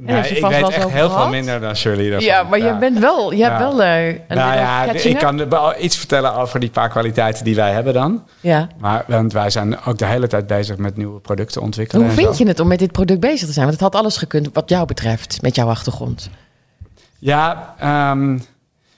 Je 0.07 0.13
ik 0.29 0.39
vast 0.41 0.55
weet 0.55 0.69
echt 0.69 0.91
heel 0.91 1.11
veel 1.11 1.29
minder 1.29 1.61
dan 1.61 1.77
Shirley. 1.77 2.11
daarvan. 2.11 2.29
Ja, 2.29 2.43
maar 2.43 2.59
je 2.59 2.77
bent 2.77 2.99
wel, 2.99 3.33
je 3.33 3.43
hebt 3.43 3.59
wel 3.59 3.83
eh, 3.83 4.07
een 4.07 4.21
Nou 4.29 4.55
ja, 4.55 4.93
ik 4.93 5.19
kan 5.19 5.49
wel 5.49 5.75
iets 5.81 5.97
vertellen 5.97 6.35
over 6.35 6.61
die 6.61 6.71
paar 6.71 6.89
kwaliteiten 6.89 7.45
die 7.45 7.55
wij 7.55 7.73
hebben 7.73 7.95
dan. 7.95 8.25
Ja. 8.41 8.69
Maar, 8.79 9.05
want 9.07 9.33
wij 9.33 9.51
zijn 9.51 9.85
ook 9.85 9.99
de 9.99 10.07
hele 10.07 10.27
tijd 10.27 10.47
bezig 10.47 10.77
met 10.77 10.97
nieuwe 10.97 11.21
producten 11.21 11.63
ontwikkelen. 11.63 12.05
Hoe 12.05 12.15
vind 12.15 12.37
zo. 12.37 12.43
je 12.43 12.49
het 12.49 12.61
om 12.61 12.69
met 12.69 12.79
dit 12.79 12.93
product 12.93 13.21
bezig 13.21 13.47
te 13.47 13.53
zijn? 13.53 13.67
Want 13.67 13.81
het 13.81 13.93
had 13.93 14.03
alles 14.03 14.17
gekund 14.17 14.49
wat 14.53 14.69
jou 14.69 14.87
betreft, 14.87 15.43
met 15.43 15.55
jouw 15.55 15.69
achtergrond. 15.69 16.31
Ja, 17.19 17.75
ehm, 17.79 18.39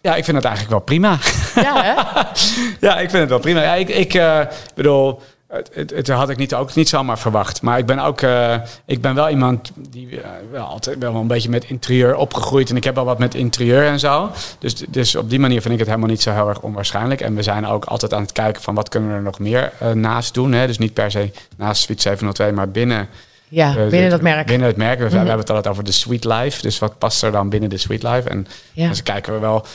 ja, 0.00 0.14
ik 0.14 0.24
vind 0.24 0.36
het 0.36 0.46
eigenlijk 0.46 0.70
wel 0.70 0.80
prima. 0.80 1.16
Ja, 1.54 1.82
hè? 1.82 1.94
ja, 2.86 2.98
ik 2.98 3.10
vind 3.10 3.20
het 3.22 3.28
wel 3.28 3.38
prima. 3.38 3.62
Ja, 3.62 3.74
ik, 3.74 3.88
ik 3.88 4.14
eh, 4.14 4.40
bedoel, 4.74 5.20
het, 5.48 5.70
het, 5.72 5.90
het 5.90 6.08
had 6.08 6.28
ik 6.28 6.36
niet, 6.36 6.54
ook 6.54 6.74
niet 6.74 6.88
zomaar 6.88 7.18
verwacht. 7.18 7.62
Maar 7.62 7.78
ik 7.78 7.86
ben 7.86 7.98
ook, 7.98 8.20
eh, 8.20 8.54
ik 8.84 9.00
ben 9.00 9.14
wel 9.14 9.28
iemand 9.28 9.70
die 9.90 10.20
eh, 10.20 10.30
wel 10.50 10.64
altijd 10.64 10.98
wel 10.98 11.14
een 11.14 11.26
beetje 11.26 11.50
met 11.50 11.64
interieur 11.64 12.16
opgegroeid. 12.16 12.70
En 12.70 12.76
ik 12.76 12.84
heb 12.84 12.94
wel 12.94 13.04
wat 13.04 13.18
met 13.18 13.34
interieur 13.34 13.86
en 13.86 13.98
zo. 13.98 14.30
Dus, 14.58 14.74
dus 14.88 15.14
op 15.16 15.30
die 15.30 15.38
manier 15.40 15.60
vind 15.60 15.72
ik 15.72 15.78
het 15.80 15.88
helemaal 15.88 16.08
niet 16.10 16.22
zo 16.22 16.32
heel 16.32 16.48
erg 16.48 16.60
onwaarschijnlijk. 16.60 17.20
En 17.20 17.34
we 17.34 17.42
zijn 17.42 17.66
ook 17.66 17.84
altijd 17.84 18.14
aan 18.14 18.22
het 18.22 18.32
kijken 18.32 18.62
van 18.62 18.74
wat 18.74 18.88
kunnen 18.88 19.08
we 19.10 19.14
er 19.14 19.22
nog 19.22 19.38
meer 19.38 19.72
eh, 19.78 19.90
naast 19.92 20.34
doen. 20.34 20.52
Hè? 20.52 20.66
Dus 20.66 20.78
niet 20.78 20.92
per 20.94 21.10
se 21.10 21.30
naast 21.56 21.82
Suite 21.82 22.02
702, 22.02 22.52
maar 22.52 22.68
binnen 22.68 23.08
Ja, 23.50 23.74
binnen 23.74 24.10
dat 24.10 24.20
merk. 24.22 24.46
Binnen 24.46 24.66
het 24.66 24.76
merk. 24.76 24.98
We, 24.98 25.04
we 25.04 25.08
Mhm. 25.10 25.16
hebben 25.18 25.38
het 25.38 25.48
altijd 25.50 25.68
over 25.68 25.84
de 25.84 25.92
Sweet 25.92 26.24
Life. 26.24 26.62
Dus 26.62 26.78
wat 26.78 26.98
past 26.98 27.22
er 27.22 27.32
dan 27.32 27.48
binnen 27.48 27.70
de 27.70 27.76
Sweet 27.78 28.02
Life? 28.02 28.28
En 28.28 28.46
Ja. 28.72 28.88
dus 28.88 29.02
kijken 29.02 29.32
we 29.32 29.38
wel. 29.38 29.66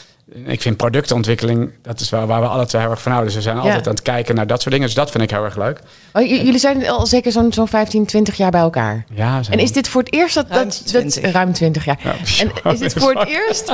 Ik 0.45 0.61
vind 0.61 0.77
productontwikkeling, 0.77 1.71
dat 1.81 1.99
is 1.99 2.09
wel 2.09 2.25
waar 2.25 2.41
we 2.41 2.47
alle 2.47 2.65
twee 2.65 2.81
heel 2.81 2.91
erg 2.91 3.01
van 3.01 3.11
houden. 3.11 3.33
Dus 3.33 3.43
we 3.43 3.49
zijn 3.49 3.61
Ja. 3.63 3.67
altijd 3.67 3.87
aan 3.87 3.93
het 3.93 4.01
kijken 4.01 4.35
naar 4.35 4.47
dat 4.47 4.59
soort 4.61 4.71
dingen. 4.73 4.87
Dus 4.87 4.95
dat 4.95 5.11
vind 5.11 5.23
ik 5.23 5.29
heel 5.31 5.43
erg 5.43 5.55
leuk. 5.57 5.79
Oh, 6.13 6.27
jullie 6.27 6.57
zijn 6.57 6.89
al 6.89 7.05
zeker 7.05 7.31
zo'n 7.31 7.53
zo'n 7.53 7.67
15, 7.67 8.05
20 8.05 8.35
jaar 8.37 8.51
bij 8.51 8.61
elkaar. 8.61 9.05
Ja, 9.13 9.43
zijn 9.43 9.57
En 9.57 9.63
is 9.63 9.71
dit 9.71 9.87
voor 9.87 10.01
het 10.01 10.13
eerst 10.13 10.35
dat... 10.35 10.45
Ruim 10.49 10.63
dat, 10.63 10.81
dat 10.83 10.85
20. 10.87 11.31
ruim 11.31 11.53
20 11.53 11.85
jaar. 11.85 11.99
Ja, 12.03 12.15
En 12.63 12.71
is 12.73 12.79
dit 12.79 12.93
voor 12.93 13.13
het 13.15 13.27
eerst 13.29 13.71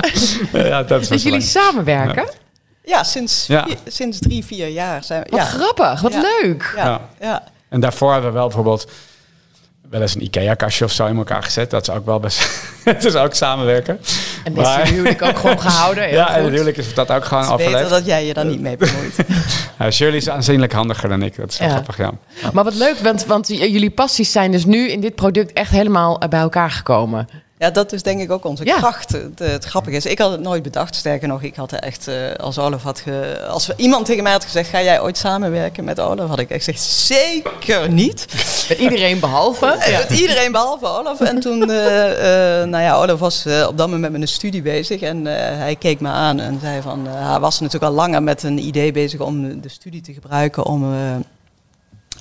ja, 0.53 0.83
dat 0.83 1.07
jullie 1.23 1.41
samenwerken? 1.41 2.29
Ja, 2.83 3.03
sinds, 3.03 3.47
Ja. 3.47 3.63
vier- 3.67 3.77
sinds 3.87 4.19
drie, 4.19 4.45
vier 4.45 4.67
jaar 4.67 5.03
zijn 5.03 5.23
we. 5.23 5.29
Wat 5.29 5.39
ja. 5.39 5.45
grappig, 5.45 6.01
wat 6.01 6.13
Ja. 6.13 6.21
leuk. 6.41 6.73
Ja, 6.75 6.85
Ja. 6.85 7.01
ja. 7.19 7.43
En 7.69 7.79
daarvoor 7.79 8.11
hebben 8.11 8.29
we 8.31 8.35
wel 8.37 8.45
bijvoorbeeld 8.47 8.91
wel 9.89 10.01
eens 10.01 10.15
een 10.15 10.23
IKEA-kastje 10.23 10.85
of 10.85 10.91
zo 10.91 11.05
in 11.05 11.17
elkaar 11.17 11.43
gezet. 11.43 11.69
Dat 11.69 11.81
is 11.87 11.93
ook 11.93 12.05
wel 12.05 12.19
best. 12.19 12.49
Het 12.83 13.05
is 13.05 13.15
ook 13.15 13.33
samenwerken. 13.33 13.99
En 14.43 14.55
is 14.55 14.61
Maar- 14.61 14.87
huwelijk 14.87 15.21
ook 15.21 15.37
gewoon 15.37 15.59
gehouden. 15.69 16.09
ja, 16.11 16.25
goed. 16.25 16.35
en 16.35 16.43
natuurlijk 16.43 16.77
is 16.77 16.93
dat 16.93 17.11
ook 17.11 17.25
gewoon 17.25 17.43
beter 17.43 17.65
afgelegd. 17.65 17.89
dat 17.89 18.05
jij 18.05 18.25
je 18.25 18.33
daar 18.33 18.45
niet 18.45 18.61
mee 18.61 18.77
bemoeit. 18.77 19.15
Ja, 19.79 19.91
Shirley 19.91 20.17
is 20.17 20.29
aanzienlijk 20.29 20.73
handiger 20.73 21.09
dan 21.09 21.21
ik. 21.23 21.35
Dat 21.35 21.49
is 21.51 21.57
Ja. 21.57 21.69
grappig, 21.69 21.97
ja. 21.97 22.11
Maar 22.53 22.63
wat 22.63 22.75
leuk, 22.75 22.97
want, 22.97 23.25
want 23.25 23.47
j- 23.47 23.53
jullie 23.53 23.89
passies 23.89 24.31
zijn 24.31 24.51
dus 24.51 24.65
nu 24.65 24.89
in 24.89 24.99
dit 25.01 25.15
product 25.15 25.53
echt 25.53 25.71
helemaal 25.71 26.19
eh, 26.19 26.29
bij 26.29 26.39
elkaar 26.39 26.71
gekomen. 26.71 27.27
Ja, 27.59 27.69
dat 27.69 27.91
is 27.93 28.03
denk 28.03 28.21
ik 28.21 28.31
ook 28.31 28.45
onze 28.45 28.65
Ja. 28.65 28.77
kracht. 28.77 29.11
Het, 29.11 29.39
het 29.39 29.65
grappige 29.65 29.95
is, 29.95 30.05
ik 30.05 30.19
had 30.19 30.31
het 30.31 30.39
nooit 30.41 30.63
bedacht. 30.63 30.95
Sterker 30.95 31.27
nog, 31.27 31.41
ik 31.41 31.55
had 31.55 31.71
er 31.71 31.79
echt, 31.79 32.07
eh, 32.07 32.33
als 32.33 32.59
Olaf 32.59 32.83
had 32.83 32.99
ge, 32.99 33.45
als 33.49 33.75
iemand 33.75 34.05
tegen 34.05 34.23
mij 34.23 34.31
had 34.31 34.43
gezegd, 34.43 34.69
ga 34.69 34.81
jij 34.81 35.01
ooit 35.01 35.17
samenwerken 35.17 35.83
met 35.83 35.99
Olaf? 35.99 36.29
Had 36.29 36.39
ik 36.39 36.49
echt 36.49 36.63
gezegd, 36.63 36.83
zeker 36.83 37.89
niet. 37.91 38.25
Met 38.69 38.77
iedereen 38.77 39.19
behalve. 39.19 39.65
Eh, 39.79 39.97
Met 39.97 40.19
iedereen 40.19 40.51
behalve 40.51 40.85
Olaf. 40.87 41.21
En 41.21 41.39
toen, 41.39 41.69
eh, 41.71 42.61
eh, 42.61 42.67
nou 42.69 42.83
ja, 42.83 42.95
Olaf 42.95 43.19
was 43.19 43.45
eh, 43.45 43.65
op 43.67 43.77
dat 43.77 43.89
moment 43.89 44.11
met 44.11 44.21
een 44.21 44.27
studie 44.27 44.61
bezig. 44.61 45.01
En 45.01 45.27
eh, 45.27 45.57
hij 45.57 45.75
keek 45.75 45.99
me 45.99 46.09
aan 46.09 46.39
en 46.39 46.59
zei 46.61 46.81
van, 46.81 47.07
eh, 47.07 47.29
hij 47.29 47.39
was 47.39 47.59
natuurlijk 47.59 47.91
al 47.91 47.97
langer 47.97 48.23
met 48.23 48.43
een 48.43 48.57
idee 48.65 48.91
bezig 48.91 49.19
om 49.19 49.61
de 49.61 49.69
studie 49.69 50.01
te 50.01 50.13
gebruiken 50.13 50.65
om, 50.65 50.93
eh, 50.93 51.15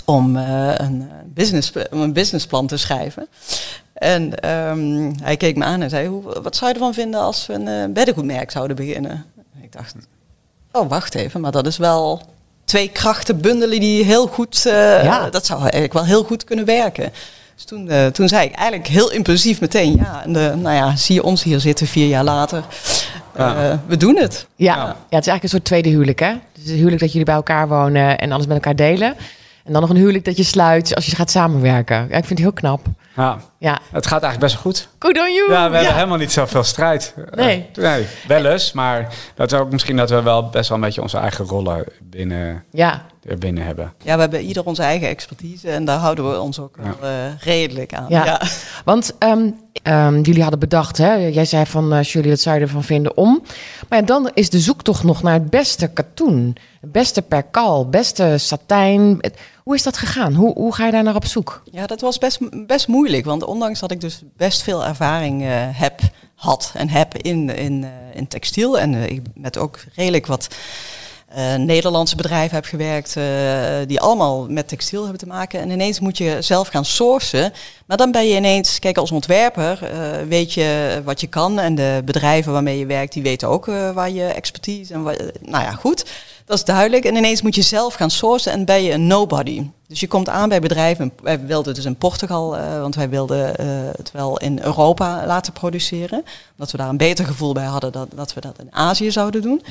om, 0.04 0.36
eh, 0.36 0.72
een, 0.76 1.10
business, 1.26 1.72
om 1.90 2.00
een 2.00 2.12
businessplan 2.12 2.66
te 2.66 2.76
schrijven. 2.76 3.26
En 3.98 4.40
ehm, 4.40 5.12
hij 5.22 5.36
keek 5.36 5.56
me 5.56 5.64
aan 5.64 5.82
en 5.82 5.90
zei, 5.90 6.08
Hoe, 6.08 6.22
wat 6.42 6.56
zou 6.56 6.68
je 6.68 6.74
ervan 6.76 6.94
vinden 6.94 7.20
als 7.20 7.46
we 7.46 7.52
een 7.52 7.68
eh, 7.68 7.92
beddengoedmerk 7.92 8.50
zouden 8.50 8.76
beginnen? 8.76 9.24
En 9.36 9.62
ik 9.62 9.72
dacht, 9.72 9.94
oh 10.72 10.88
wacht 10.88 11.14
even, 11.14 11.40
maar 11.40 11.52
dat 11.52 11.66
is 11.66 11.76
wel 11.76 12.22
twee 12.64 12.88
krachten 12.88 13.40
bundelen 13.40 13.80
die 13.80 14.04
heel 14.04 14.26
goed, 14.26 14.66
eh, 14.66 15.04
Ja. 15.04 15.30
dat 15.30 15.46
zou 15.46 15.60
eigenlijk 15.60 15.92
wel 15.92 16.04
heel 16.04 16.24
goed 16.24 16.44
kunnen 16.44 16.64
werken. 16.64 17.12
Dus 17.54 17.64
toen, 17.64 17.88
eh, 17.90 18.06
toen 18.06 18.28
zei 18.28 18.46
ik 18.46 18.54
eigenlijk 18.54 18.88
heel 18.88 19.10
impulsief 19.10 19.60
meteen 19.60 19.96
ja. 19.96 20.22
En 20.24 20.32
de, 20.32 20.52
nou 20.56 20.74
ja, 20.74 20.96
zie 20.96 21.14
je 21.14 21.22
ons 21.22 21.42
hier 21.42 21.60
zitten 21.60 21.86
vier 21.86 22.06
jaar 22.06 22.24
later. 22.24 22.64
Ja. 23.36 23.70
Eh, 23.70 23.78
we 23.86 23.96
doen 23.96 24.16
het. 24.16 24.46
Ja. 24.56 24.76
Ja. 24.76 24.82
ja, 24.84 24.86
het 24.88 24.96
is 25.08 25.10
eigenlijk 25.10 25.42
een 25.42 25.48
soort 25.48 25.64
tweede 25.64 25.88
huwelijk, 25.88 26.20
hè? 26.20 26.32
Dus 26.52 26.64
het 26.64 26.74
huwelijk 26.74 27.00
dat 27.00 27.10
jullie 27.10 27.26
bij 27.26 27.34
elkaar 27.34 27.68
wonen 27.68 28.18
en 28.18 28.32
alles 28.32 28.46
met 28.46 28.54
elkaar 28.54 28.76
delen. 28.76 29.14
En 29.68 29.74
dan 29.74 29.82
nog 29.82 29.90
een 29.90 29.96
huwelijk 29.96 30.24
dat 30.24 30.36
je 30.36 30.42
sluit 30.42 30.94
als 30.94 31.06
je 31.06 31.16
gaat 31.16 31.30
samenwerken. 31.30 31.96
Ja, 31.96 32.02
ik 32.16 32.24
vind 32.24 32.28
het 32.28 32.38
heel 32.38 32.52
knap. 32.52 32.86
ja. 33.16 33.38
Ja, 33.58 33.78
Het 33.92 34.06
gaat 34.06 34.22
eigenlijk 34.22 34.40
best 34.40 34.54
wel 34.54 34.62
goed. 34.62 34.88
good 34.98 35.18
on 35.18 35.34
you. 35.34 35.50
Ja, 35.52 35.70
we 35.70 35.76
hebben 35.76 35.94
helemaal 35.94 36.18
niet 36.18 36.32
zoveel 36.32 36.62
strijd. 36.64 37.14
Nee. 37.30 37.68
Eh, 37.74 37.82
nee, 37.82 38.06
wel 38.28 38.44
eens, 38.44 38.72
maar 38.72 39.08
dat 39.34 39.52
is 39.52 39.58
ook 39.58 39.70
misschien 39.72 39.96
dat 39.96 40.10
we 40.10 40.22
wel 40.22 40.48
best 40.48 40.68
wel 40.68 40.78
een 40.78 40.84
beetje 40.84 41.02
onze 41.02 41.18
eigen 41.18 41.44
rollen 41.44 41.84
binnen, 42.02 42.64
Ja, 42.70 43.02
er 43.22 43.38
binnen 43.38 43.64
hebben. 43.64 43.92
Ja, 44.04 44.14
we 44.14 44.20
hebben 44.20 44.40
ieder 44.40 44.64
onze 44.64 44.82
eigen 44.82 45.08
expertise 45.08 45.70
en 45.70 45.84
daar 45.84 45.98
houden 45.98 46.30
we 46.30 46.40
ons 46.40 46.58
ook 46.58 46.76
Ja. 46.82 46.94
wel 47.00 47.10
eh, 47.10 47.16
redelijk 47.38 47.94
aan. 47.94 48.06
Ja. 48.08 48.24
Ja. 48.24 48.40
want 48.84 49.14
ehm, 49.18 49.50
ehm, 49.82 50.20
jullie 50.20 50.40
hadden 50.42 50.60
bedacht, 50.60 50.96
hè? 50.98 51.14
jij 51.14 51.44
zei 51.44 51.66
van 51.66 51.92
eh 51.92 52.04
jullie 52.04 52.30
wat 52.30 52.40
zou 52.40 52.56
je 52.56 52.62
ervan 52.62 52.84
vinden 52.84 53.16
om. 53.16 53.42
Maar 53.88 53.98
ja, 53.98 54.04
dan 54.04 54.30
is 54.34 54.50
de 54.50 54.58
zoektocht 54.60 55.02
nog 55.02 55.22
naar 55.22 55.32
het 55.32 55.50
beste 55.50 55.88
katoen. 55.88 56.56
Het 56.80 56.92
beste 56.92 57.22
perkal, 57.22 57.88
beste 57.88 58.34
satijn. 58.38 59.20
Hoe 59.62 59.74
is 59.74 59.82
dat 59.82 59.96
gegaan? 59.96 60.34
Hoe, 60.34 60.52
hoe 60.54 60.74
ga 60.74 60.86
je 60.86 60.92
daar 60.92 61.02
naar 61.02 61.14
op 61.14 61.24
zoek? 61.24 61.62
Ja, 61.70 61.86
dat 61.86 62.00
was 62.00 62.18
best, 62.18 62.66
best 62.66 62.88
moeilijk. 62.88 63.24
Want 63.24 63.44
ondanks 63.44 63.80
dat 63.80 63.90
ik 63.90 64.00
dus 64.00 64.22
best 64.36 64.62
veel 64.62 64.84
ervaring 64.84 65.42
eh, 65.42 65.48
heb, 65.52 66.00
had 66.34 66.72
en 66.74 66.88
heb 66.88 67.16
in, 67.16 67.50
in, 67.56 67.84
eh, 67.84 67.90
in 68.18 68.28
textiel. 68.28 68.78
En 68.78 68.94
ik 69.10 69.22
met 69.34 69.58
ook 69.58 69.78
redelijk 69.94 70.26
wat 70.26 70.48
eh, 71.28 71.54
Nederlandse 71.54 72.16
bedrijven 72.16 72.54
heb 72.54 72.64
gewerkt. 72.64 73.16
eh, 73.16 73.24
die 73.86 74.00
allemaal 74.00 74.46
met 74.48 74.68
textiel 74.68 75.02
hebben 75.02 75.18
te 75.18 75.26
maken. 75.26 75.60
En 75.60 75.70
ineens 75.70 76.00
moet 76.00 76.18
je 76.18 76.36
zelf 76.40 76.68
gaan 76.68 76.84
sourcen. 76.84 77.52
Maar 77.86 77.96
dan 77.96 78.10
ben 78.10 78.26
je 78.26 78.36
ineens, 78.36 78.78
kijk 78.78 78.96
als 78.96 79.12
ontwerper, 79.12 79.84
eh, 79.84 80.22
weet 80.28 80.52
je 80.54 81.00
wat 81.04 81.20
je 81.20 81.26
kan. 81.26 81.58
En 81.58 81.74
de 81.74 82.02
bedrijven 82.04 82.52
waarmee 82.52 82.78
je 82.78 82.86
werkt, 82.86 83.12
die 83.12 83.22
weten 83.22 83.48
ook 83.48 83.66
waar 83.94 84.10
je 84.10 84.24
expertise 84.24 84.94
en 84.94 85.02
waar, 85.02 85.16
nou 85.40 85.64
ja, 85.64 85.72
goed. 85.72 86.04
Dat 86.48 86.56
is 86.56 86.64
duidelijk. 86.64 87.04
En 87.04 87.16
ineens 87.16 87.42
moet 87.42 87.54
je 87.54 87.62
zelf 87.62 87.94
gaan 87.94 88.10
sourcen 88.10 88.52
en 88.52 88.64
ben 88.64 88.82
je 88.82 88.92
een 88.92 89.06
nobody. 89.06 89.66
Dus 89.86 90.00
je 90.00 90.08
komt 90.08 90.28
aan 90.28 90.48
bij 90.48 90.60
bedrijven. 90.60 91.12
Wij 91.22 91.46
wilden 91.46 91.74
dus 91.74 91.84
in 91.84 91.96
Portugal, 91.96 92.56
eh, 92.56 92.80
want 92.80 92.94
wij 92.94 93.08
wilden 93.08 93.56
eh, 93.56 93.66
het 93.96 94.10
wel 94.10 94.38
in 94.38 94.60
Europa 94.62 95.26
laten 95.26 95.52
produceren. 95.52 96.24
Omdat 96.52 96.70
we 96.70 96.76
daar 96.78 96.88
een 96.88 96.96
beter 96.96 97.24
gevoel 97.24 97.52
bij 97.52 97.64
hadden 97.64 97.92
dat, 97.92 98.08
dat 98.14 98.34
we 98.34 98.40
dat 98.40 98.58
in 98.58 98.74
Azië 98.74 99.10
zouden 99.10 99.42
doen. 99.42 99.62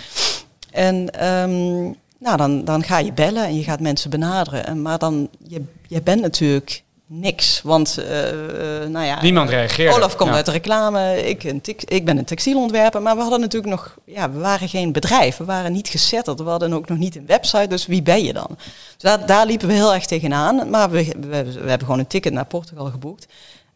En 0.72 1.10
ehm, 1.10 1.84
nou, 2.20 2.38
dan, 2.38 2.66
dan 2.66 2.84
ga 2.84 2.98
je 3.00 3.14
bellen 3.14 3.46
en 3.46 3.56
je 3.58 3.64
gaat 3.64 3.80
mensen 3.80 4.10
benaderen. 4.10 4.66
En, 4.66 4.82
maar 4.82 4.98
dan, 4.98 5.30
je, 5.48 5.64
je 5.88 6.02
bent 6.02 6.22
natuurlijk 6.22 6.84
niks. 7.08 7.62
Want, 7.62 7.98
eh, 7.98 8.30
eh, 8.30 8.90
nou 8.90 9.06
ja... 9.06 9.22
Niemand 9.22 9.50
reageert. 9.50 9.96
Olaf 9.96 10.16
komt 10.16 10.30
Ja. 10.30 10.36
uit 10.36 10.46
de 10.46 10.52
reclame, 10.52 11.28
ik, 11.30 11.44
een 11.44 11.62
ik 11.86 12.06
ben 12.06 12.18
een 12.18 12.26
textielontwerper. 12.26 13.02
Maar 13.02 13.16
we 13.16 13.22
hadden 13.22 13.40
natuurlijk 13.40 13.72
nog, 13.72 13.98
ja, 14.06 14.32
we 14.32 14.40
waren 14.40 14.70
geen 14.70 14.92
bedrijf. 14.92 15.38
We 15.38 15.46
waren 15.46 15.72
niet 15.72 15.88
gesetteld. 15.88 16.40
We 16.40 16.50
hadden 16.50 16.74
ook 16.74 16.88
nog 16.88 16.98
niet 16.98 17.16
een 17.16 17.26
website. 17.26 17.68
Dus 17.68 17.86
wie 17.86 18.02
ben 18.02 18.24
je 18.24 18.34
dan? 18.34 18.48
Dus 18.50 18.66
daar, 18.98 19.26
daar 19.26 19.46
liepen 19.46 19.68
we 19.68 19.74
heel 19.74 19.94
erg 19.94 20.06
tegenaan. 20.06 20.70
Maar 20.70 20.90
we, 20.90 21.16
we, 21.20 21.44
we 21.44 21.70
hebben 21.70 21.80
gewoon 21.80 22.00
een 22.00 22.08
ticket 22.08 22.34
naar 22.34 22.46
Portugal 22.46 22.86
geboekt. 22.86 23.28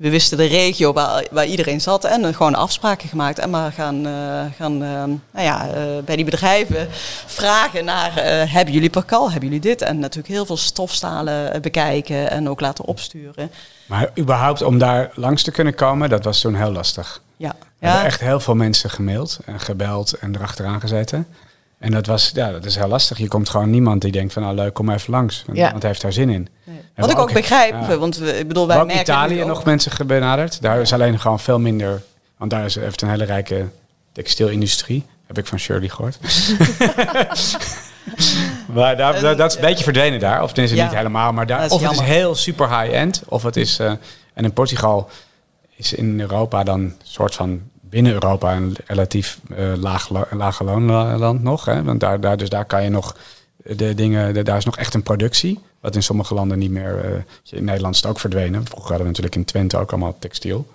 We 0.02 0.10
wisten 0.10 0.38
de 0.38 0.46
regio 0.46 0.94
waar, 0.94 1.26
waar 1.32 1.46
iedereen 1.46 1.82
zat 1.82 2.04
en 2.04 2.34
gewoon 2.34 2.56
afspraken 2.56 3.10
gemaakt. 3.10 3.40
En 3.40 3.50
maar 3.50 3.72
gaan, 3.72 4.06
eh, 4.06 4.46
gaan 4.58 4.84
eh, 4.84 5.04
nou 5.32 5.46
ja, 5.46 5.68
eh, 5.68 6.04
bij 6.06 6.16
die 6.16 6.26
bedrijven 6.26 6.88
vragen 7.26 7.86
naar, 7.86 8.12
hebben 8.50 8.74
jullie 8.74 8.90
perkal, 8.90 9.32
hebben 9.32 9.50
jullie 9.50 9.64
dit? 9.64 9.82
En 9.82 10.00
natuurlijk 10.00 10.34
heel 10.34 10.46
veel 10.46 10.58
stofstalen 10.58 11.62
bekijken 11.62 12.30
en 12.30 12.50
ook 12.50 12.60
laten 12.60 12.86
opsturen. 12.86 13.52
Maar 13.86 14.10
überhaupt 14.20 14.62
om 14.62 14.78
daar 14.78 15.12
langs 15.16 15.44
te 15.44 15.52
kunnen 15.52 15.76
komen, 15.76 16.10
dat 16.10 16.24
was 16.24 16.42
toen 16.42 16.56
heel 16.56 16.72
lastig. 16.72 17.22
Ja, 17.38 17.56
We 17.80 17.88
hebben 17.88 18.06
echt 18.06 18.20
heel 18.20 18.40
veel 18.40 18.56
mensen 18.56 18.90
gemaild 18.90 19.40
en 19.46 19.60
gebeld 19.60 20.14
en 20.14 20.36
erachteraan 20.36 20.80
gezeten. 20.80 21.28
En 21.82 21.92
dat, 21.92 22.06
was, 22.06 22.32
ja, 22.34 22.52
dat 22.52 22.66
is 22.66 22.76
heel 22.76 22.88
lastig. 22.88 23.18
Je 23.18 23.28
komt 23.28 23.50
gewoon 23.50 23.70
niemand 23.70 24.02
die 24.02 24.12
denkt 24.12 24.34
van 24.34 24.42
nou 24.42 24.56
leuk, 24.56 24.74
kom 24.74 24.86
maar 24.86 24.96
even 24.96 25.12
langs. 25.14 25.44
Want. 25.46 25.58
Niemand 25.58 25.84
heeft 25.84 26.02
daar 26.02 26.14
zin 26.14 26.30
in. 26.30 26.48
Nee. 26.64 26.78
Wat 26.96 27.12
ik 27.12 27.18
ook 27.18 27.28
ook- 27.30 27.34
begrijp, 27.34 27.76
ja. 27.90 27.98
want 27.98 28.18
we, 28.18 28.38
ik 28.40 28.48
bedoel, 28.48 28.68
wij 28.68 28.78
ook 28.80 28.86
merken 28.86 29.02
Italië 29.04 29.42
ook- 29.42 29.48
nog 29.48 29.64
mensen 29.64 29.92
gebenaderd. 29.92 30.62
Daar 30.62 30.82
is 30.82 30.94
alleen 30.94 31.20
gewoon 31.20 31.40
veel 31.40 31.60
minder. 31.60 32.02
Want 32.38 32.52
daar 32.52 32.66
is, 32.66 32.76
heeft 32.76 33.02
een 33.02 33.10
hele 33.10 33.24
rijke 33.24 33.66
textielindustrie. 34.12 35.06
Heb 35.28 35.38
ik 35.38 35.46
van 35.46 35.60
Shirley 35.60 35.90
gehoord. 35.90 36.18
maar 38.74 38.98
daar, 38.98 39.22
dat, 39.22 39.38
dat 39.38 39.50
is 39.52 39.56
een 39.56 39.62
beetje 39.62 39.84
verdwenen 39.84 40.20
daar. 40.20 40.44
Of 40.44 40.50
tenminste 40.52 40.78
Ja. 40.78 40.84
niet 40.88 40.96
helemaal. 40.96 41.34
Maar 41.34 41.46
daar, 41.48 41.70
of 41.70 41.82
het 41.82 41.92
is 41.92 42.00
heel 42.00 42.36
super 42.36 42.80
high-end. 42.82 43.22
Of 43.28 43.44
het 43.44 43.56
is... 43.58 43.80
eh, 43.80 43.92
en 44.34 44.44
in 44.44 44.54
Portugal 44.54 45.10
is 45.76 45.94
in 45.94 46.20
Europa 46.20 46.64
dan 46.64 46.80
een 46.80 46.96
soort 47.04 47.36
van... 47.36 47.62
Binnen 47.92 48.14
Europa 48.14 48.56
een 48.56 48.76
relatief 48.86 49.40
eh, 49.56 49.74
laag, 49.76 50.10
laag 50.32 50.62
loonland 50.62 51.44
nog. 51.44 51.66
Hè? 51.66 51.84
Want 51.84 52.00
daar, 52.00 52.20
daar, 52.20 52.38
dus 52.38 52.50
daar 52.50 52.66
kan 52.66 52.84
je 52.84 52.90
nog 52.90 53.16
de 53.64 53.94
dingen, 53.94 54.34
de- 54.34 54.44
daar 54.44 54.58
is 54.58 54.66
nog 54.66 54.78
echt 54.78 54.94
een 54.94 55.04
productie. 55.04 55.60
Wat 55.80 55.96
in 55.96 56.04
sommige 56.04 56.34
landen 56.34 56.60
niet 56.60 56.72
meer. 56.72 57.06
eh, 57.06 57.58
in 57.58 57.64
Nederland 57.64 57.96
is 57.96 58.02
het 58.02 58.10
ook 58.10 58.20
verdwenen. 58.20 58.66
Vroeger 58.66 58.88
hadden 58.90 59.00
we 59.02 59.08
natuurlijk 59.08 59.36
in 59.36 59.46
Twente 59.46 59.78
ook 59.78 59.92
allemaal 59.92 60.16
textiel. 60.20 60.68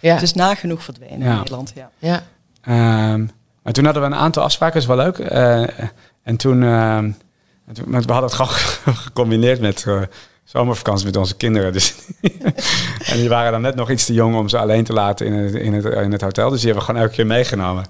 Ja. 0.00 0.12
Het 0.14 0.22
is 0.22 0.32
nagenoeg 0.34 0.82
verdwenen 0.82 1.18
Ja. 1.20 1.30
in 1.30 1.36
Nederland. 1.36 1.72
Ja. 1.74 1.90
ja. 1.98 2.22
Ehm, 2.62 3.26
maar 3.62 3.72
toen 3.72 3.84
hadden 3.84 4.02
we 4.02 4.08
een 4.08 4.14
aantal 4.14 4.42
afspraken, 4.42 4.74
dat 4.80 4.82
is 4.90 4.96
wel 4.96 5.04
leuk. 5.04 5.18
Eh, 5.18 5.84
en 6.22 6.36
toen, 6.36 6.62
ehm, 6.62 7.10
en 7.66 7.74
toen- 7.74 7.84
maar 7.90 8.02
we 8.02 8.12
hadden 8.12 8.30
het 8.30 8.38
gewoon 8.40 8.96
gecombineerd 9.04 9.60
met 9.60 9.84
eh, 9.86 10.00
zomervakantie 10.52 11.06
met 11.06 11.16
onze 11.16 11.36
kinderen. 11.36 11.72
Dus 11.72 11.94
en 13.10 13.16
die 13.16 13.28
waren 13.28 13.52
dan 13.52 13.60
net 13.60 13.74
nog 13.74 13.90
iets 13.90 14.04
te 14.04 14.12
jong 14.12 14.36
om 14.36 14.48
ze 14.48 14.58
alleen 14.58 14.84
te 14.84 14.92
laten 14.92 15.26
in 15.26 15.32
het, 15.32 15.54
in 15.54 15.72
het, 15.72 15.84
in 15.84 16.12
het 16.12 16.20
hotel. 16.20 16.50
Dus 16.50 16.60
die 16.60 16.68
hebben 16.68 16.86
we 16.86 16.90
gewoon 16.92 17.00
elke 17.06 17.14
keer 17.16 17.26
meegenomen. 17.26 17.84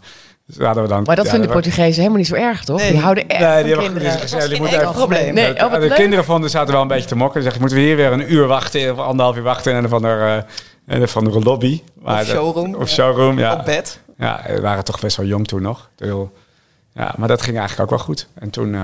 Dus 0.47 0.57
hadden 0.67 0.83
we 0.83 0.89
dan, 0.89 1.03
Maar 1.03 1.17
dat 1.17 1.25
ja, 1.25 1.31
vinden 1.31 1.49
de 1.49 1.55
we- 1.55 1.61
Portugezen 1.63 1.95
helemaal 1.97 2.19
niet 2.19 2.27
zo 2.27 2.35
erg, 2.35 2.65
toch? 2.65 2.79
Nee. 2.79 2.91
die 2.93 3.01
houden 3.01 3.29
echt 3.29 3.41
Nee, 3.41 3.49
van 3.55 3.63
die 3.63 3.73
hebben 3.75 3.93
kinderen. 4.03 4.49
die 4.49 4.59
moeten 4.61 4.81
even- 4.81 4.93
probleem. 4.93 5.35
Nee, 5.35 5.55
de, 5.55 5.65
oh, 5.65 5.71
wat 5.71 5.81
de 5.81 5.87
leuk. 5.87 5.97
kinderen 5.97 6.25
vonden 6.25 6.51
zaten 6.51 6.73
wel 6.73 6.83
een 6.83 6.89
beetje 6.89 7.09
te 7.09 7.17
mokken. 7.17 7.37
Ze 7.37 7.43
zeggen, 7.43 7.61
moeten 7.61 7.79
we 7.79 7.85
hier 7.85 7.97
weer 7.97 8.13
een 8.13 8.33
uur 8.33 8.47
wachten 8.47 8.93
of 8.93 8.99
anderhalf 8.99 9.37
uur 9.37 9.43
wachten 9.43 9.73
in 9.77 9.83
een 9.85 9.89
van 9.89 10.03
de, 10.03 10.43
uh, 10.89 10.99
een 11.01 11.09
van 11.09 11.25
de 11.25 11.31
lobby. 11.41 11.83
Maar 12.03 12.21
Of 12.21 12.27
showroom. 12.27 12.75
Of 12.75 12.89
showroom, 12.89 13.39
ja. 13.39 13.53
Op 13.55 13.65
bed. 13.65 14.01
Ja, 14.19 14.41
we 14.47 14.61
waren 14.61 14.85
toch 14.85 15.01
best 15.01 15.17
wel 15.17 15.27
jong 15.27 15.47
toen 15.47 15.63
nog. 15.63 15.89
Ja, 16.95 17.15
maar 17.17 17.29
dat 17.29 17.43
ging 17.43 17.59
eigenlijk 17.59 17.91
ook 17.93 17.97
wel 17.97 18.07
goed. 18.07 18.29
En 18.35 18.51
toen, 18.51 18.75
eh, 18.75 18.81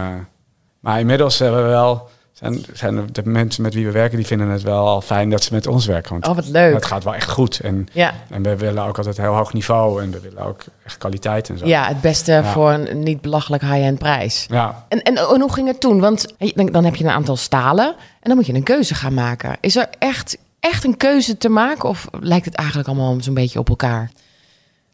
maar 0.80 1.00
inmiddels 1.00 1.38
hebben 1.38 1.62
we 1.62 1.68
wel, 1.68 2.08
zijn, 2.38 2.64
zijn 2.72 3.08
de 3.12 3.22
mensen 3.24 3.62
met 3.62 3.74
wie 3.74 3.84
we 3.86 3.90
werken, 3.92 4.16
die 4.16 4.26
vinden 4.26 4.48
het 4.48 4.62
wel 4.62 4.86
al 4.86 5.00
fijn 5.00 5.30
dat 5.30 5.42
ze 5.44 5.54
met 5.54 5.66
ons 5.66 5.86
werken. 5.86 6.10
Want 6.12 6.26
Oh, 6.26 6.34
wat 6.34 6.48
leuk. 6.48 6.74
het 6.74 6.84
gaat 6.86 7.04
wel 7.04 7.14
echt 7.14 7.30
goed. 7.30 7.60
En, 7.60 7.86
Ja. 7.92 8.14
en 8.30 8.42
we 8.42 8.56
willen 8.56 8.84
ook 8.84 8.96
altijd 8.96 9.16
heel 9.16 9.34
hoog 9.34 9.52
niveau 9.52 10.02
en 10.02 10.10
we 10.10 10.20
willen 10.20 10.42
ook 10.44 10.60
echt 10.84 10.98
kwaliteit 10.98 11.48
en 11.48 11.58
zo. 11.58 11.66
ja, 11.66 11.86
het 11.88 12.00
beste 12.00 12.32
Ja. 12.32 12.44
voor 12.44 12.70
een 12.72 13.02
niet 13.02 13.20
belachelijk 13.20 13.62
high-end 13.62 13.98
prijs. 13.98 14.46
Ja, 14.50 14.84
En, 14.88 15.02
en, 15.02 15.14
en 15.16 15.40
hoe 15.40 15.52
ging 15.52 15.66
het 15.68 15.80
toen? 15.80 16.00
Want 16.00 16.26
dan 16.54 16.84
heb 16.84 16.94
je 16.96 17.04
een 17.04 17.10
aantal 17.10 17.36
stalen 17.36 17.86
en 17.86 17.94
dan 18.28 18.36
moet 18.36 18.46
je 18.46 18.54
een 18.54 18.62
keuze 18.62 18.94
gaan 18.94 19.14
maken. 19.14 19.56
Is 19.60 19.76
er 19.76 19.88
echt, 19.98 20.38
echt 20.60 20.84
een 20.84 20.96
keuze 20.96 21.38
te 21.38 21.48
maken 21.48 21.88
of 21.88 22.06
lijkt 22.20 22.44
het 22.44 22.54
eigenlijk 22.54 22.88
allemaal 22.88 23.16
zo'n 23.20 23.34
beetje 23.34 23.58
op 23.58 23.68
elkaar? 23.68 24.10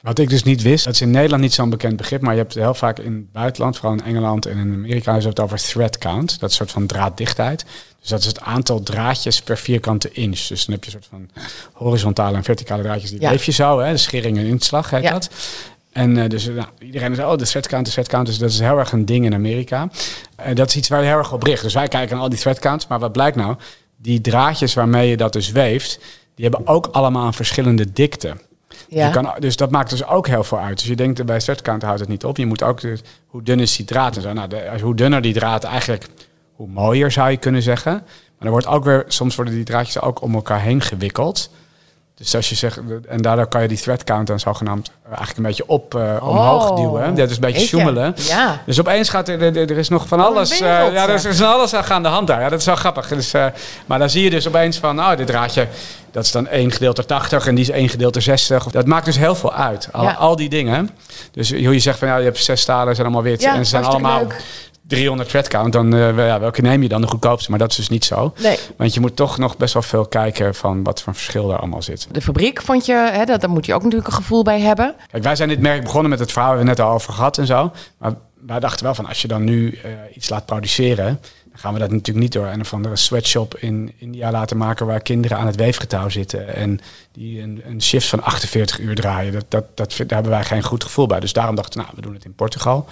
Wat 0.05 0.19
ik 0.19 0.29
dus 0.29 0.43
niet 0.43 0.63
wist, 0.63 0.85
dat 0.85 0.95
is 0.95 1.01
in 1.01 1.11
Nederland 1.11 1.43
niet 1.43 1.55
zo'n 1.55 1.71
bekend 1.71 1.97
begrip, 1.97 2.21
maar 2.21 2.33
je 2.35 2.41
hebt 2.41 2.55
heel 2.55 2.75
vaak 2.75 2.99
in 2.99 3.13
het 3.15 3.33
buitenland, 3.33 3.77
vooral 3.77 3.99
in 3.99 4.05
Engeland 4.05 4.47
en 4.47 4.59
in 4.59 4.73
Amerika, 4.73 5.17
is 5.17 5.25
het 5.25 5.41
over 5.41 5.59
thread 5.59 5.99
count. 5.99 6.41
Dat 6.41 6.51
is 6.51 6.59
een 6.59 6.67
soort 6.67 6.71
van 6.71 6.87
draaddichtheid. 6.87 7.65
Dus 8.01 8.09
dat 8.09 8.21
is 8.21 8.27
het 8.27 8.41
aantal 8.41 8.83
draadjes 8.83 9.43
per 9.43 9.59
vierkante 9.59 10.11
inch. 10.13 10.47
Dus 10.47 10.65
dan 10.65 10.75
heb 10.75 10.85
je 10.85 10.95
een 10.95 11.03
soort 11.03 11.07
van 11.11 11.43
horizontale 11.73 12.37
en 12.37 12.45
verticale 12.45 12.83
draadjes. 12.83 13.11
Die 13.11 13.21
Ja. 13.21 13.31
leef 13.31 13.45
je 13.45 13.53
zo, 13.53 13.79
hè? 13.81 13.91
de 13.91 13.97
schering 13.97 14.39
en 14.39 14.45
inslag 14.47 14.91
heet 14.91 15.03
Ja. 15.03 15.11
dat. 15.13 15.31
En 15.93 16.19
eh, 16.19 16.29
dus 16.29 16.47
nou, 16.47 16.67
iedereen 16.79 17.15
zegt, 17.15 17.29
oh, 17.29 17.37
de 17.37 17.45
thread 17.45 17.67
count, 17.67 17.87
de 17.87 17.93
thread 17.93 18.09
count. 18.09 18.27
Dus 18.27 18.39
dat 18.39 18.51
is 18.51 18.59
heel 18.61 18.79
erg 18.79 18.93
een 18.93 19.05
ding 19.05 19.25
in 19.25 19.35
Amerika. 19.35 19.89
En 20.37 20.55
dat 20.55 20.69
is 20.69 20.77
iets 20.77 20.89
waar 20.89 21.01
je 21.01 21.07
heel 21.09 21.19
erg 21.19 21.33
op 21.33 21.43
richt. 21.43 21.63
Dus 21.63 21.75
wij 21.75 21.89
kijken 21.89 22.15
naar 22.15 22.23
al 22.25 22.29
die 22.31 22.39
thread 22.39 22.59
counts. 22.59 22.87
Maar 22.87 22.99
wat 22.99 23.13
blijkt 23.13 23.37
nou? 23.37 23.57
Die 23.97 24.21
draadjes 24.21 24.75
waarmee 24.75 25.09
je 25.09 25.17
dat 25.17 25.33
dus 25.33 25.51
weeft, 25.51 25.99
die 26.35 26.45
hebben 26.49 26.67
ook 26.67 26.87
allemaal 26.87 27.27
een 27.27 27.33
verschillende 27.33 27.93
dikte. 27.93 28.37
Ja. 28.89 29.07
Je 29.07 29.13
kan, 29.13 29.35
dus 29.39 29.57
dat 29.57 29.71
maakt 29.71 29.91
dus 29.91 30.07
ook 30.07 30.27
heel 30.27 30.45
veel 30.45 30.59
uit. 30.59 30.79
Dus 30.79 30.87
je 30.87 30.97
denkt 30.97 31.27
bij 31.27 31.39
threadcount 31.39 31.83
houdt 31.83 32.01
het 32.01 32.09
niet 32.09 32.25
op. 32.25 32.37
Je 32.37 32.47
moet 32.47 32.63
ook, 32.63 32.81
hoe 33.27 33.43
dun 33.43 33.61
is 33.61 33.77
die 33.77 33.87
draad 33.87 34.17
en 34.17 34.23
zo. 34.23 34.33
Nou, 34.33 34.49
de, 34.49 34.71
hoe 34.83 34.95
dunner 34.95 35.23
die 35.23 35.35
draad 35.35 35.65
eigenlijk, 35.65 36.07
hoe 36.55 36.69
mooier 36.69 37.11
zou 37.11 37.31
je 37.31 37.37
kunnen 37.37 37.63
zeggen. 37.63 37.93
Maar 37.93 38.47
er 38.47 38.51
wordt 38.51 38.67
ook 38.67 38.85
weer, 38.85 39.05
soms 39.09 39.37
worden 39.37 39.55
die 39.55 39.65
draadjes 39.65 40.01
ook 40.01 40.23
om 40.23 40.35
elkaar 40.35 40.61
heen 40.61 40.81
gewikkeld. 40.81 41.51
Dus 42.17 42.35
als 42.35 42.49
je 42.49 42.55
zegt, 42.55 42.81
en 43.09 43.23
daardoor 43.23 43.47
kan 43.47 43.63
je 43.63 43.69
die 43.69 43.79
thread 43.79 44.05
count 44.05 44.27
dan 44.27 44.41
zogenaamd 44.41 44.89
eh, 44.89 45.07
eigenlijk 45.07 45.37
een 45.37 45.43
beetje 45.45 45.67
op, 45.67 45.95
eh, 45.95 46.17
omhoog 46.21 46.71
Oh, 46.71 46.77
duwen. 46.77 47.15
Dat 47.15 47.31
is 47.31 47.35
een 47.35 47.41
beetje. 47.41 47.61
Ja. 48.27 48.63
Dus 48.67 48.81
opeens 48.81 49.09
gaat 49.09 49.29
er, 49.29 49.43
er, 49.43 49.57
er 49.71 49.79
is 49.79 49.89
nog 49.89 50.09
van 50.09 50.21
alles. 50.21 50.49
eh, 50.61 50.93
ja, 50.93 51.09
er 51.09 51.15
is, 51.15 51.25
er 51.25 51.35
van 51.35 51.49
alles 51.53 51.75
aan 51.75 52.03
de 52.03 52.09
hand 52.09 52.27
daar. 52.27 52.41
Ja, 52.41 52.49
dat 52.49 52.59
is 52.61 52.67
wel 52.67 52.77
grappig. 52.77 53.09
Dus, 53.09 53.33
maar 53.87 53.99
dan 53.99 54.11
zie 54.11 54.23
je 54.25 54.31
dus 54.31 54.49
opeens 54.49 54.79
van, 54.79 54.99
oh, 55.01 55.17
dit 55.17 55.27
draadje, 55.27 55.69
dat 56.13 56.25
is 56.25 56.31
dan 56.33 56.47
1 56.47 56.71
gedeelte 56.71 57.05
80 57.05 57.47
en 57.47 57.55
die 57.55 57.65
is 57.65 57.71
1 57.71 57.89
gedeelte 57.89 58.21
60. 58.21 58.65
Dat 58.65 58.87
maakt 58.87 59.05
dus 59.05 59.19
heel 59.19 59.35
veel 59.35 59.53
uit. 59.55 59.89
Al, 59.93 60.03
Ja. 60.03 60.13
al 60.13 60.37
die 60.37 60.49
dingen. 60.49 60.91
Dus 61.33 61.51
hoe 61.51 61.73
je 61.73 61.79
zegt 61.79 61.99
van, 61.99 62.09
ja, 62.09 62.17
je 62.17 62.25
hebt 62.25 62.39
zes 62.39 62.61
stalen, 62.61 62.95
zijn 62.95 63.07
allemaal 63.07 63.25
wit. 63.25 63.43
En 63.45 63.57
ze 63.65 63.71
zijn 63.71 63.85
allemaal 63.85 64.19
leuk. 64.21 64.43
300 64.87 65.29
thread 65.29 65.49
count. 65.49 65.73
Dan, 65.73 65.95
eh, 65.95 66.17
ja, 66.17 66.41
welke 66.41 66.63
neem 66.63 66.83
je 66.83 66.89
dan 66.89 67.01
de 67.01 67.07
goedkoopste? 67.07 67.51
Maar 67.51 67.59
dat 67.59 67.71
is 67.71 67.77
dus 67.77 67.89
niet 67.89 68.05
zo. 68.05 68.35
Nee. 68.43 68.59
Want 68.77 68.95
je 68.95 69.01
moet 69.01 69.17
toch 69.17 69.39
nog 69.39 69.57
best 69.57 69.73
wel 69.73 69.83
veel 69.83 70.07
kijken 70.07 70.55
van 70.55 70.83
wat 70.83 71.03
voor 71.03 71.15
verschil 71.15 71.49
daar 71.49 71.59
allemaal 71.59 71.83
zit. 71.83 72.07
De 72.11 72.21
fabriek 72.21 72.63
vond 72.63 72.87
je, 72.87 73.11
hè, 73.13 73.25
dat, 73.25 73.41
daar 73.41 73.51
moet 73.51 73.67
je 73.67 73.75
ook 73.75 73.83
natuurlijk 73.83 74.09
een 74.09 74.17
gevoel 74.17 74.43
bij 74.43 74.61
hebben. 74.61 74.95
Kijk, 75.11 75.23
wij 75.23 75.37
zijn 75.37 75.49
dit 75.49 75.61
merk 75.61 75.83
begonnen 75.83 76.11
met 76.11 76.19
het 76.19 76.33
verhaal, 76.33 76.51
we 76.51 76.57
hebben 76.57 76.77
net 76.77 76.87
al 76.87 76.93
over 76.93 77.13
gehad 77.13 77.39
en 77.39 77.47
zo. 77.47 77.73
Maar 77.99 78.15
wij 78.47 78.61
dachten 78.61 78.85
wel 78.85 78.95
van, 78.95 79.07
als 79.07 79.23
je 79.23 79.29
dan 79.29 79.45
nu 79.45 79.73
eh, 79.73 79.91
iets 80.15 80.29
laat 80.29 80.47
produceren, 80.47 81.21
dan 81.45 81.59
gaan 81.59 81.73
we 81.73 81.79
dat 81.79 81.91
natuurlijk 81.91 82.19
niet 82.19 82.33
door 82.33 82.47
een 82.47 82.61
of 82.61 82.73
andere 82.73 82.97
sweatshop 82.97 83.57
in 83.57 83.93
India 83.99 84.31
laten 84.31 84.57
maken 84.57 84.87
waar 84.87 85.01
kinderen 85.01 85.39
aan 85.39 85.47
het 85.47 85.57
weefgetouw 85.57 86.09
zitten 86.09 86.55
en 86.55 86.81
die 87.13 87.43
een, 87.43 87.63
een 87.67 87.83
shift 87.83 88.07
van 88.07 88.23
48 88.23 88.79
uur 88.79 88.95
draaien. 88.95 89.33
Dat, 89.33 89.45
dat, 89.49 89.65
dat, 89.75 89.95
daar 89.97 90.07
hebben 90.09 90.31
wij 90.31 90.45
geen 90.45 90.63
goed 90.63 90.85
gevoel 90.85 91.07
bij. 91.07 91.21
Dus 91.21 91.33
daarom 91.33 91.55
dachten 91.55 91.81
we, 91.81 91.85
nou, 91.85 91.97
we 91.97 92.03
doen 92.03 92.15
het 92.15 92.25
in 92.25 92.35
Portugal. 92.35 92.89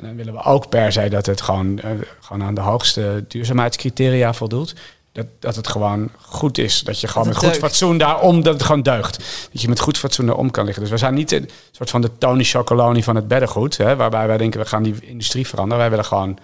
En 0.00 0.06
dan 0.06 0.16
willen 0.16 0.32
we 0.32 0.42
ook 0.42 0.68
per 0.68 0.92
se 0.92 1.08
dat 1.08 1.26
het 1.26 1.40
gewoon, 1.40 1.78
eh, 1.78 1.90
gewoon 2.20 2.42
aan 2.42 2.54
de 2.54 2.60
hoogste 2.60 3.24
duurzaamheidscriteria 3.28 4.32
voldoet. 4.34 4.74
Dat, 5.12 5.26
dat 5.38 5.56
het 5.56 5.68
gewoon 5.68 6.10
goed 6.20 6.58
is. 6.58 6.80
Dat 6.80 7.00
je 7.00 7.06
gewoon 7.08 7.24
Dat 7.24 7.32
met 7.32 7.42
goed 7.42 7.52
deugt. 7.52 7.66
fatsoen 7.66 7.98
daarom, 7.98 8.42
dat 8.42 8.54
het 8.54 8.62
gewoon 8.62 8.82
deugt. 8.82 9.18
Dat 9.52 9.62
je 9.62 9.68
met 9.68 9.80
goed 9.80 9.98
fatsoen 9.98 10.26
daarom 10.26 10.50
kan 10.50 10.64
liggen. 10.64 10.82
Dus 10.82 10.92
we 10.92 10.98
zijn 10.98 11.14
niet 11.14 11.32
een 11.32 11.50
soort 11.70 11.90
van 11.90 12.00
de 12.00 12.10
Tony 12.18 12.44
Chocoloni 12.44 13.02
van 13.02 13.16
het 13.16 13.28
beddengoed. 13.28 13.76
Hè, 13.76 13.96
waarbij 13.96 14.26
wij 14.26 14.36
denken, 14.36 14.60
we 14.60 14.66
gaan 14.66 14.82
die 14.82 14.94
industrie 15.00 15.46
veranderen. 15.46 15.78
Wij 15.78 15.90
willen 15.90 16.04
gewoon 16.04 16.38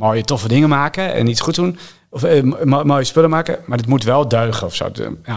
mooie, 0.00 0.24
toffe 0.24 0.48
dingen 0.48 0.68
maken 0.68 1.12
en 1.14 1.26
iets 1.26 1.40
goed 1.40 1.54
doen. 1.54 1.78
Of 2.12 2.22
eh, 2.22 2.42
mo- 2.42 2.84
mooie 2.84 3.04
spullen 3.04 3.30
maken. 3.30 3.58
Maar 3.66 3.78
het 3.78 3.86
moet 3.86 4.04
wel 4.04 4.28
deugen 4.28 4.66
of 4.66 4.74
zo. 4.74 4.90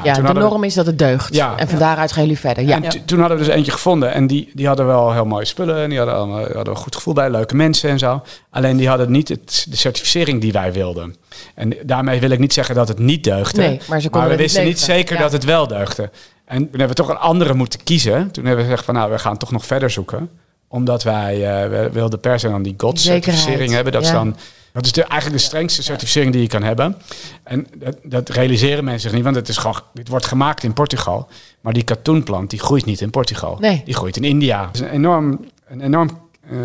Ja, 0.03 0.13
de 0.13 0.21
we- 0.21 0.33
norm 0.33 0.63
is 0.63 0.73
dat 0.73 0.85
het 0.85 0.99
deugt. 0.99 1.35
Ja. 1.35 1.57
En 1.57 1.67
van 1.69 1.79
daaruit 1.79 2.11
gaan 2.11 2.23
jullie 2.23 2.39
verder. 2.39 2.63
Ja. 2.63 2.81
en 2.81 3.05
toen 3.05 3.19
hadden 3.19 3.37
we 3.37 3.43
dus 3.43 3.53
eentje 3.53 3.71
gevonden. 3.71 4.13
En 4.13 4.27
die, 4.27 4.51
die 4.53 4.67
hadden 4.67 4.85
wel 4.85 5.13
heel 5.13 5.25
mooie 5.25 5.45
spullen. 5.45 5.77
En 5.83 5.89
die 5.89 5.97
hadden, 5.97 6.15
allemaal, 6.15 6.39
hadden 6.39 6.67
een 6.73 6.75
goed 6.79 6.95
gevoel 6.95 7.13
bij. 7.13 7.29
Leuke 7.29 7.55
mensen 7.55 7.89
en 7.89 7.99
zo. 7.99 8.21
Alleen 8.49 8.77
die 8.77 8.87
hadden 8.87 9.11
niet 9.11 9.29
het, 9.29 9.65
de 9.69 9.75
certificering 9.77 10.41
die 10.41 10.51
wij 10.51 10.73
wilden. 10.73 11.15
En 11.55 11.73
daarmee 11.83 12.19
wil 12.19 12.29
ik 12.29 12.39
niet 12.39 12.53
zeggen 12.53 12.75
dat 12.75 12.87
het 12.87 12.99
niet 12.99 13.23
deugde. 13.23 13.61
Nee, 13.61 13.79
maar 13.89 14.01
ze 14.01 14.09
konden 14.09 14.29
we 14.29 14.35
niet 14.35 14.43
wisten 14.45 14.65
niet 14.65 14.79
zeker 14.79 15.17
dat 15.17 15.31
het 15.31 15.43
wel 15.43 15.67
deugde. 15.67 16.09
En 16.45 16.57
toen 16.57 16.67
hebben 16.69 16.87
we 16.87 16.93
toch 16.93 17.09
een 17.09 17.17
andere 17.17 17.53
moeten 17.53 17.83
kiezen. 17.83 18.31
Toen 18.31 18.45
hebben 18.45 18.63
we 18.63 18.69
gezegd 18.69 18.85
van 18.85 18.93
nou, 18.95 19.11
we 19.11 19.19
gaan 19.19 19.37
toch 19.37 19.51
nog 19.51 19.65
verder 19.65 19.89
zoeken. 19.89 20.29
Omdat 20.73 21.03
wij 21.03 21.39
we 21.69 21.89
wilden 21.91 22.19
per 22.19 22.39
se 22.39 22.49
dan 22.49 22.63
die 22.63 22.73
GOTS-certificering 22.77 23.39
Zekerheid, 23.39 23.71
hebben. 23.71 23.93
Dat 23.93 24.01
is 24.01 24.11
dan... 24.11 24.35
Dat 24.71 24.85
is 24.85 24.91
de, 24.91 25.03
eigenlijk 25.03 25.41
de 25.41 25.47
strengste 25.47 25.83
certificering 25.83 26.31
die 26.31 26.41
je 26.41 26.47
kan 26.47 26.63
hebben. 26.63 26.97
En 27.43 27.67
dat, 27.75 27.97
dat 28.03 28.29
realiseren 28.29 28.83
mensen 28.83 29.01
zich 29.01 29.11
niet, 29.11 29.23
want 29.23 29.35
het 29.35 29.47
is 29.47 29.57
gewoon, 29.57 29.79
dit 29.93 30.07
wordt 30.07 30.25
gemaakt 30.25 30.63
in 30.63 30.73
Portugal. 30.73 31.27
Maar 31.61 31.73
die 31.73 31.83
katoenplant 31.83 32.49
die 32.49 32.59
groeit 32.59 32.85
niet 32.85 33.01
in 33.01 33.09
Portugal. 33.09 33.57
Nee. 33.59 33.81
Die 33.85 33.93
groeit 33.93 34.17
in 34.17 34.23
India. 34.23 34.65
Het 34.65 34.75
is 34.75 34.81
een 34.81 34.89
enorm, 34.89 35.45
een 35.67 35.81
enorm 35.81 36.09
eh, 36.49 36.57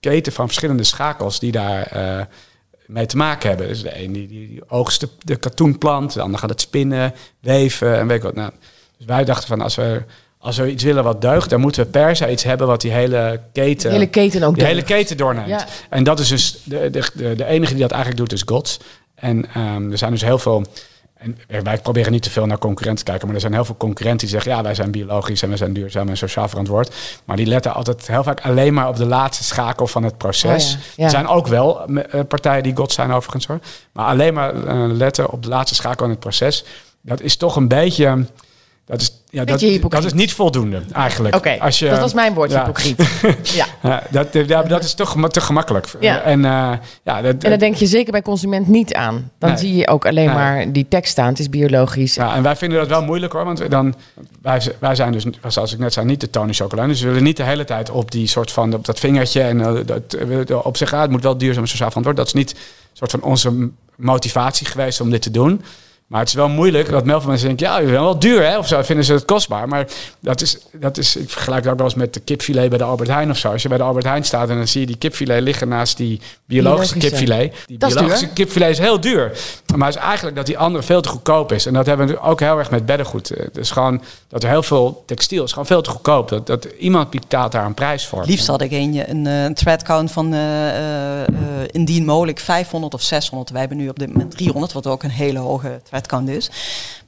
keten 0.00 0.32
van 0.32 0.46
verschillende 0.46 0.84
schakels 0.84 1.38
die 1.38 1.52
daar 1.52 1.82
eh, 1.82 2.24
mee 2.86 3.06
te 3.06 3.16
maken 3.16 3.48
hebben. 3.48 3.68
Dus 3.68 3.82
de 3.82 4.02
een 4.02 4.12
die, 4.12 4.28
die, 4.28 4.48
die 4.48 4.70
oogst 4.70 5.00
de, 5.00 5.08
de 5.22 5.36
katoenplant, 5.36 6.12
de 6.12 6.20
ander 6.20 6.40
gaat 6.40 6.50
het 6.50 6.60
spinnen, 6.60 7.14
weven 7.40 7.98
en 7.98 8.06
weet 8.06 8.16
ik 8.16 8.22
wat. 8.22 8.34
Nou, 8.34 8.52
dus 8.96 9.06
wij 9.06 9.24
dachten 9.24 9.48
van 9.48 9.60
als 9.60 9.74
we, 9.74 10.02
als 10.46 10.56
we 10.56 10.70
iets 10.70 10.84
willen 10.84 11.04
wat 11.04 11.20
deugt, 11.20 11.50
dan 11.50 11.60
moeten 11.60 11.84
we 11.84 11.90
per 11.90 12.16
se 12.16 12.30
iets 12.30 12.42
hebben 12.42 12.66
wat 12.66 12.80
die 12.80 12.92
hele 12.92 13.40
keten, 13.52 13.88
De 13.88 13.94
hele 13.96 14.08
keten 14.08 14.42
ook 14.42 14.54
die 14.54 14.64
hele 14.64 14.82
keten 14.82 15.16
doorneemt. 15.16 15.48
Ja. 15.48 15.66
En 15.90 16.04
dat 16.04 16.18
is 16.18 16.28
dus 16.28 16.58
de, 16.64 16.90
de, 16.90 17.10
de, 17.14 17.34
de 17.34 17.44
enige 17.44 17.72
die 17.72 17.82
dat 17.82 17.90
eigenlijk 17.90 18.20
doet, 18.20 18.32
is 18.32 18.42
Gods. 18.46 18.78
En 19.14 19.46
ehm, 19.54 19.90
er 19.90 19.98
zijn 19.98 20.10
dus 20.10 20.22
heel 20.22 20.38
veel. 20.38 20.64
En 21.16 21.38
wij 21.62 21.78
proberen 21.78 22.12
niet 22.12 22.22
te 22.22 22.30
veel 22.30 22.46
naar 22.46 22.58
concurrenten 22.58 23.04
te 23.04 23.10
kijken, 23.10 23.26
maar 23.26 23.36
er 23.36 23.42
zijn 23.42 23.52
heel 23.52 23.64
veel 23.64 23.76
concurrenten 23.76 24.26
die 24.26 24.28
zeggen: 24.28 24.52
ja, 24.52 24.62
wij 24.62 24.74
zijn 24.74 24.90
biologisch 24.90 25.42
en 25.42 25.48
wij 25.48 25.56
zijn 25.56 25.72
duurzaam 25.72 26.08
en 26.08 26.16
sociaal 26.16 26.48
verantwoord. 26.48 26.94
Maar 27.24 27.36
die 27.36 27.46
letten 27.46 27.74
altijd 27.74 28.06
heel 28.06 28.22
vaak 28.22 28.40
alleen 28.40 28.74
maar 28.74 28.88
op 28.88 28.96
de 28.96 29.06
laatste 29.06 29.44
schakel 29.44 29.86
van 29.86 30.02
het 30.02 30.18
proces. 30.18 30.64
Oh 30.64 30.80
ja, 30.80 30.86
ja. 30.96 31.04
Er 31.04 31.10
zijn 31.10 31.26
ook 31.26 31.46
wel 31.46 31.86
eh, 31.86 32.20
partijen 32.28 32.62
die 32.62 32.76
God 32.76 32.92
zijn, 32.92 33.12
overigens 33.12 33.46
hoor. 33.46 33.58
Maar 33.92 34.06
alleen 34.06 34.34
maar 34.34 34.66
eh, 34.66 34.84
letten 34.92 35.30
op 35.30 35.42
de 35.42 35.48
laatste 35.48 35.74
schakel 35.74 36.04
in 36.04 36.10
het 36.10 36.20
proces. 36.20 36.64
Dat 37.00 37.20
is 37.20 37.36
toch 37.36 37.56
een 37.56 37.68
beetje. 37.68 38.26
Dat 38.86 39.00
is, 39.00 39.22
ja, 39.30 39.44
dat, 39.44 39.60
dat 39.88 40.04
is 40.04 40.12
niet 40.12 40.32
voldoende 40.32 40.82
eigenlijk. 40.92 41.34
Oké, 41.34 41.56
Als 41.60 41.78
je- 41.78 41.88
dat 41.88 41.98
was 41.98 42.14
mijn 42.14 42.34
woord, 42.34 42.50
ja. 42.50 42.58
hypocriet. 42.58 43.02
ja. 43.60 43.66
Ja, 43.82 44.02
dat, 44.10 44.26
ja, 44.32 44.62
dat 44.62 44.84
is 44.84 44.94
toch 44.94 45.28
te 45.30 45.40
gemakkelijk. 45.40 45.86
Ja. 46.00 46.20
En, 46.22 46.44
eh, 46.44 46.72
ja, 47.02 47.22
dat, 47.22 47.42
En 47.44 47.50
dan 47.50 47.58
denk 47.58 47.74
je 47.74 47.86
zeker 47.86 48.12
bij 48.12 48.22
consument 48.22 48.68
niet 48.68 48.94
aan. 48.94 49.30
Dan 49.38 49.50
Nee. 49.50 49.58
zie 49.58 49.76
je 49.76 49.88
ook 49.88 50.06
alleen 50.06 50.26
Nee. 50.26 50.34
maar 50.34 50.72
die 50.72 50.86
tekst 50.88 51.10
staan. 51.12 51.28
Het 51.28 51.38
is 51.38 51.48
biologisch. 51.50 52.14
ja, 52.14 52.34
en 52.34 52.42
wij 52.42 52.56
vinden 52.56 52.78
dat 52.78 52.88
wel 52.88 53.02
moeilijk 53.02 53.32
hoor. 53.32 53.44
Want 53.44 53.70
dan, 53.70 53.94
wij, 54.42 54.60
wij 54.78 54.94
zijn 54.94 55.12
dus, 55.12 55.24
zoals 55.46 55.72
ik 55.72 55.78
net 55.78 55.92
zei, 55.92 56.06
niet 56.06 56.20
de 56.20 56.30
Tony 56.30 56.52
Chocolade. 56.52 56.88
Dus 56.88 57.00
we 57.00 57.06
willen 57.08 57.22
niet 57.22 57.36
de 57.36 57.42
hele 57.42 57.64
tijd 57.64 57.90
op 57.90 58.10
die 58.10 58.26
soort 58.26 58.52
van, 58.52 58.74
op 58.74 58.84
dat 58.84 58.98
vingertje. 58.98 59.40
En 59.42 59.60
eh, 59.60 59.74
dat, 59.86 60.12
eh, 60.48 60.66
op 60.66 60.76
zich, 60.76 60.92
ah, 60.92 61.00
het 61.00 61.10
moet 61.10 61.22
wel 61.22 61.38
duurzaam 61.38 61.62
en 61.62 61.68
sociaal 61.68 61.88
verantwoord. 61.88 62.16
Dat 62.16 62.26
is 62.26 62.32
niet 62.32 62.50
een 62.50 62.58
soort 62.92 63.10
van 63.10 63.22
onze 63.22 63.68
motivatie 63.96 64.66
geweest 64.66 65.00
om 65.00 65.10
dit 65.10 65.22
te 65.22 65.30
doen. 65.30 65.62
Maar 66.06 66.20
het 66.20 66.28
is 66.28 66.34
wel 66.34 66.48
moeilijk 66.48 66.90
dat 66.90 67.04
veel 67.04 67.20
mensen 67.26 67.46
denken, 67.46 67.66
ja, 67.66 67.78
je 67.78 67.84
bent 67.86 67.98
wel 67.98 68.18
duur 68.18 68.42
hè, 68.46 68.58
of 68.58 68.66
zo, 68.66 68.82
vinden 68.82 69.04
ze 69.04 69.12
het 69.12 69.24
kostbaar. 69.24 69.68
Maar 69.68 69.86
dat 70.20 70.40
is, 70.40 70.58
dat 70.72 70.98
is, 70.98 71.16
ik 71.16 71.30
vergelijk 71.30 71.62
het 71.62 71.72
ook 71.72 71.78
wel 71.78 71.86
eens 71.86 71.96
met 71.96 72.14
de 72.14 72.20
kipfilet 72.20 72.68
bij 72.68 72.78
de 72.78 72.84
Albert 72.84 73.08
Heijn 73.08 73.30
of 73.30 73.36
zo. 73.38 73.50
Als 73.52 73.62
je 73.62 73.68
bij 73.68 73.78
de 73.78 73.84
Albert 73.84 74.04
Heijn 74.04 74.24
staat 74.24 74.48
en 74.48 74.56
dan 74.56 74.68
zie 74.68 74.80
je 74.80 74.86
die 74.86 74.96
kipfilet 74.96 75.42
liggen 75.42 75.68
naast 75.68 75.96
die 75.96 76.20
biologische, 76.44 76.94
Biologische. 76.98 77.26
kipfilet. 77.26 77.54
Die 77.66 77.78
Dat 77.78 77.88
is 77.88 77.94
biologische 77.94 78.28
kipfilet 78.28 78.70
is 78.70 78.78
heel 78.78 79.00
duur. 79.00 79.32
Maar 79.76 79.86
het 79.88 79.96
is 79.96 80.02
eigenlijk 80.02 80.36
dat 80.36 80.46
die 80.46 80.58
andere 80.58 80.84
veel 80.84 81.00
te 81.00 81.08
goedkoop 81.08 81.52
is. 81.52 81.66
En 81.66 81.72
dat 81.72 81.86
hebben 81.86 82.06
we 82.06 82.20
ook 82.20 82.40
heel 82.40 82.58
erg 82.58 82.70
met 82.70 82.86
beddengoed. 82.86 83.30
Eh, 83.30 83.44
Het 83.44 83.56
is 83.56 83.70
gewoon 83.70 84.02
dat 84.28 84.42
er 84.42 84.48
heel 84.48 84.62
veel 84.62 85.02
textiel 85.06 85.44
is, 85.44 85.50
gewoon 85.50 85.66
veel 85.66 85.82
te 85.82 85.90
goedkoop. 85.90 86.28
Dat, 86.28 86.46
dat 86.46 86.64
iemand 86.78 87.10
betaalt 87.10 87.52
daar 87.52 87.66
een 87.66 87.74
prijs 87.74 88.06
voor. 88.06 88.24
Liefst 88.26 88.46
had 88.46 88.60
ik 88.60 88.70
een, 88.72 89.10
een, 89.10 89.26
eh, 89.26 89.42
een 89.44 89.54
thread 89.54 89.82
count 89.82 90.12
van 90.12 90.34
eh, 90.34 90.40
indien 91.70 92.04
mogelijk 92.04 92.38
500 92.38 92.94
of 92.94 93.02
600. 93.02 93.50
Wij 93.50 93.60
hebben 93.60 93.78
nu 93.78 93.88
op 93.88 93.98
dit 93.98 94.08
moment 94.12 94.30
300, 94.30 94.72
wat 94.72 94.86
ook 94.86 95.02
een 95.02 95.10
hele 95.10 95.38
hoge 95.38 95.80
count 96.06 96.28
is. 96.28 96.50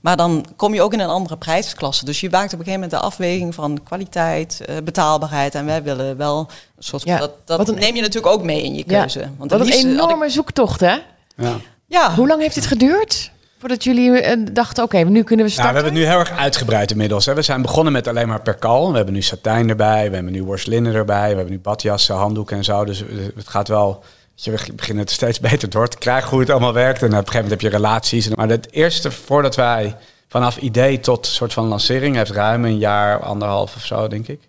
Maar 0.01 0.17
dan 0.17 0.47
kom 0.57 0.75
je 0.75 0.83
ook 0.83 0.93
in 0.93 1.01
een 1.01 1.09
andere 1.09 1.37
prijsklasse. 1.37 2.05
Dus 2.05 2.21
je 2.21 2.31
maakt 2.31 2.53
op 2.53 2.59
een 2.59 2.65
gegeven 2.65 2.81
moment 2.81 2.91
de 3.01 3.07
afweging 3.07 3.55
van 3.55 3.81
kwaliteit, 3.85 4.61
eh, 4.67 4.77
betaalbaarheid. 4.85 5.55
En 5.55 5.65
wij 5.67 5.83
willen 5.83 6.17
wel 6.17 6.39
een 6.77 6.83
soort 6.83 7.03
van... 7.03 7.13
Ja, 7.13 7.19
dat 7.19 7.33
dat 7.45 7.59
wat 7.59 7.69
een- 7.69 7.75
neem 7.79 7.95
je 7.95 8.01
natuurlijk 8.01 8.33
ook 8.35 8.43
mee 8.43 8.63
in 8.63 8.75
je 8.75 8.85
Ja, 8.87 8.99
keuze. 9.01 9.29
Want 9.39 9.51
Wat 9.51 9.61
het 9.61 9.69
een 9.73 9.79
ik- 9.79 9.85
enorme 9.87 10.31
zoektocht, 10.31 10.81
hè? 10.81 10.97
Ja. 11.37 11.57
Ja, 11.87 12.15
Hoe 12.15 12.27
lang 12.27 12.41
heeft 12.41 12.55
dit 12.55 12.67
geduurd? 12.67 13.31
Voordat 13.59 13.85
jullie 13.85 14.21
eh, 14.21 14.37
dachten, 14.53 14.85
oké, 14.85 14.97
nu 14.99 15.23
kunnen 15.23 15.47
we 15.47 15.53
Nou, 15.53 15.53
starten? 15.53 15.63
we 15.75 15.81
hebben 15.81 15.85
het 15.85 15.93
nu 15.93 16.07
heel 16.07 16.19
erg 16.19 16.31
uitgebreid 16.41 16.91
inmiddels. 16.91 17.27
Hè. 17.27 17.35
We 17.35 17.43
zijn 17.43 17.63
begonnen 17.63 17.93
met 17.93 18.07
alleen 18.07 18.29
maar 18.29 18.41
perkal. 18.43 18.91
We 18.91 18.97
hebben 18.97 19.15
nu 19.15 19.23
satijn 19.23 19.69
erbij, 19.69 20.09
we 20.09 20.15
hebben 20.15 20.33
nu 20.33 20.43
worstlinnen 20.45 20.95
erbij, 20.95 21.29
we 21.31 21.35
hebben 21.35 21.51
nu 21.51 21.59
badjassen, 21.59 22.15
handdoeken 22.15 22.57
en 22.57 22.65
zo. 22.65 22.85
Dus 22.85 23.03
eh, 23.03 23.07
het 23.37 23.49
gaat 23.49 23.69
wel. 23.69 24.03
Je, 24.41 24.51
we 24.51 24.73
beginnen 24.75 25.05
het 25.05 25.13
steeds 25.13 25.41
beter 25.41 25.71
door 25.71 25.89
te 25.89 25.99
krijgen 25.99 26.31
hoe 26.31 26.41
het 26.41 26.51
allemaal 26.51 26.73
werkt. 26.73 27.03
En 27.03 27.07
op 27.07 27.13
een 27.13 27.19
gegeven 27.19 27.43
moment 27.43 27.51
heb 27.63 27.71
je 27.71 27.77
relaties. 27.77 28.29
Maar 28.29 28.49
het 28.49 28.73
eerste 28.73 29.11
voordat 29.11 29.57
wij 29.57 29.97
vanaf 30.29 30.57
idee 30.57 31.01
tot 31.01 31.27
soort 31.27 31.53
van 31.53 31.65
lancering 31.67 32.17
heeft 32.17 32.31
ruim 32.31 32.65
een 32.65 32.79
jaar, 32.79 33.21
anderhalf 33.23 33.77
of 33.77 33.85
zo, 33.85 34.09
denk 34.09 34.29
ik. 34.29 34.41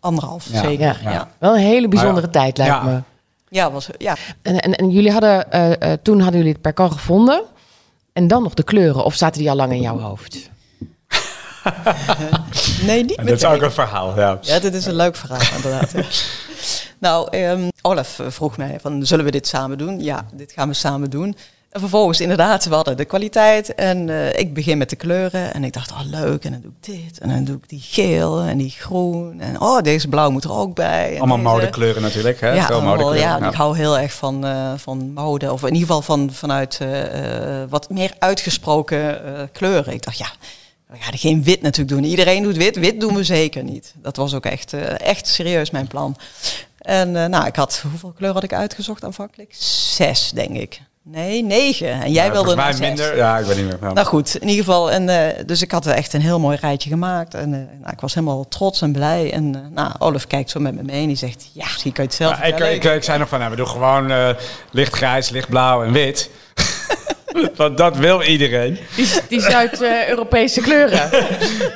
anderhalf, 0.00 0.46
Ja. 0.52 0.62
zeker. 0.62 0.84
Ja. 0.84 0.96
Ja. 1.02 1.10
Ja. 1.10 1.30
Wel 1.38 1.54
een 1.54 1.60
hele 1.60 1.88
bijzondere 1.88 2.30
tijd, 2.30 2.56
lijkt 2.58 2.74
ja. 2.74 3.02
me. 3.50 3.70
was, 3.70 3.88
ja. 3.98 4.16
En, 4.42 4.60
en, 4.60 4.74
en 4.74 4.90
jullie 4.90 5.12
hadden, 5.12 5.52
eh, 5.52 5.92
eh, 5.92 5.98
toen 6.02 6.20
hadden 6.20 6.36
jullie 6.36 6.52
het 6.52 6.62
per 6.62 6.72
kan 6.72 6.92
gevonden. 6.92 7.42
En 8.12 8.26
dan 8.28 8.42
nog 8.42 8.54
de 8.54 8.62
kleuren. 8.62 9.04
Of 9.04 9.14
zaten 9.14 9.40
die 9.40 9.50
al 9.50 9.56
lang 9.56 9.72
in 9.72 9.80
jouw 9.80 9.98
hoofd? 9.98 10.50
Nee, 12.82 13.04
niet 13.04 13.16
En 13.16 13.26
dat 13.26 13.34
is 13.36 13.42
meteen. 13.42 13.56
ook 13.56 13.62
een 13.62 13.72
verhaal. 13.72 14.18
Ja. 14.18 14.38
Ja, 14.40 14.58
dit 14.58 14.74
is 14.74 14.86
een 14.86 14.94
leuk 14.96 15.16
verhaal, 15.16 15.56
inderdaad. 15.56 15.92
Nou, 16.98 17.28
ehm, 17.30 17.68
Olaf 17.82 18.18
eh, 18.18 18.26
vroeg 18.28 18.56
mij 18.56 18.78
van, 18.80 19.06
zullen 19.06 19.24
we 19.24 19.30
dit 19.30 19.46
samen 19.46 19.78
doen? 19.78 20.02
Ja, 20.02 20.26
dit 20.32 20.52
gaan 20.52 20.68
we 20.68 20.74
samen 20.74 21.10
doen. 21.10 21.36
En 21.70 21.80
vervolgens 21.82 22.20
inderdaad, 22.20 22.64
we 22.64 22.74
hadden 22.74 22.96
de 22.96 23.04
kwaliteit 23.04 23.74
en 23.74 24.08
eh, 24.10 24.38
ik 24.40 24.54
begin 24.54 24.78
met 24.78 24.90
de 24.90 24.96
kleuren. 24.96 25.54
En 25.54 25.64
ik 25.64 25.72
dacht, 25.72 25.90
oh 25.90 26.00
leuk, 26.04 26.44
en 26.44 26.52
dan 26.52 26.60
doe 26.60 26.70
ik 26.80 26.84
dit. 27.04 27.18
En 27.18 27.28
dan 27.28 27.44
doe 27.44 27.56
ik 27.56 27.68
die 27.68 27.80
geel 27.82 28.40
en 28.40 28.58
die 28.58 28.70
groen. 28.70 29.40
En 29.40 29.60
oh, 29.60 29.80
deze 29.82 30.08
blauw 30.08 30.30
moet 30.30 30.44
er 30.44 30.52
ook 30.52 30.74
bij. 30.74 31.12
En 31.14 31.18
Allemaal 31.18 31.36
deze- 31.38 31.48
modekleuren 31.50 32.02
natuurlijk. 32.02 32.40
Hè? 32.40 32.50
ja, 32.50 32.66
Veel 32.66 32.74
allemaal, 32.80 33.14
ja, 33.14 33.36
Ja. 33.38 33.48
ik 33.48 33.54
hou 33.54 33.76
heel 33.76 33.98
erg 33.98 34.12
van, 34.12 34.44
eh, 34.46 34.72
van 34.76 35.12
mode. 35.12 35.52
Of 35.52 35.60
in 35.62 35.66
ieder 35.72 35.80
geval 35.86 36.02
van, 36.02 36.32
vanuit 36.32 36.80
wat 37.68 37.90
meer 37.90 38.12
uitgesproken 38.18 39.20
kleuren. 39.52 39.92
Ik 39.92 40.02
dacht, 40.02 40.18
ja, 40.18 40.28
we 40.86 40.96
gaan 40.98 41.18
geen 41.18 41.42
wit 41.42 41.62
natuurlijk 41.62 41.96
doen. 42.00 42.04
Iedereen 42.10 42.42
doet 42.42 42.56
wit. 42.56 42.76
Wit 42.76 43.00
doen 43.00 43.14
we 43.14 43.24
zeker 43.24 43.64
niet. 43.64 43.94
Dat 44.02 44.16
was 44.16 44.34
ook 44.34 44.44
echt, 44.46 44.72
echt 44.96 45.26
serieus 45.28 45.70
mijn 45.70 45.86
plan. 45.86 46.16
En 46.86 47.16
eh, 47.16 47.24
nou, 47.28 47.46
ik 47.46 47.56
had, 47.56 47.84
hoeveel 47.90 48.12
kleuren 48.16 48.40
had 48.40 48.50
ik 48.50 48.58
uitgezocht 48.58 49.04
aanvankelijk? 49.04 49.50
Zes, 49.58 50.30
denk 50.34 50.56
ik. 50.56 50.80
Nee, 51.02 51.42
negen. 51.42 51.90
En 51.90 52.12
jij 52.12 52.26
Ja, 52.26 52.32
wilde 52.32 52.56
mij 52.56 52.72
zes. 52.72 52.80
minder. 52.80 53.16
Ja, 53.16 53.38
ik 53.38 53.46
weet 53.46 53.56
niet 53.56 53.64
meer. 53.66 53.78
Ja. 53.80 53.92
Nou 53.92 54.06
goed, 54.06 54.34
in 54.36 54.48
ieder 54.48 54.64
geval. 54.64 54.90
En, 54.90 55.08
eh, 55.08 55.44
dus 55.46 55.62
ik 55.62 55.70
had 55.70 55.86
echt 55.86 56.12
een 56.12 56.20
heel 56.20 56.40
mooi 56.40 56.56
rijtje 56.60 56.88
gemaakt. 56.90 57.34
En 57.34 57.54
eh, 57.54 57.60
nou, 57.80 57.92
ik 57.92 58.00
was 58.00 58.14
helemaal 58.14 58.48
trots 58.48 58.82
en 58.82 58.92
blij. 58.92 59.32
En 59.32 59.70
nou, 59.74 59.92
Olaf 59.98 60.26
kijkt 60.26 60.50
zo 60.50 60.60
met 60.60 60.74
me 60.74 60.82
mee 60.82 61.00
en 61.00 61.06
die 61.06 61.16
zegt... 61.16 61.50
Ja, 61.52 61.66
zie 61.76 61.92
kan 61.92 62.04
je 62.04 62.10
het 62.10 62.14
zelf 62.14 62.30
Ja, 62.38 62.42
ik, 62.42 62.48
vertellen. 62.48 62.74
ik, 62.74 62.84
ik 62.84 63.02
zei 63.02 63.18
nog 63.18 63.28
van, 63.28 63.38
nou, 63.38 63.50
we 63.50 63.56
doen 63.56 63.68
gewoon 63.68 64.34
lichtgrijs, 64.70 65.28
lichtblauw 65.28 65.84
en 65.84 65.92
wit. 65.92 66.30
Want 67.56 67.76
dat 67.76 67.96
wil 67.96 68.22
iedereen. 68.22 68.78
Die, 68.96 69.08
die 69.28 69.40
Zuid-Europese 69.40 70.60
kleuren. 70.60 71.10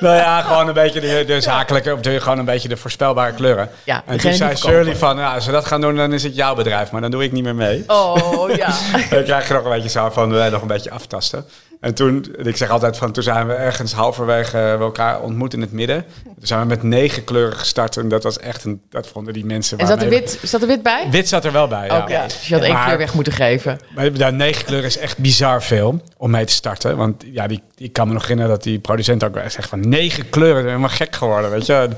Nou 0.00 0.16
ja, 0.16 0.42
gewoon 0.42 0.68
een 0.68 0.74
beetje 0.74 1.00
de, 1.00 1.24
de 1.26 1.40
zakelijke, 1.40 1.92
of 1.92 2.00
de, 2.00 2.20
gewoon 2.20 2.38
een 2.38 2.44
beetje 2.44 2.68
de 2.68 2.76
voorspelbare 2.76 3.32
kleuren. 3.32 3.70
Ja, 3.84 4.02
en 4.06 4.18
toen 4.18 4.32
zei. 4.32 4.56
Shirley 4.56 4.96
van, 4.96 5.16
ja, 5.16 5.34
als 5.34 5.46
we 5.46 5.52
dat 5.52 5.64
gaan 5.66 5.80
doen, 5.80 5.96
dan 5.96 6.12
is 6.12 6.22
het 6.22 6.34
jouw 6.34 6.54
bedrijf. 6.54 6.90
Maar 6.90 7.00
dan 7.00 7.10
doe 7.10 7.24
ik 7.24 7.32
niet 7.32 7.44
meer 7.44 7.54
mee. 7.54 7.84
Oh 7.86 8.50
ja. 8.56 8.68
Dan 9.10 9.24
krijg 9.24 9.48
je 9.48 9.54
nog 9.54 9.64
een 9.64 9.70
beetje 9.70 9.88
zo 9.88 10.10
van, 10.10 10.32
wij 10.32 10.48
nog 10.48 10.62
een 10.62 10.68
beetje 10.68 10.90
aftasten. 10.90 11.44
En 11.80 11.94
toen, 11.94 12.26
ik 12.42 12.56
zeg 12.56 12.70
altijd 12.70 12.96
van, 12.96 13.12
toen 13.12 13.22
zijn 13.22 13.46
we 13.46 13.52
ergens 13.52 13.92
halverwege 13.92 14.56
we 14.78 14.84
elkaar 14.84 15.20
ontmoet 15.20 15.54
in 15.54 15.60
het 15.60 15.72
midden. 15.72 16.04
Toen 16.24 16.34
zijn 16.46 16.60
we 16.60 16.66
met 16.66 16.82
negen 16.82 17.24
kleuren 17.24 17.56
gestart. 17.56 17.96
En 17.96 18.08
dat 18.08 18.22
was 18.22 18.38
echt 18.38 18.64
een, 18.64 18.82
dat 18.90 19.08
vonden 19.08 19.32
die 19.32 19.44
mensen. 19.44 19.78
En 19.78 19.86
zat 19.86 20.02
er, 20.02 20.08
wit, 20.08 20.38
zat 20.42 20.60
er 20.62 20.66
wit 20.66 20.82
bij? 20.82 21.06
Wit 21.10 21.28
zat 21.28 21.44
er 21.44 21.52
wel 21.52 21.68
bij, 21.68 21.86
ja. 21.86 21.98
Oké, 21.98 22.22
dus 22.26 22.48
je 22.48 22.54
had 22.54 22.62
één 22.62 22.72
Maar- 22.72 22.84
kleur 22.84 22.98
weg 22.98 23.14
moeten 23.14 23.32
geven. 23.32 23.78
Maar 23.94 24.10
ja, 24.12 24.30
negen 24.30 24.64
kleuren 24.64 24.88
is 24.88 24.98
echt 24.98 25.18
bizar 25.18 25.62
veel 25.62 26.02
om 26.16 26.30
mee 26.30 26.44
te 26.44 26.52
starten. 26.52 26.96
Want 26.96 27.24
ja, 27.32 27.46
die, 27.46 27.62
ik 27.76 27.92
kan 27.92 28.06
me 28.06 28.12
nog 28.12 28.22
herinneren 28.22 28.50
dat 28.52 28.62
die 28.62 28.78
producent 28.78 29.24
ook 29.24 29.38
zegt 29.46 29.68
van 29.68 29.88
negen 29.88 30.28
kleuren, 30.30 30.56
ben 30.62 30.66
helemaal 30.66 30.88
gek 30.88 31.16
geworden, 31.16 31.50
weet 31.50 31.66
je. 31.66 31.88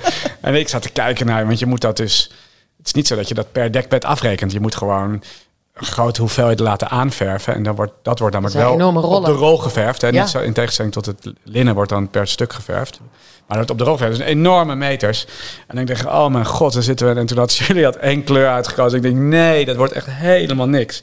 En 0.40 0.54
ik 0.54 0.68
zat 0.68 0.82
te 0.82 0.90
kijken 0.90 1.26
naar, 1.26 1.46
want 1.46 1.58
je 1.58 1.66
moet 1.66 1.80
dat 1.80 1.96
dus... 1.96 2.30
Het 2.78 2.86
is 2.86 2.92
niet 2.92 3.06
zo 3.06 3.16
dat 3.16 3.28
je 3.28 3.34
dat 3.34 3.52
per 3.52 3.72
dekbed 3.72 4.04
afrekent. 4.04 4.52
Je 4.52 4.60
moet 4.60 4.74
gewoon 4.74 5.22
grote 5.74 6.20
hoeveelheid 6.20 6.58
laten 6.61 6.88
aanverven. 6.88 7.54
En 7.54 7.62
dan 7.62 7.74
wordt, 7.74 7.92
dat 8.02 8.18
wordt 8.18 8.35
namelijk 8.35 8.58
Dat 8.58 8.76
wel 8.76 9.11
op 9.16 9.24
de 9.24 9.30
rol 9.32 9.58
geverfd. 9.58 10.00
Hè? 10.00 10.08
Ja. 10.08 10.20
Niet 10.20 10.30
zo, 10.30 10.40
in 10.40 10.52
tegenstelling 10.52 10.94
tot 10.94 11.06
het 11.06 11.32
linnen 11.42 11.74
wordt 11.74 11.90
dan 11.90 12.08
per 12.11 12.26
stuk 12.28 12.52
geverfd. 12.52 13.00
Maar 13.46 13.58
dat 13.58 13.70
op 13.70 13.78
de 13.78 13.85
rol 13.85 13.92
geverfd. 13.92 14.18
Dus 14.18 14.26
enorme 14.26 14.74
meters. 14.74 15.26
En 15.66 15.78
ik 15.78 15.87
dacht, 15.87 16.06
oh 16.06 16.26
mijn 16.26 16.46
god, 16.46 16.72
daar 16.72 16.82
zitten 16.82 17.14
we. 17.14 17.20
En 17.20 17.26
toen 17.26 17.38
had 17.38 17.56
jullie 17.66 17.85
had 17.85 17.96
één 17.96 18.24
kleur 18.24 18.48
uitgekozen. 18.48 18.96
Ik 18.96 19.02
denk, 19.02 19.16
nee, 19.16 19.64
dat 19.64 19.76
wordt 19.76 19.92
echt 19.92 20.06
helemaal 20.11 20.68
niks. 20.68 21.02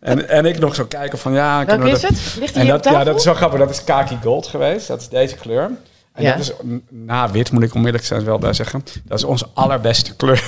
En, 0.00 0.28
en 0.28 0.46
ik 0.46 0.58
nog 0.58 0.74
zo 0.74 0.84
kijken 0.84 1.18
van, 1.18 1.32
ja... 1.32 1.64
Welke 1.64 1.82
we 1.82 1.90
is 1.90 2.00
dat- 2.00 2.10
het? 2.10 2.36
Ligt 2.38 2.54
en 2.54 2.60
hier 2.62 2.70
dat, 2.72 2.84
ja, 2.84 3.04
dat 3.04 3.16
is 3.18 3.24
wel 3.24 3.34
grappig. 3.34 3.58
Dat 3.58 3.70
is 3.70 3.84
kaki 3.84 4.18
gold 4.22 4.46
geweest. 4.46 4.86
Dat 4.88 5.00
is 5.00 5.08
deze 5.08 5.34
kleur. 5.36 5.70
En 6.12 6.22
Ja. 6.22 6.30
dat 6.32 6.40
is 6.40 6.52
n- 6.66 6.84
na 6.88 7.30
wit, 7.30 7.50
moet 7.52 7.62
ik 7.62 7.74
onmiddellijk 7.74 8.08
zijn 8.08 8.24
wel 8.24 8.38
bij 8.38 8.52
zeggen. 8.52 8.84
Dat 9.04 9.18
is 9.18 9.24
onze 9.24 9.46
allerbeste 9.54 10.14
kleur. 10.16 10.44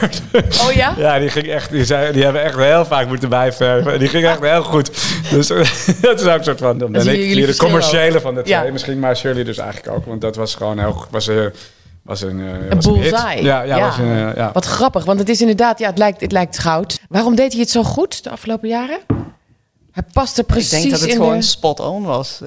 Oh 0.67 0.73
ja? 0.73 0.95
Ja, 0.99 1.19
die 1.19 1.29
ging 1.29 1.47
echt, 1.47 1.71
die, 1.71 1.85
die 2.13 2.23
hebben 2.25 2.43
echt 2.43 2.57
heel 2.57 2.85
vaak 2.85 3.07
moeten 3.09 3.29
bijverven. 3.29 3.99
Die 3.99 4.09
ging 4.09 4.25
echt 4.25 4.41
heel 4.41 4.63
goed. 4.63 4.91
Dus 5.31 5.47
dat 6.01 6.21
is 6.21 6.27
ook 6.27 6.39
een 6.39 6.45
soort 6.45 6.59
van. 6.59 6.79
Dan 6.79 6.93
ben 6.93 7.09
ik 7.09 7.21
hier 7.35 7.47
de 7.47 7.57
commerciële 7.57 8.21
van 8.21 8.35
de 8.35 8.43
twee. 8.43 8.65
Ja. 8.65 8.73
Misschien, 8.73 8.99
maar 8.99 9.17
Shirley 9.17 9.45
dus 9.45 9.59
eigenlijk 9.59 9.97
ook. 9.97 10.05
Want 10.07 10.21
dat 10.21 10.37
was 10.37 10.55
gewoon 10.55 10.79
heel. 10.79 11.05
Was, 11.11 11.29
eh, 11.29 11.37
was 12.03 12.21
een, 12.21 12.41
eh, 12.41 12.47
Een 12.69 12.75
was 12.75 12.85
bullseye. 12.87 13.43
Ja, 13.43 13.63
ja, 13.63 13.77
Ja. 13.77 13.87
Was 13.87 13.99
een, 13.99 14.29
eh, 14.31 14.37
ja. 14.37 14.51
Wat 14.53 14.65
grappig, 14.65 15.05
want 15.05 15.19
het 15.19 15.29
is 15.29 15.41
inderdaad, 15.41 15.79
ja, 15.79 15.89
het 15.89 15.99
lijkt, 15.99 16.21
het 16.21 16.33
lijkt 16.33 16.59
goud. 16.59 17.01
Waarom 17.09 17.35
deed 17.35 17.53
hij 17.53 17.61
het 17.61 17.71
zo 17.71 17.83
goed 17.83 18.23
de 18.25 18.31
afgelopen 18.31 18.69
jaren? 18.69 18.99
Hij 19.93 20.03
past 20.13 20.35
er 20.39 20.43
Ik 20.43 20.47
precies 20.49 20.71
denk 20.71 20.91
dat 20.91 21.01
het 21.01 21.09
in 21.09 21.17
gewoon 21.17 21.37
de... 21.39 21.43
spot 21.43 21.81
on 21.81 22.03
was. 22.03 22.41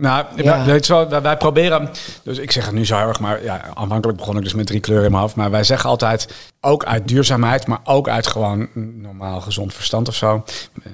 Nou, 0.00 0.24
Ja. 0.36 0.64
weet 0.64 0.86
je 0.86 1.06
wel, 1.08 1.20
wij, 1.22 1.36
proberen, 1.36 1.90
dus 2.22 2.38
ik 2.38 2.52
zeg 2.52 2.64
het 2.64 2.74
nu 2.74 2.86
zo 2.86 2.98
erg, 2.98 3.20
maar 3.20 3.42
ja, 3.42 3.60
aanvankelijk 3.74 4.18
begon 4.18 4.36
ik 4.36 4.42
dus 4.42 4.54
met 4.54 4.66
drie 4.66 4.80
kleuren 4.80 5.04
in 5.04 5.10
mijn 5.10 5.22
hoofd. 5.22 5.36
Maar 5.36 5.50
wij 5.50 5.64
zeggen 5.64 5.90
altijd, 5.90 6.28
ook 6.60 6.84
uit 6.84 7.08
duurzaamheid, 7.08 7.66
maar 7.66 7.78
ook 7.84 8.08
uit 8.08 8.26
gewoon 8.26 8.68
normaal 9.02 9.40
gezond 9.40 9.74
verstand 9.74 10.08
of 10.08 10.14
zo. 10.14 10.44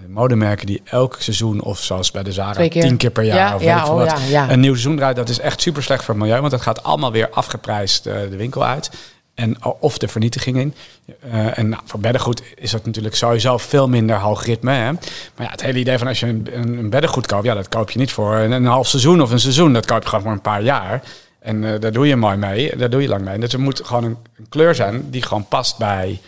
Modemerken 0.09 0.67
die 0.67 0.83
elk 0.85 1.17
seizoen, 1.19 1.61
of 1.63 1.79
zoals 1.79 2.11
bij 2.11 2.23
de 2.23 2.33
Zara, 2.33 2.69
keer. 2.69 2.83
tien 2.83 2.97
keer 2.97 3.11
per 3.11 3.25
jaar 3.25 3.37
Ja, 3.37 3.55
of 3.55 3.63
ja, 3.63 3.81
weet 3.81 3.89
oh 3.89 3.97
wat, 3.97 4.21
een 4.51 4.61
nieuw 4.61 4.73
seizoen 4.73 4.97
draait. 4.97 5.17
Dat 5.17 5.29
is 5.29 5.41
echt 5.41 5.61
super 5.61 5.83
slecht 5.83 6.05
voor 6.05 6.15
het 6.15 6.23
milieu, 6.23 6.39
want 6.41 6.51
dat 6.53 6.63
gaat 6.63 6.83
allemaal 6.83 7.13
weer 7.13 7.31
afgeprijsd 7.31 8.07
eh, 8.07 8.15
de 8.31 8.37
winkel 8.37 8.65
uit. 8.65 8.91
En, 9.35 9.65
of 9.81 9.99
de 9.99 10.09
vernietiging 10.09 10.57
in. 10.57 10.75
Eh, 11.21 11.59
en 11.59 11.69
nou, 11.69 11.83
voor 11.85 12.01
beddengoed 12.01 12.43
is 12.57 12.71
dat 12.71 12.87
natuurlijk 12.87 13.15
sowieso 13.15 13.59
veel 13.59 13.89
minder 13.89 14.17
hoog 14.17 14.45
ritme. 14.45 14.73
Hè? 14.73 14.93
Maar 14.93 15.03
ja, 15.37 15.51
het 15.51 15.63
hele 15.63 15.79
idee 15.79 15.99
van 15.99 16.07
als 16.07 16.21
je 16.21 16.27
een, 16.27 16.49
een, 16.53 16.91
beddengoed 16.91 17.27
koopt, 17.27 17.45
ja, 17.45 17.55
dat 17.55 17.69
koop 17.69 17.91
je 17.91 17.99
niet 17.99 18.13
voor 18.13 18.35
een, 18.35 18.53
een 18.53 18.67
half 18.67 18.89
seizoen 18.89 19.23
of 19.23 19.31
een 19.31 19.41
seizoen. 19.41 19.73
Dat 19.73 19.87
koop 19.87 20.03
je 20.03 20.09
gewoon 20.09 20.25
voor 20.25 20.33
een 20.33 20.41
paar 20.41 20.63
jaar. 20.63 21.03
En 21.39 21.65
eh, 21.65 21.81
daar 21.81 21.93
doe 21.93 22.07
je 22.07 22.17
mooi 22.17 22.37
mee, 22.37 22.77
daar 22.77 22.91
doe 22.91 23.03
je 23.03 23.09
lang 23.09 23.25
mee. 23.25 23.39
Dus 23.39 23.53
er 23.53 23.61
moet 23.61 23.81
gewoon 23.85 24.05
een, 24.05 24.17
kleur 24.49 24.75
zijn 24.75 25.11
die 25.11 25.23
gewoon 25.23 25.49
past 25.49 25.79
bij, 25.79 26.21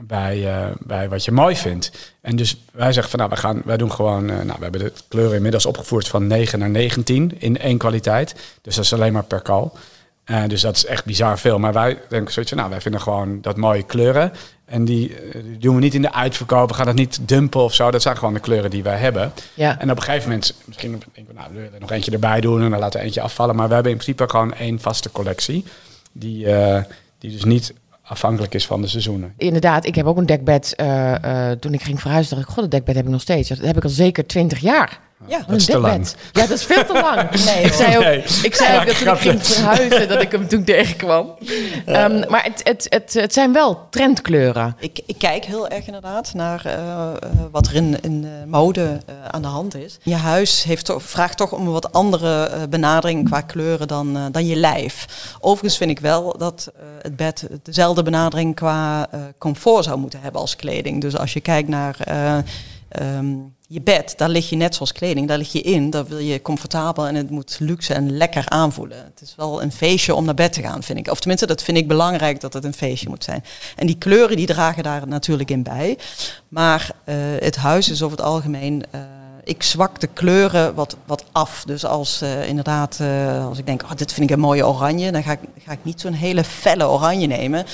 bij, 0.00 0.54
eh, 0.54 0.70
bij 0.80 1.08
wat 1.08 1.24
je 1.24 1.32
mooi 1.32 1.56
vindt. 1.56 2.14
En 2.20 2.36
dus 2.36 2.64
wij 2.72 2.92
zeggen 2.92 3.10
van 3.10 3.18
nou, 3.18 3.30
we 3.30 3.36
gaan, 3.36 3.62
wij 3.64 3.76
doen 3.76 3.92
gewoon, 3.92 4.24
nou, 4.24 4.54
we 4.56 4.62
hebben 4.62 4.80
de 4.80 4.92
kleuren 5.08 5.36
inmiddels 5.36 5.66
opgevoerd 5.66 6.08
van 6.08 6.26
9 6.26 6.58
naar 6.58 6.70
19 6.70 7.32
in 7.38 7.58
één 7.58 7.78
kwaliteit. 7.78 8.34
Dus 8.62 8.74
dat 8.74 8.84
is 8.84 8.92
alleen 8.92 9.12
maar 9.12 9.24
per 9.24 9.40
kal. 9.40 9.76
Eh, 10.24 10.42
dus 10.46 10.60
dat 10.60 10.76
is 10.76 10.86
echt 10.86 11.04
bizar 11.04 11.38
veel. 11.38 11.58
Maar 11.58 11.72
wij 11.72 11.98
denken 12.08 12.32
zoiets 12.32 12.52
van, 12.52 12.60
nou, 12.60 12.70
wij 12.70 12.80
vinden 12.80 13.00
gewoon 13.00 13.40
dat 13.40 13.56
mooie 13.56 13.82
kleuren. 13.82 14.32
En 14.64 14.84
die, 14.84 15.16
eh, 15.16 15.42
die 15.42 15.58
doen 15.58 15.74
we 15.74 15.80
niet 15.80 15.94
in 15.94 16.02
de 16.02 16.12
uitverkoop. 16.12 16.68
We 16.68 16.74
gaan 16.74 16.86
dat 16.86 16.94
niet 16.94 17.28
dumpen 17.28 17.60
of 17.60 17.74
zo. 17.74 17.90
Dat 17.90 18.02
zijn 18.02 18.16
gewoon 18.16 18.34
de 18.34 18.40
kleuren 18.40 18.70
die 18.70 18.82
wij 18.82 18.96
hebben. 18.96 19.32
Ja. 19.54 19.78
En 19.80 19.90
op 19.90 19.96
een 19.96 20.02
gegeven 20.02 20.28
moment, 20.28 20.54
misschien 20.64 20.90
denken 20.90 21.34
we, 21.34 21.40
nou, 21.40 21.48
we 21.48 21.56
willen 21.56 21.74
er 21.74 21.80
nog 21.80 21.90
eentje 21.90 22.10
erbij 22.10 22.40
doen 22.40 22.62
en 22.62 22.70
dan 22.70 22.80
laten 22.80 23.00
we 23.00 23.06
eentje 23.06 23.20
afvallen. 23.20 23.56
Maar 23.56 23.68
we 23.68 23.74
hebben 23.74 23.92
in 23.92 23.98
principe 23.98 24.30
gewoon 24.30 24.54
één 24.54 24.80
vaste 24.80 25.10
collectie. 25.10 25.64
Die, 26.12 26.46
eh, 26.46 26.82
die 27.18 27.30
dus 27.30 27.44
niet 27.44 27.74
afhankelijk 28.02 28.54
is 28.54 28.66
van 28.66 28.82
de 28.82 28.88
seizoenen. 28.88 29.34
Inderdaad, 29.36 29.86
ik 29.86 29.94
heb 29.94 30.06
ook 30.06 30.16
een 30.16 30.26
dekbed. 30.26 30.74
toen 31.60 31.74
ik 31.74 31.82
ging 31.82 32.00
verhuizen, 32.00 32.36
dacht 32.36 32.48
ik, 32.48 32.54
god, 32.54 32.62
dat 32.62 32.70
dekbed 32.70 32.94
heb 32.94 33.04
ik 33.04 33.10
nog 33.10 33.20
steeds. 33.20 33.48
Dat 33.48 33.58
heb 33.58 33.76
ik 33.76 33.84
al 33.84 33.90
zeker 33.90 34.26
twintig 34.26 34.58
jaar. 34.58 35.00
Ja, 35.26 35.38
Dat 35.46 35.56
is 35.56 35.68
een 35.68 35.74
te 35.74 35.80
lang. 35.80 35.92
dekbed. 35.94 36.16
Ja, 36.32 36.40
dat 36.40 36.50
is 36.58 36.64
veel 36.64 36.84
te 36.84 36.92
lang. 36.92 37.30
Nee, 37.54 37.64
ik 37.64 37.72
zei 37.72 37.96
ook, 37.96 38.02
Nee. 38.02 38.18
ik 38.42 38.54
zei 38.54 38.78
ook 38.78 38.86
dat 38.86 38.98
toen 38.98 39.08
ik 39.12 39.18
ging 39.18 39.46
verhuizen, 39.46 40.08
dat 40.08 40.22
ik 40.22 40.32
hem 40.32 40.48
toen 40.48 40.64
tegenkwam. 40.64 41.34
Ehm, 41.86 42.30
maar 42.30 42.44
het, 42.44 42.60
het, 42.64 42.86
het, 42.88 43.12
het 43.14 43.32
zijn 43.32 43.52
wel 43.52 43.86
trendkleuren. 43.90 44.76
Ik, 44.80 45.00
ik 45.06 45.18
kijk 45.18 45.44
heel 45.44 45.68
erg 45.68 45.86
inderdaad 45.86 46.34
naar 46.34 46.64
eh, 46.64 46.72
eh, 46.74 47.14
wat 47.50 47.66
er 47.66 47.74
in, 47.74 47.96
in 48.02 48.20
de 48.20 48.42
mode 48.46 49.00
eh, 49.06 49.14
aan 49.30 49.42
de 49.42 49.48
hand 49.48 49.74
is. 49.74 49.98
Je 50.02 50.14
huis 50.14 50.62
heeft 50.62 50.84
toch, 50.84 51.02
vraagt 51.02 51.36
toch 51.36 51.52
om 51.52 51.66
een 51.66 51.72
wat 51.72 51.92
andere 51.92 52.50
benadering 52.68 53.28
qua 53.28 53.40
kleuren 53.40 53.88
dan, 53.88 54.18
dan 54.32 54.46
je 54.46 54.56
lijf. 54.56 55.06
Overigens 55.40 55.76
vind 55.76 55.90
ik 55.90 56.00
wel 56.00 56.38
dat 56.38 56.72
eh, 56.76 56.82
het 57.02 57.16
bed 57.16 57.46
dezelfde 57.62 58.02
benadering 58.02 58.54
qua 58.54 59.06
eh, 59.10 59.20
comfort 59.38 59.84
zou 59.84 59.98
moeten 59.98 60.20
hebben 60.20 60.40
als 60.40 60.56
kleding. 60.56 61.00
Dus 61.00 61.16
als 61.16 61.32
je 61.32 61.40
kijkt 61.40 61.68
naar 61.68 61.96
eh, 62.00 62.36
ehm, 62.88 63.34
je 63.72 63.80
bed, 63.80 64.14
daar 64.16 64.28
lig 64.28 64.50
je 64.50 64.56
net 64.56 64.74
zoals 64.74 64.92
kleding, 64.92 65.28
daar 65.28 65.38
lig 65.38 65.52
je 65.52 65.60
in. 65.60 65.90
Daar 65.90 66.04
wil 66.04 66.18
je 66.18 66.42
comfortabel 66.42 67.06
en 67.06 67.14
het 67.14 67.30
moet 67.30 67.56
luxe 67.60 67.94
en 67.94 68.16
lekker 68.16 68.48
aanvoelen. 68.48 68.98
Het 68.98 69.20
is 69.20 69.34
wel 69.36 69.62
een 69.62 69.72
feestje 69.72 70.14
om 70.14 70.24
naar 70.24 70.34
bed 70.34 70.52
te 70.52 70.62
gaan, 70.62 70.82
vind 70.82 70.98
ik. 70.98 71.10
Of 71.10 71.18
tenminste, 71.18 71.46
dat 71.46 71.62
vind 71.62 71.76
ik 71.76 71.88
belangrijk 71.88 72.40
dat 72.40 72.52
het 72.52 72.64
een 72.64 72.74
feestje 72.74 73.08
moet 73.08 73.24
zijn. 73.24 73.44
En 73.76 73.86
die 73.86 73.98
kleuren 73.98 74.36
die 74.36 74.46
dragen 74.46 74.82
daar 74.82 75.08
natuurlijk 75.08 75.50
in 75.50 75.62
bij. 75.62 75.98
Maar 76.48 76.90
eh, 77.04 77.16
het 77.38 77.56
huis 77.56 77.88
is 77.88 78.02
over 78.02 78.16
het 78.16 78.26
algemeen. 78.26 78.84
eh, 78.90 79.00
ik 79.44 79.62
zwak 79.62 80.00
de 80.00 80.06
kleuren 80.06 80.74
wat, 80.74 80.96
wat 81.04 81.24
af. 81.32 81.64
Dus 81.66 81.84
als 81.84 82.20
eh, 82.20 82.48
inderdaad, 82.48 83.00
als 83.48 83.58
ik 83.58 83.66
denk, 83.66 83.82
oh, 83.82 83.90
dit 83.96 84.12
vind 84.12 84.30
ik 84.30 84.36
een 84.36 84.42
mooie 84.42 84.66
oranje, 84.66 85.12
dan 85.12 85.22
ga 85.22 85.32
ik, 85.32 85.40
ga 85.58 85.72
ik 85.72 85.84
niet 85.84 86.00
zo'n 86.00 86.12
hele 86.12 86.44
felle 86.44 86.88
oranje 86.88 87.26
nemen. 87.26 87.64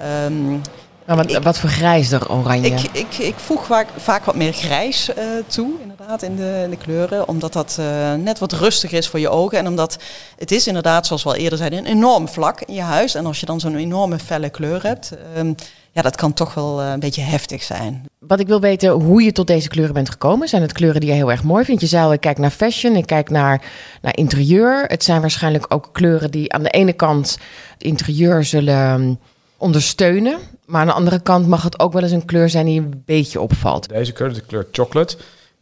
Ehm, 0.00 0.58
Maar 1.06 1.16
wat, 1.16 1.30
Ik- 1.30 1.42
wat 1.42 1.58
vergrijsder 1.58 2.30
oranje. 2.30 2.66
ik, 2.68 2.80
ik, 2.92 3.14
ik 3.18 3.34
voeg 3.36 3.66
vaak, 3.66 3.88
vaak 3.96 4.24
wat 4.24 4.34
meer 4.34 4.52
grijs 4.52 5.14
eh, 5.14 5.24
toe, 5.46 5.70
inderdaad, 5.82 6.22
in 6.22 6.36
de, 6.36 6.60
in 6.64 6.70
de 6.70 6.76
kleuren. 6.76 7.28
Omdat 7.28 7.52
dat 7.52 7.76
eh, 7.80 8.14
net 8.14 8.38
wat 8.38 8.52
rustiger 8.52 8.98
is 8.98 9.08
voor 9.08 9.20
je 9.20 9.28
ogen. 9.28 9.58
En 9.58 9.66
omdat 9.66 9.98
het 10.38 10.50
is 10.50 10.66
inderdaad, 10.66 11.06
zoals 11.06 11.22
we 11.22 11.28
al 11.28 11.34
eerder 11.34 11.58
zeiden, 11.58 11.78
een 11.78 11.86
enorm 11.86 12.28
vlak 12.28 12.60
in 12.60 12.74
je 12.74 12.80
huis. 12.80 13.14
En 13.14 13.26
als 13.26 13.40
je 13.40 13.46
dan 13.46 13.60
zo'n 13.60 13.76
enorme 13.76 14.18
felle 14.18 14.50
kleur 14.50 14.82
hebt, 14.82 15.12
ehm, 15.34 15.52
ja, 15.92 16.02
dat 16.02 16.16
kan 16.16 16.32
toch 16.32 16.54
wel 16.54 16.80
eh, 16.80 16.90
een 16.90 17.00
beetje 17.00 17.22
heftig 17.22 17.62
zijn. 17.62 18.04
Wat 18.18 18.40
ik 18.40 18.46
wil 18.46 18.60
weten, 18.60 18.90
hoe 18.90 19.22
je 19.22 19.32
tot 19.32 19.46
deze 19.46 19.68
kleuren 19.68 19.94
bent 19.94 20.10
gekomen. 20.10 20.48
Zijn 20.48 20.62
het 20.62 20.72
kleuren 20.72 21.00
die 21.00 21.10
je 21.10 21.16
heel 21.16 21.30
erg 21.30 21.42
mooi 21.42 21.64
vindt? 21.64 21.90
Je 21.90 21.98
al, 21.98 22.12
ik 22.12 22.20
kijk 22.20 22.38
naar 22.38 22.50
fashion, 22.50 22.96
ik 22.96 23.06
kijk 23.06 23.30
naar, 23.30 23.62
naar 24.02 24.16
interieur. 24.16 24.84
Het 24.86 25.04
zijn 25.04 25.20
waarschijnlijk 25.20 25.64
ook 25.68 25.88
kleuren 25.92 26.30
die 26.30 26.52
aan 26.52 26.62
de 26.62 26.70
ene 26.70 26.92
kant 26.92 27.38
het 27.72 27.82
interieur 27.82 28.44
zullen 28.44 29.00
um, 29.00 29.18
ondersteunen. 29.56 30.38
Maar 30.66 30.80
aan 30.80 30.86
de 30.86 30.92
andere 30.92 31.20
kant 31.20 31.46
mag 31.46 31.62
het 31.62 31.78
ook 31.78 31.92
wel 31.92 32.02
eens 32.02 32.12
een 32.12 32.24
kleur 32.24 32.48
zijn 32.48 32.66
die 32.66 32.80
een 32.80 33.02
beetje 33.04 33.40
opvalt. 33.40 33.88
Deze 33.88 34.12
kleur, 34.12 34.32
de 34.34 34.40
kleur 34.40 34.66
chocolate, 34.72 35.16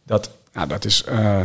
dat, 0.05 0.29
nou, 0.53 0.67
dat, 0.67 0.85
is, 0.85 1.03
eh, 1.03 1.39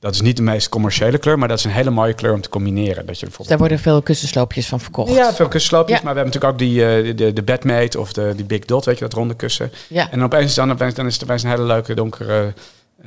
dat 0.00 0.14
is 0.14 0.20
niet 0.20 0.36
de 0.36 0.42
meest 0.42 0.68
commerciële 0.68 1.18
kleur, 1.18 1.38
maar 1.38 1.48
dat 1.48 1.58
is 1.58 1.64
een 1.64 1.70
hele 1.70 1.90
mooie 1.90 2.12
kleur 2.14 2.32
om 2.32 2.40
te 2.40 2.48
combineren. 2.48 2.94
Dat 2.94 3.04
je 3.04 3.10
Dus 3.10 3.20
bijvoorbeeld 3.20 3.48
daar 3.48 3.58
worden 3.58 3.78
veel 3.78 4.02
kussensloopjes 4.02 4.66
van 4.66 4.80
verkocht. 4.80 5.14
Ja, 5.14 5.34
veel 5.34 5.48
kussensloopjes. 5.48 5.98
Ja. 5.98 6.04
Maar 6.04 6.14
we 6.14 6.20
hebben 6.20 6.40
natuurlijk 6.40 6.62
ook 6.62 6.68
die, 6.70 6.86
eh, 7.10 7.16
de, 7.16 7.32
de 7.32 7.42
bedmate 7.42 8.00
of 8.00 8.12
de, 8.12 8.32
die 8.36 8.44
Big 8.44 8.64
Dot, 8.64 8.84
weet 8.84 8.98
je, 8.98 9.04
dat 9.04 9.12
ronde 9.12 9.34
kussen. 9.34 9.72
Ja. 9.88 10.10
En 10.10 10.22
opeens 10.22 10.54
dan, 10.54 10.70
opeens, 10.70 10.94
dan 10.94 11.06
is 11.06 11.14
het 11.14 11.22
opeens 11.22 11.42
een 11.42 11.50
hele 11.50 11.62
leuke 11.62 11.94
donkere... 11.94 12.52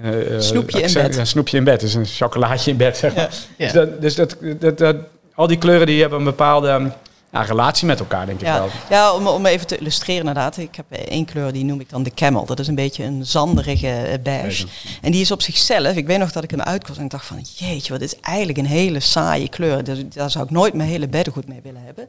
eh, 0.01 0.11
Snoepje 0.39 0.81
in 0.81 0.93
bed. 0.93 1.15
Ja, 1.15 1.25
snoepje 1.25 1.57
in 1.57 1.63
bed. 1.63 1.79
Dus 1.79 1.93
een 1.93 2.05
chocolaatje 2.05 2.71
in 2.71 2.77
bed, 2.77 2.97
zeg 2.97 3.15
maar. 3.15 3.29
Ja. 3.57 3.65
Dus, 3.65 3.71
dat, 3.73 4.01
dus 4.01 4.15
dat, 4.15 4.35
dat, 4.59 4.77
dat- 4.77 4.95
al 5.35 5.47
die 5.47 5.57
kleuren 5.57 5.87
die 5.87 6.01
hebben 6.01 6.19
een 6.19 6.25
bepaalde 6.25 6.69
um, 6.69 6.91
ja, 7.31 7.41
relatie 7.41 7.87
met 7.87 7.99
elkaar, 7.99 8.25
denk 8.25 8.39
ik 8.39 8.45
Ja, 8.45 8.59
wel. 8.59 8.69
ja 8.89 9.13
om, 9.13 9.27
om 9.27 9.45
even 9.45 9.67
te 9.67 9.77
illustreren 9.77 10.19
inderdaad. 10.19 10.57
Ik 10.57 10.75
heb 10.75 10.85
één 10.91 11.25
kleur, 11.25 11.51
die 11.53 11.63
noem 11.65 11.79
ik 11.79 11.89
dan 11.89 12.03
de 12.03 12.13
camel. 12.13 12.45
Dat 12.45 12.59
is 12.59 12.67
een 12.67 12.75
beetje 12.75 13.03
een 13.03 13.25
zanderige 13.25 13.87
eh, 13.91 14.17
beige. 14.23 14.65
En 15.01 15.11
die 15.11 15.21
is 15.21 15.31
op 15.31 15.41
zichzelf, 15.41 15.95
ik 15.95 16.07
weet 16.07 16.17
nog 16.19 16.31
dat 16.31 16.43
ik 16.43 16.51
hem 16.51 16.61
uitkoos 16.61 16.97
en 16.97 17.03
ik 17.03 17.09
dacht 17.09 17.25
van... 17.25 17.45
Jeetje, 17.55 17.93
wat 17.93 18.01
is 18.01 18.19
eigenlijk 18.19 18.57
een 18.57 18.65
hele 18.65 18.99
saaie 18.99 19.49
kleur. 19.49 19.83
Dus 19.83 20.03
daar 20.09 20.31
zou 20.31 20.45
ik 20.45 20.51
nooit 20.51 20.73
mijn 20.73 20.89
hele 20.89 21.07
beddengoed 21.07 21.47
mee 21.47 21.59
willen 21.63 21.81
hebben. 21.85 22.07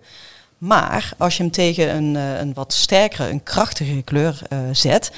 Maar 0.59 1.12
als 1.18 1.37
je 1.37 1.42
hem 1.42 1.52
tegen 1.52 1.94
een, 1.94 2.16
eh, 2.16 2.38
een 2.38 2.54
wat 2.54 2.72
sterkere, 2.72 3.28
een 3.30 3.42
krachtige 3.42 4.02
kleur 4.02 4.40
eh, 4.48 4.59
zet... 4.72 5.11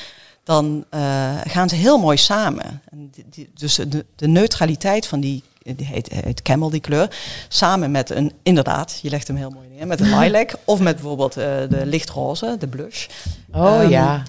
dan 0.45 0.85
eh, 0.91 1.01
gaan 1.45 1.69
ze 1.69 1.75
heel 1.75 1.99
mooi 1.99 2.17
samen. 2.17 2.83
En 2.91 3.11
die- 3.12 3.25
die- 3.31 3.51
dus 3.55 3.75
de, 3.75 4.05
de 4.17 4.29
neutraliteit 4.29 5.07
van 5.07 5.21
die, 5.21 5.43
die 5.64 5.87
heet, 5.87 6.12
heet 6.12 6.42
camel, 6.42 6.70
die 6.70 6.81
kleur... 6.81 7.11
samen 7.48 7.90
met 7.90 8.11
een, 8.11 8.33
inderdaad, 8.42 8.98
je 9.03 9.11
legt 9.11 9.27
hem 9.27 9.37
heel 9.37 9.51
mooi 9.51 9.68
neer... 9.68 9.87
met 9.87 10.01
een 10.01 10.18
lilac 10.18 10.51
of 10.64 10.81
met 10.81 10.94
bijvoorbeeld 10.94 11.37
eh, 11.37 11.44
de 11.68 11.87
lichtroze, 11.87 12.57
de 12.59 12.66
blush... 12.68 13.07
Oh 13.53 13.81
Ehm, 13.81 13.88
ja. 13.88 14.22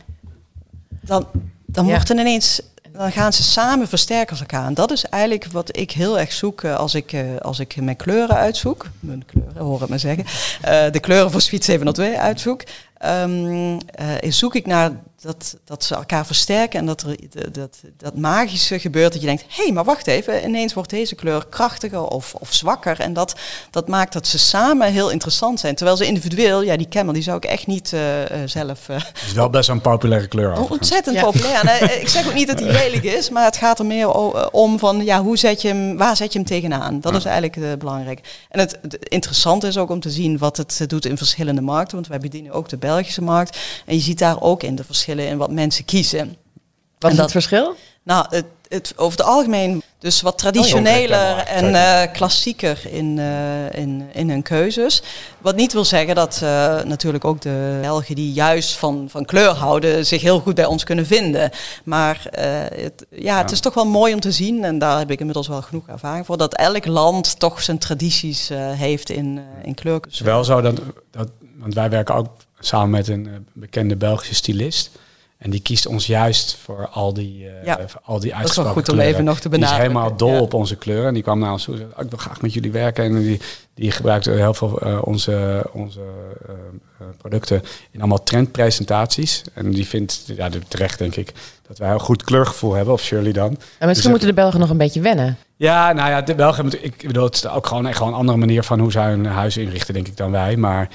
dan, 1.01 1.27
dan 1.65 1.85
Ja. 1.85 1.91
wordt 1.91 2.09
er 2.09 2.19
ineens, 2.19 2.61
dan 2.91 3.11
gaan 3.11 3.33
ze 3.33 3.43
samen 3.43 3.87
versterken 3.87 4.29
als 4.29 4.39
elkaar. 4.39 4.65
En 4.65 4.73
dat 4.73 4.91
is 4.91 5.05
eigenlijk 5.05 5.45
wat 5.45 5.77
ik 5.77 5.91
heel 5.91 6.19
erg 6.19 6.31
zoek 6.31 6.61
eh, 6.63 6.75
als 6.75 6.95
ik, 6.95 7.11
eh, 7.13 7.21
als 7.41 7.59
ik 7.59 7.75
mijn 7.81 7.95
kleuren 7.95 8.35
uitzoek. 8.35 8.89
Mijn 8.99 9.25
kleuren, 9.25 9.63
hoor 9.63 9.79
het 9.79 9.89
maar 9.89 9.99
zeggen. 9.99 10.25
Eh, 10.61 10.91
de 10.91 10.99
kleuren 10.99 11.31
voor 11.31 11.41
Suite 11.41 11.65
702 11.65 12.19
uitzoek. 12.19 12.63
Eh, 12.97 13.25
zoek 14.29 14.55
ik 14.55 14.65
naar 14.65 14.91
dat, 15.23 15.57
dat 15.65 15.83
ze 15.83 15.95
elkaar 15.95 16.25
versterken 16.25 16.79
en 16.79 16.85
dat 16.85 17.01
er 17.01 17.15
dat, 17.29 17.53
dat, 17.53 17.77
dat 17.97 18.15
magische 18.17 18.79
gebeurt. 18.79 19.11
Dat 19.11 19.21
je 19.21 19.27
denkt, 19.27 19.43
hé, 19.47 19.63
hey, 19.63 19.71
maar 19.71 19.83
wacht 19.83 20.07
even. 20.07 20.43
Ineens 20.43 20.73
wordt 20.73 20.89
deze 20.89 21.15
kleur 21.15 21.45
krachtiger 21.49 22.01
of, 22.07 22.33
of 22.39 22.53
zwakker. 22.53 22.99
En 22.99 23.13
dat, 23.13 23.35
dat 23.71 23.87
maakt 23.87 24.13
dat 24.13 24.27
ze 24.27 24.37
samen 24.39 24.91
heel 24.91 25.09
interessant 25.11 25.59
zijn. 25.59 25.75
Terwijl 25.75 25.97
ze 25.97 26.05
individueel, 26.05 26.61
ja, 26.61 26.77
die 26.77 26.87
camel, 26.87 27.13
die 27.13 27.23
zou 27.23 27.37
ik 27.37 27.45
echt 27.45 27.67
niet 27.67 27.93
eh, 27.93 28.21
eh, 28.43 28.49
zelf... 28.49 28.89
eh, 28.89 28.95
Het 28.95 29.21
is 29.25 29.33
wel 29.33 29.49
best 29.49 29.67
wel 29.67 29.75
een 29.75 29.81
populaire 29.81 30.27
kleur. 30.27 30.45
Oh, 30.45 30.51
overigens. 30.51 30.79
ontzettend 30.79 31.15
Ja. 31.15 31.23
populair. 31.23 31.65
En, 31.67 32.01
ik 32.01 32.07
zeg 32.07 32.27
ook 32.27 32.33
niet 32.33 32.47
dat 32.47 32.59
hij 32.59 32.71
lelijk 32.83 33.03
is, 33.03 33.29
maar 33.29 33.45
het 33.45 33.57
gaat 33.57 33.79
er 33.79 33.85
meer 33.85 34.11
om 34.51 34.79
van 34.79 35.03
ja, 35.05 35.21
hoe 35.21 35.37
zet 35.37 35.61
je 35.61 35.67
hem, 35.67 35.97
waar 35.97 36.15
zet 36.15 36.33
je 36.33 36.39
hem 36.39 36.47
tegenaan? 36.47 36.99
Dat 37.01 37.11
Ja. 37.11 37.17
is 37.17 37.25
eigenlijk 37.25 37.79
belangrijk. 37.79 38.45
En 38.49 38.59
het, 38.59 38.77
het 38.81 38.97
interessante 39.09 39.67
is 39.67 39.77
ook 39.77 39.89
om 39.89 39.99
te 39.99 40.09
zien 40.11 40.37
wat 40.37 40.57
het 40.57 40.83
doet 40.87 41.05
in 41.05 41.17
verschillende 41.17 41.61
markten, 41.61 41.95
want 41.95 42.07
wij 42.07 42.19
bedienen 42.19 42.51
ook 42.51 42.69
de 42.69 42.77
Belgische 42.77 43.21
markt. 43.21 43.57
En 43.85 43.95
je 43.95 44.01
ziet 44.01 44.19
daar 44.19 44.41
ook 44.41 44.63
in 44.63 44.75
de 44.75 44.83
verschillen 45.13 45.31
in 45.31 45.37
wat 45.37 45.51
mensen 45.51 45.85
kiezen. 45.85 46.27
Wat 46.27 46.35
en 46.99 47.09
is 47.09 47.15
dat- 47.15 47.17
het 47.23 47.31
verschil? 47.31 47.75
Nou, 48.03 48.25
het, 48.29 48.45
het, 48.67 48.93
over 48.95 49.17
het 49.17 49.27
algemeen 49.27 49.81
dus 49.99 50.21
wat 50.21 50.33
Oh, 50.33 50.39
traditioneler 50.39 51.37
en 51.37 51.75
eh, 51.75 52.11
klassieker 52.13 52.79
in, 52.89 53.19
eh, 53.19 53.79
in, 53.81 54.05
in 54.13 54.29
hun 54.29 54.41
keuzes. 54.41 55.01
Wat 55.41 55.55
niet 55.55 55.73
wil 55.73 55.85
zeggen 55.85 56.15
dat 56.15 56.39
eh, 56.43 56.81
natuurlijk 56.83 57.25
ook 57.25 57.41
de 57.41 57.77
Belgen 57.81 58.15
die 58.15 58.33
juist 58.33 58.75
van, 58.75 59.05
van 59.09 59.25
kleur 59.25 59.49
houden 59.49 60.05
zich 60.05 60.21
heel 60.21 60.39
goed 60.39 60.55
bij 60.55 60.65
ons 60.65 60.83
kunnen 60.83 61.05
vinden. 61.05 61.49
Maar 61.83 62.27
eh, 62.31 62.45
het, 62.83 63.05
ja, 63.09 63.37
het 63.37 63.49
Ja. 63.49 63.55
is 63.55 63.59
toch 63.59 63.73
wel 63.73 63.85
mooi 63.85 64.13
om 64.13 64.19
te 64.19 64.31
zien, 64.31 64.63
en 64.63 64.77
daar 64.79 64.97
heb 64.99 65.11
ik 65.11 65.19
inmiddels 65.19 65.47
wel 65.47 65.61
genoeg 65.61 65.87
ervaring 65.87 66.25
voor, 66.25 66.37
dat 66.37 66.55
elk 66.55 66.85
land 66.85 67.39
toch 67.39 67.61
zijn 67.61 67.77
tradities 67.77 68.49
eh, 68.49 68.71
heeft 68.71 69.09
in, 69.09 69.37
eh 69.37 69.65
in 69.67 69.73
kleur. 69.73 69.95
Het 69.95 70.11
is 70.13 70.19
wel 70.19 70.43
zo 70.43 70.61
dat, 70.61 70.81
dat, 71.11 71.29
want 71.57 71.73
wij 71.73 71.89
werken 71.89 72.15
ook 72.15 72.27
samen 72.59 72.89
met 72.89 73.07
een 73.07 73.47
bekende 73.53 73.95
Belgische 73.95 74.35
stylist. 74.35 74.89
En 75.43 75.49
die 75.49 75.61
kiest 75.61 75.85
ons 75.87 76.05
juist 76.05 76.57
voor 76.63 76.87
al 76.87 77.13
die, 77.13 77.47
eh, 77.47 77.65
Ja. 77.65 77.79
voor 77.87 78.01
al 78.03 78.19
die 78.19 78.29
wel 78.29 78.39
uitgesproken 78.39 78.73
goed 78.73 78.89
om 78.89 78.99
even 78.99 79.23
nog 79.23 79.39
te 79.39 79.49
Die 79.49 79.59
is 79.59 79.65
benadrukken, 79.65 79.91
helemaal 79.97 80.17
dol 80.17 80.33
ja. 80.33 80.39
op 80.39 80.53
onze 80.53 80.75
kleuren. 80.75 81.07
En 81.07 81.13
die 81.13 81.23
kwam 81.23 81.39
naar 81.39 81.51
ons 81.51 81.63
toe 81.63 81.73
en 81.73 81.79
zei, 81.79 81.91
"Oh, 81.97 82.03
ik 82.03 82.09
wil 82.09 82.19
graag 82.19 82.41
met 82.41 82.53
jullie 82.53 82.71
werken. 82.71 83.03
En 83.03 83.19
die, 83.21 83.39
die 83.73 83.91
gebruikt 83.91 84.25
heel 84.25 84.53
veel 84.53 84.79
eh, 84.81 84.99
onze, 85.03 85.65
onze 85.73 85.99
eh, 86.47 86.53
eh, 86.99 87.05
producten 87.17 87.61
in 87.91 87.99
allemaal 87.99 88.23
trendpresentaties. 88.23 89.41
En 89.53 89.71
die 89.71 89.87
vindt, 89.87 90.23
ja, 90.25 90.49
terecht 90.67 90.97
denk 90.97 91.15
ik, 91.15 91.31
dat 91.67 91.77
wij 91.77 91.89
een 91.91 91.99
goed 91.99 92.23
kleurgevoel 92.23 92.73
hebben. 92.73 92.93
Of 92.93 93.01
Shirley 93.01 93.31
dan. 93.31 93.47
En 93.47 93.57
misschien 93.87 93.93
Dus, 93.93 94.05
moeten 94.05 94.27
de 94.27 94.33
Belgen 94.33 94.59
nog 94.59 94.69
een 94.69 94.77
beetje 94.77 95.01
wennen. 95.01 95.37
Ja, 95.55 95.91
nou 95.93 96.09
ja, 96.09 96.21
de 96.21 96.35
Belgen, 96.35 96.63
moet- 96.63 96.83
ik 96.83 97.03
bedoel, 97.07 97.23
het 97.23 97.35
is 97.35 97.47
ook 97.47 97.67
gewoon 97.67 97.87
echt 97.87 97.97
gewoon 97.97 98.13
een 98.13 98.19
andere 98.19 98.37
manier 98.37 98.63
van 98.63 98.79
hoe 98.79 98.91
zij 98.91 99.09
hun 99.09 99.25
huis 99.25 99.57
inrichten, 99.57 99.93
denk 99.93 100.07
ik, 100.07 100.17
dan 100.17 100.31
wij. 100.31 100.55
Maar 100.57 100.89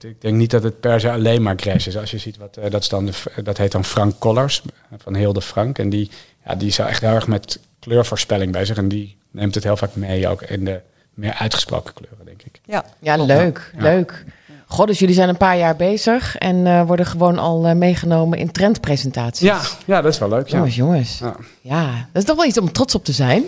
ik 0.00 0.20
denk 0.20 0.36
niet 0.36 0.50
dat 0.50 0.62
het 0.62 0.80
per 0.80 1.00
se 1.00 1.10
alleen 1.12 1.42
maar 1.42 1.56
crash 1.56 1.86
is. 1.86 1.96
Als 1.96 2.10
je 2.10 2.18
ziet 2.18 2.36
wat, 2.36 2.56
eh, 2.56 2.70
dat, 2.70 2.82
is 2.82 2.88
dan 2.88 3.06
de, 3.06 3.12
dat 3.42 3.58
heet 3.58 3.72
dan 3.72 3.84
Frank 3.84 4.18
Collars, 4.18 4.62
eh, 4.64 4.98
van 4.98 5.14
Hilde 5.14 5.42
Frank. 5.42 5.78
En 5.78 5.88
die, 5.88 6.10
ja, 6.46 6.54
die 6.54 6.68
is 6.68 6.78
echt 6.78 7.00
heel 7.00 7.10
erg 7.14 7.26
met 7.26 7.60
kleurvoorspelling 7.78 8.52
bezig. 8.52 8.76
En 8.76 8.88
die 8.88 9.16
neemt 9.30 9.54
het 9.54 9.64
heel 9.64 9.76
vaak 9.76 9.94
mee, 9.94 10.28
ook 10.28 10.42
in 10.42 10.64
de 10.64 10.80
meer 11.14 11.32
uitgesproken 11.32 11.94
kleuren, 11.94 12.24
denk 12.24 12.42
ik. 12.42 12.60
Ja, 12.64 12.84
Ja, 12.98 13.16
leuk, 13.16 13.72
Ja. 13.76 13.82
leuk. 13.82 14.24
God, 14.66 14.86
dus 14.86 14.98
jullie 14.98 15.14
zijn 15.14 15.28
een 15.28 15.36
paar 15.36 15.58
jaar 15.58 15.76
bezig 15.76 16.36
en 16.36 16.66
eh, 16.66 16.86
worden 16.86 17.06
gewoon 17.06 17.38
al 17.38 17.66
eh, 17.66 17.74
meegenomen 17.74 18.38
in 18.38 18.50
trendpresentaties. 18.52 19.46
Ja, 19.46 19.60
ja, 19.86 20.00
dat 20.00 20.12
is 20.12 20.18
wel 20.18 20.28
leuk. 20.28 20.48
Ja. 20.48 20.56
Jongens, 20.56 20.76
jongens. 20.76 21.18
Ja. 21.18 21.36
Ja, 21.60 22.08
dat 22.12 22.22
is 22.22 22.28
toch 22.28 22.36
wel 22.36 22.46
iets 22.46 22.58
om 22.58 22.72
trots 22.72 22.94
op 22.94 23.04
te 23.04 23.12
zijn. 23.12 23.44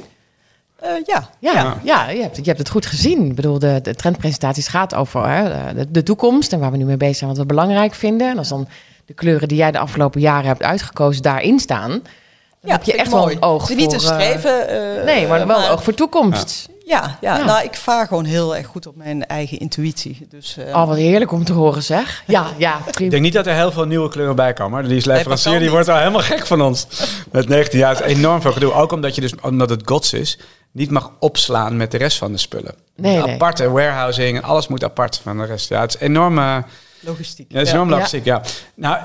Eh, 0.85 0.90
ja. 1.07 1.29
Ja, 1.38 1.53
ja. 1.53 1.77
Ja. 1.83 2.09
je, 2.11 2.23
hebt, 2.23 2.37
je 2.37 2.42
hebt 2.44 2.59
het 2.59 2.68
goed 2.68 2.87
gezien. 2.87 3.27
Ik 3.27 3.35
bedoel, 3.35 3.59
de, 3.59 3.81
de 3.83 3.94
trendpresentaties 3.94 4.68
gaat 4.68 4.94
over 4.94 5.29
hè, 5.29 5.75
de, 5.75 5.90
de 5.90 6.03
toekomst 6.03 6.53
en 6.53 6.59
waar 6.59 6.70
we 6.70 6.77
nu 6.77 6.85
mee 6.85 6.97
bezig 6.97 7.16
zijn, 7.16 7.31
wat 7.31 7.38
we 7.38 7.47
belangrijk 7.47 7.94
vinden. 7.94 8.31
En 8.31 8.38
als 8.38 8.49
dan 8.49 8.68
de 9.07 9.14
kleuren 9.14 9.49
die 9.49 9.57
jij 9.59 9.70
de 9.70 9.79
afgelopen 9.79 10.20
jaren 10.20 10.47
hebt 10.47 10.62
uitgekozen 10.62 11.23
daarin 11.23 11.59
staan, 11.61 11.90
dan 12.61 12.70
heb 12.73 12.83
je 12.83 12.92
echt 12.97 13.11
wel 13.11 13.31
een 13.31 13.42
oog 13.42 13.70
is 13.70 13.77
niet 13.77 13.94
voor... 13.94 14.11
een 14.12 14.18
eh, 14.20 14.27
streven. 14.29 14.68
eh, 14.99 15.05
nee, 15.05 15.27
maar 15.27 15.47
wel 15.47 15.62
een 15.64 15.70
oog 15.70 15.85
voor 15.85 15.94
toekomst. 15.94 16.68
Ja, 16.87 17.18
ja, 17.20 17.37
Ja. 17.38 17.44
nou 17.44 17.64
ik 17.64 17.75
vaar 17.75 18.07
gewoon 18.07 18.25
heel 18.25 18.57
erg 18.57 18.66
goed 18.66 18.87
op 18.87 18.97
mijn 18.97 19.27
eigen 19.27 19.59
intuïtie. 19.59 20.27
Dus, 20.31 20.57
eh, 20.57 20.75
Oh, 20.77 20.87
wat 20.88 20.97
heerlijk 20.97 21.33
om 21.33 21.45
te 21.45 21.53
horen 21.53 21.82
zeg. 21.82 22.22
Ja, 22.26 22.47
ja, 22.57 22.78
Ik 22.99 23.11
denk 23.11 23.22
niet 23.22 23.32
dat 23.32 23.47
er 23.47 23.55
heel 23.55 23.72
veel 23.72 23.85
nieuwe 23.85 24.09
kleuren 24.09 24.37
bij 24.37 24.53
komen. 24.53 24.89
Die 24.89 25.07
leverancier 25.07 25.59
die 25.59 25.70
wordt 25.70 25.89
al 25.89 25.97
helemaal 25.99 26.20
gek 26.20 26.47
van 26.47 26.61
ons. 26.62 26.87
Met 27.32 27.49
19 27.49 27.78
jaar 27.78 27.97
het 27.97 28.05
is 28.07 28.16
enorm 28.16 28.41
veel 28.41 28.53
gedoe. 28.53 28.72
Ook 28.72 28.93
omdat 28.93 29.14
je 29.14 29.20
dus, 29.20 29.32
omdat 29.43 29.70
het 29.70 29.82
gods 29.85 30.12
is, 30.12 30.39
niet 30.75 30.91
mag 30.91 31.11
opslaan 31.18 31.77
met 31.77 31.91
de 31.91 31.97
rest 31.99 32.18
van 32.18 32.33
de 32.33 32.39
spullen. 32.39 32.75
Nee, 32.97 33.18
nee. 33.22 33.33
Aparte 33.35 33.70
warehousing, 33.70 34.43
alles 34.43 34.68
moet 34.68 34.85
apart 34.85 35.16
van 35.22 35.39
de 35.39 35.45
rest. 35.45 35.68
Ja, 35.68 35.81
het 35.81 35.95
is 35.95 36.01
enorm, 36.01 36.39
eh, 36.39 36.57
logistiek. 37.01 37.47
ja, 37.53 37.57
het 37.59 37.66
is 37.66 37.72
Ja. 37.72 37.79
enorm 37.79 37.91
logistiek, 37.91 38.25
ja. 38.25 38.43
Nou, 38.75 38.99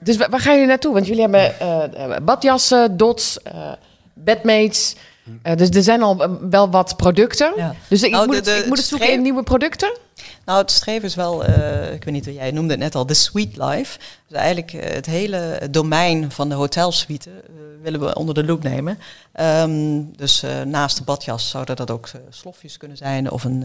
Dus 0.00 0.16
wa- 0.16 0.28
waar 0.28 0.40
gaan 0.40 0.52
jullie 0.52 0.68
naartoe? 0.68 0.92
Want 0.92 1.06
jullie 1.06 1.20
hebben 1.22 1.60
eh, 1.60 2.14
eh, 2.16 2.22
badjassen, 2.22 2.96
dots, 2.96 3.42
eh, 3.42 3.72
bedmates. 4.14 4.94
Eh, 5.42 5.56
dus 5.56 5.68
er 5.68 5.82
zijn 5.82 6.02
al 6.02 6.22
eh, 6.24 6.30
wel 6.50 6.70
wat 6.70 6.96
producten. 6.96 7.52
Ja. 7.56 7.74
Dus 7.88 8.02
ik, 8.02 8.10
Nou, 8.10 8.26
moet 8.26 8.44
de- 8.44 8.50
het, 8.50 8.58
de 8.58 8.62
ik 8.62 8.66
moet 8.68 8.76
het 8.78 8.86
zoeken 8.86 9.12
in 9.12 9.22
nieuwe 9.22 9.42
producten? 9.42 9.96
Nou, 10.44 10.58
het 10.60 10.70
streven 10.70 11.08
is 11.08 11.14
wel, 11.14 11.44
eh, 11.44 11.92
ik 11.92 12.04
weet 12.04 12.14
niet, 12.14 12.24
jij 12.24 12.50
noemde 12.50 12.70
het 12.70 12.82
net 12.82 12.94
al, 12.94 13.06
de 13.06 13.14
Sweet 13.14 13.56
Life. 13.56 13.98
Dus 14.28 14.38
eigenlijk 14.38 14.70
het 14.72 15.06
hele 15.06 15.68
domein 15.70 16.30
van 16.30 16.48
de 16.48 16.54
hotelsuite 16.54 17.30
eh, 17.30 17.52
willen 17.82 18.00
we 18.00 18.14
onder 18.14 18.34
de 18.34 18.44
loep 18.44 18.62
nemen. 18.62 18.98
Ehm, 19.32 20.00
dus 20.16 20.42
eh, 20.42 20.62
naast 20.62 20.96
de 20.96 21.02
badjas 21.04 21.50
zouden 21.50 21.76
dat 21.76 21.90
ook 21.90 22.06
eh, 22.06 22.20
slofjes 22.30 22.76
kunnen 22.76 22.96
zijn. 22.96 23.30
Of 23.30 23.44
een, 23.44 23.64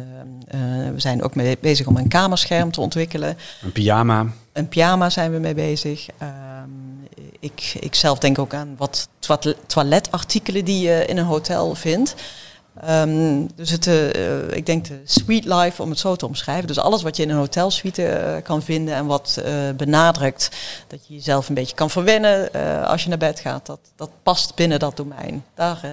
we 0.93 0.99
zijn 0.99 1.23
ook 1.23 1.35
mee 1.35 1.57
bezig 1.61 1.87
om 1.87 1.97
een 1.97 2.07
kamerscherm 2.07 2.71
te 2.71 2.81
ontwikkelen. 2.81 3.37
een 3.63 3.71
pyjama. 3.71 4.25
Een 4.53 4.67
pyjama 4.67 5.09
zijn 5.09 5.31
we 5.31 5.37
mee 5.39 5.53
bezig. 5.53 6.07
Ehm, 6.17 6.29
ik, 7.39 7.73
ik 7.79 7.95
zelf 7.95 8.19
denk 8.19 8.39
ook 8.39 8.53
aan 8.53 8.75
wat 8.77 9.07
toilet- 9.19 9.57
toiletartikelen 9.65 10.65
die 10.65 10.81
je 10.87 11.05
in 11.05 11.17
een 11.17 11.25
hotel 11.25 11.75
vindt. 11.75 12.15
Ehm, 12.81 13.41
dus 13.55 13.69
het, 13.71 13.87
eh, 13.87 14.51
ik 14.51 14.65
denk 14.65 14.85
de 14.85 15.01
sweet 15.05 15.45
life, 15.45 15.81
om 15.81 15.89
het 15.89 15.99
zo 15.99 16.15
te 16.15 16.25
omschrijven. 16.25 16.67
Dus 16.67 16.79
alles 16.79 17.01
wat 17.01 17.17
je 17.17 17.23
in 17.23 17.29
een 17.29 17.37
hotelsuite 17.37 18.05
eh, 18.05 18.43
kan 18.43 18.61
vinden 18.61 18.93
en 18.95 19.05
wat 19.05 19.41
eh, 19.45 19.51
benadrukt 19.77 20.49
dat 20.87 20.99
je 21.07 21.13
jezelf 21.13 21.49
een 21.49 21.55
beetje 21.55 21.75
kan 21.75 21.89
verwennen 21.89 22.53
eh, 22.53 22.87
als 22.87 23.03
je 23.03 23.09
naar 23.09 23.17
bed 23.17 23.39
gaat. 23.39 23.65
Dat, 23.65 23.79
dat 23.95 24.09
past 24.23 24.55
binnen 24.55 24.79
dat 24.79 24.97
domein. 24.97 25.43
Daar, 25.55 25.79
eh, 25.83 25.89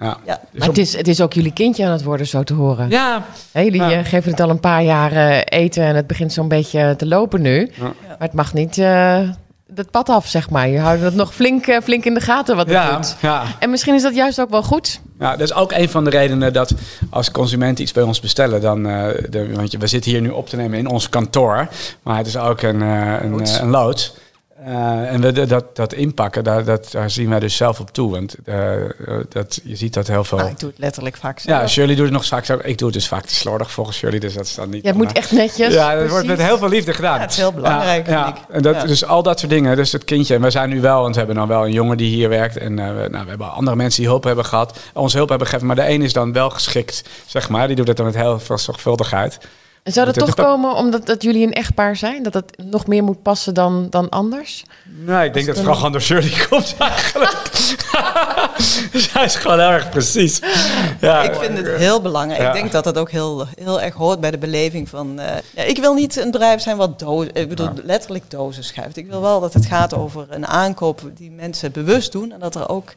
Ja. 0.00 0.18
ja. 0.26 0.40
Maar 0.52 0.68
het 0.68 0.78
is, 0.78 0.96
het 0.96 1.08
is 1.08 1.20
ook 1.20 1.32
jullie 1.32 1.52
kindje 1.52 1.84
aan 1.84 1.92
het 1.92 2.02
worden, 2.02 2.26
zo 2.26 2.42
te 2.42 2.54
horen. 2.54 2.90
Ja, 2.90 3.24
Hè, 3.52 3.60
jullie 3.60 3.82
Ja. 3.82 4.02
geven 4.04 4.30
het 4.30 4.40
al 4.40 4.50
een 4.50 4.60
paar 4.60 4.82
jaar 4.82 5.38
eten 5.42 5.84
en 5.84 5.96
het 5.96 6.06
begint 6.06 6.32
zo'n 6.32 6.48
beetje 6.48 6.94
te 6.96 7.06
lopen 7.06 7.40
nu. 7.42 7.72
Ja. 7.76 7.82
Maar 7.82 8.16
het 8.18 8.32
mag 8.32 8.54
niet 8.54 8.76
het 9.74 9.90
pad 9.90 10.08
af, 10.08 10.26
zeg 10.26 10.50
maar. 10.50 10.68
Je 10.68 10.78
houdt 10.78 11.02
het 11.02 11.14
nog 11.14 11.34
flink, 11.34 11.66
eh, 11.66 11.80
flink 11.82 12.04
in 12.04 12.14
de 12.14 12.20
gaten 12.20 12.56
wat 12.56 12.66
het 12.66 12.74
ja, 12.74 12.96
doet. 12.96 13.16
ja. 13.20 13.44
En 13.58 13.70
misschien 13.70 13.94
is 13.94 14.02
dat 14.02 14.14
juist 14.14 14.40
ook 14.40 14.50
wel 14.50 14.62
goed. 14.62 15.00
Ja, 15.18 15.30
dat 15.30 15.48
is 15.48 15.54
ook 15.54 15.72
een 15.72 15.88
van 15.88 16.04
de 16.04 16.10
redenen 16.10 16.52
dat 16.52 16.74
als 17.10 17.30
consumenten 17.30 17.82
iets 17.82 17.92
bij 17.92 18.02
ons 18.02 18.20
bestellen, 18.20 18.60
dan, 18.60 18.86
eh, 18.86 19.08
de, 19.30 19.52
want 19.54 19.72
we 19.72 19.86
zitten 19.86 20.10
hier 20.10 20.20
nu 20.20 20.28
op 20.28 20.48
te 20.48 20.56
nemen 20.56 20.78
in 20.78 20.88
ons 20.88 21.08
kantoor, 21.08 21.68
maar 22.02 22.16
het 22.16 22.26
is 22.26 22.36
ook 22.36 22.62
een, 22.62 22.82
eh, 22.82 23.14
een, 23.22 23.60
een 23.60 23.70
loods. 23.70 24.14
Eh, 24.66 25.12
en 25.12 25.20
de- 25.20 25.46
dat, 25.46 25.76
dat 25.76 25.92
inpakken, 25.92 26.44
daar, 26.44 26.64
dat, 26.64 26.88
daar 26.90 27.10
zien 27.10 27.28
wij 27.28 27.40
dus 27.40 27.56
zelf 27.56 27.80
op 27.80 27.90
toe. 27.90 28.10
Want 28.10 28.34
eh, 28.44 28.72
dat, 29.28 29.60
je 29.64 29.76
ziet 29.76 29.94
dat 29.94 30.06
heel 30.06 30.24
veel. 30.24 30.38
Nou, 30.38 30.50
ik 30.50 30.58
doe 30.58 30.68
het 30.70 30.78
letterlijk 30.78 31.16
vaak 31.16 31.38
zelf. 31.38 31.60
ja, 31.60 31.66
Shirley 31.66 31.94
doet 31.94 32.04
het 32.04 32.12
nog 32.12 32.26
vaak 32.26 32.44
zo. 32.44 32.58
Ik 32.62 32.78
doe 32.78 32.86
het 32.88 32.96
dus 32.96 33.08
vaak 33.08 33.24
te 33.24 33.34
slordig 33.34 33.70
volgens 33.70 33.96
Shirley, 33.96 34.18
dus 34.18 34.34
dat 34.34 34.44
is 34.44 34.54
dan 34.54 34.70
niet. 34.70 34.86
Het 34.86 34.94
moet 34.94 35.12
echt 35.12 35.32
netjes. 35.32 35.74
Ja, 35.74 35.94
dat 35.96 36.08
wordt 36.10 36.26
met 36.26 36.42
heel 36.42 36.58
veel 36.58 36.68
liefde 36.68 36.92
gedaan. 36.92 37.14
Ja, 37.14 37.20
het 37.20 37.30
is 37.30 37.36
heel 37.36 37.52
belangrijk, 37.52 38.06
Ja, 38.08 38.24
vind 38.24 38.36
ja. 38.36 38.42
ik. 38.48 38.54
En 38.56 38.62
dat. 38.62 38.86
Dus 38.86 39.04
al 39.04 39.22
dat 39.22 39.38
soort 39.38 39.50
dingen. 39.52 39.76
Dus 39.76 39.92
het 39.92 40.04
kindje. 40.04 40.34
En 40.34 40.40
we 40.42 40.50
zijn 40.50 40.68
nu 40.68 40.80
wel, 40.80 41.00
want 41.00 41.12
we 41.12 41.18
hebben 41.18 41.36
dan 41.36 41.48
wel 41.48 41.64
een 41.64 41.72
jongen 41.72 41.96
die 41.96 42.08
hier 42.14 42.28
werkt. 42.28 42.56
En 42.56 42.78
eh, 42.78 42.86
we, 42.86 43.08
nou, 43.10 43.22
we 43.24 43.28
hebben 43.30 43.52
andere 43.52 43.76
mensen 43.76 44.00
die 44.00 44.10
hulp 44.10 44.24
hebben 44.24 44.44
gehad. 44.44 44.78
Ons 44.94 45.12
hulp 45.12 45.28
hebben 45.28 45.46
gegeven. 45.46 45.66
Maar 45.66 45.76
de 45.76 45.88
een 45.88 46.02
is 46.02 46.12
dan 46.12 46.32
wel 46.32 46.50
geschikt, 46.50 47.02
zeg 47.26 47.48
maar. 47.48 47.66
Die 47.66 47.76
doet 47.76 47.88
het 47.88 47.96
dan 47.96 48.06
met 48.06 48.14
heel 48.14 48.38
veel 48.40 48.58
zorgvuldigheid. 48.58 49.38
En 49.86 49.92
zou 49.92 50.06
dat 50.06 50.14
toch 50.14 50.34
komen 50.34 50.74
omdat 50.74 51.06
dat 51.06 51.22
jullie 51.22 51.46
een 51.46 51.52
echtpaar 51.52 51.96
zijn? 51.96 52.22
Dat 52.22 52.34
het 52.34 52.56
nog 52.64 52.86
meer 52.86 53.04
moet 53.04 53.22
passen 53.22 53.54
dan, 53.54 53.86
dan 53.90 54.08
anders? 54.08 54.64
Nee, 54.84 55.26
ik 55.26 55.32
denk 55.34 55.46
dat 55.46 55.54
het 55.54 55.56
vooral 55.56 55.74
gewoon 55.76 55.92
door 55.92 56.00
Shirley 56.00 56.32
komt 56.48 56.74
eigenlijk. 56.78 57.36
Zij 59.10 59.24
is 59.24 59.34
gewoon 59.34 59.58
erg 59.58 59.88
precies. 59.88 60.40
Ja. 61.00 61.22
Ik 61.22 61.34
vind 61.34 61.56
het 61.58 61.76
heel 61.76 62.00
belangrijk. 62.02 62.40
Ja. 62.42 62.48
Ik 62.48 62.54
denk 62.54 62.72
dat 62.72 62.84
dat 62.84 62.98
ook 62.98 63.10
heel, 63.10 63.46
heel 63.54 63.80
erg 63.80 63.94
hoort 63.94 64.20
bij 64.20 64.30
de 64.30 64.38
beleving 64.38 64.88
van. 64.88 65.18
eh, 65.18 65.36
ja, 65.54 65.62
ik 65.62 65.78
wil 65.78 65.94
niet 65.94 66.16
een 66.16 66.30
bedrijf 66.30 66.60
zijn 66.60 66.76
wat 66.76 66.98
dozen, 66.98 67.34
ik 67.34 67.48
bedoel 67.48 67.70
letterlijk 67.84 68.30
dozen 68.30 68.64
schuift. 68.64 68.96
Ik 68.96 69.06
wil 69.06 69.20
wel 69.20 69.40
dat 69.40 69.54
het 69.54 69.66
gaat 69.66 69.94
over 69.94 70.26
een 70.30 70.46
aankoop 70.46 71.00
die 71.16 71.30
mensen 71.30 71.72
bewust 71.72 72.12
doen 72.12 72.32
en 72.32 72.40
dat 72.40 72.54
er 72.54 72.68
ook. 72.68 72.94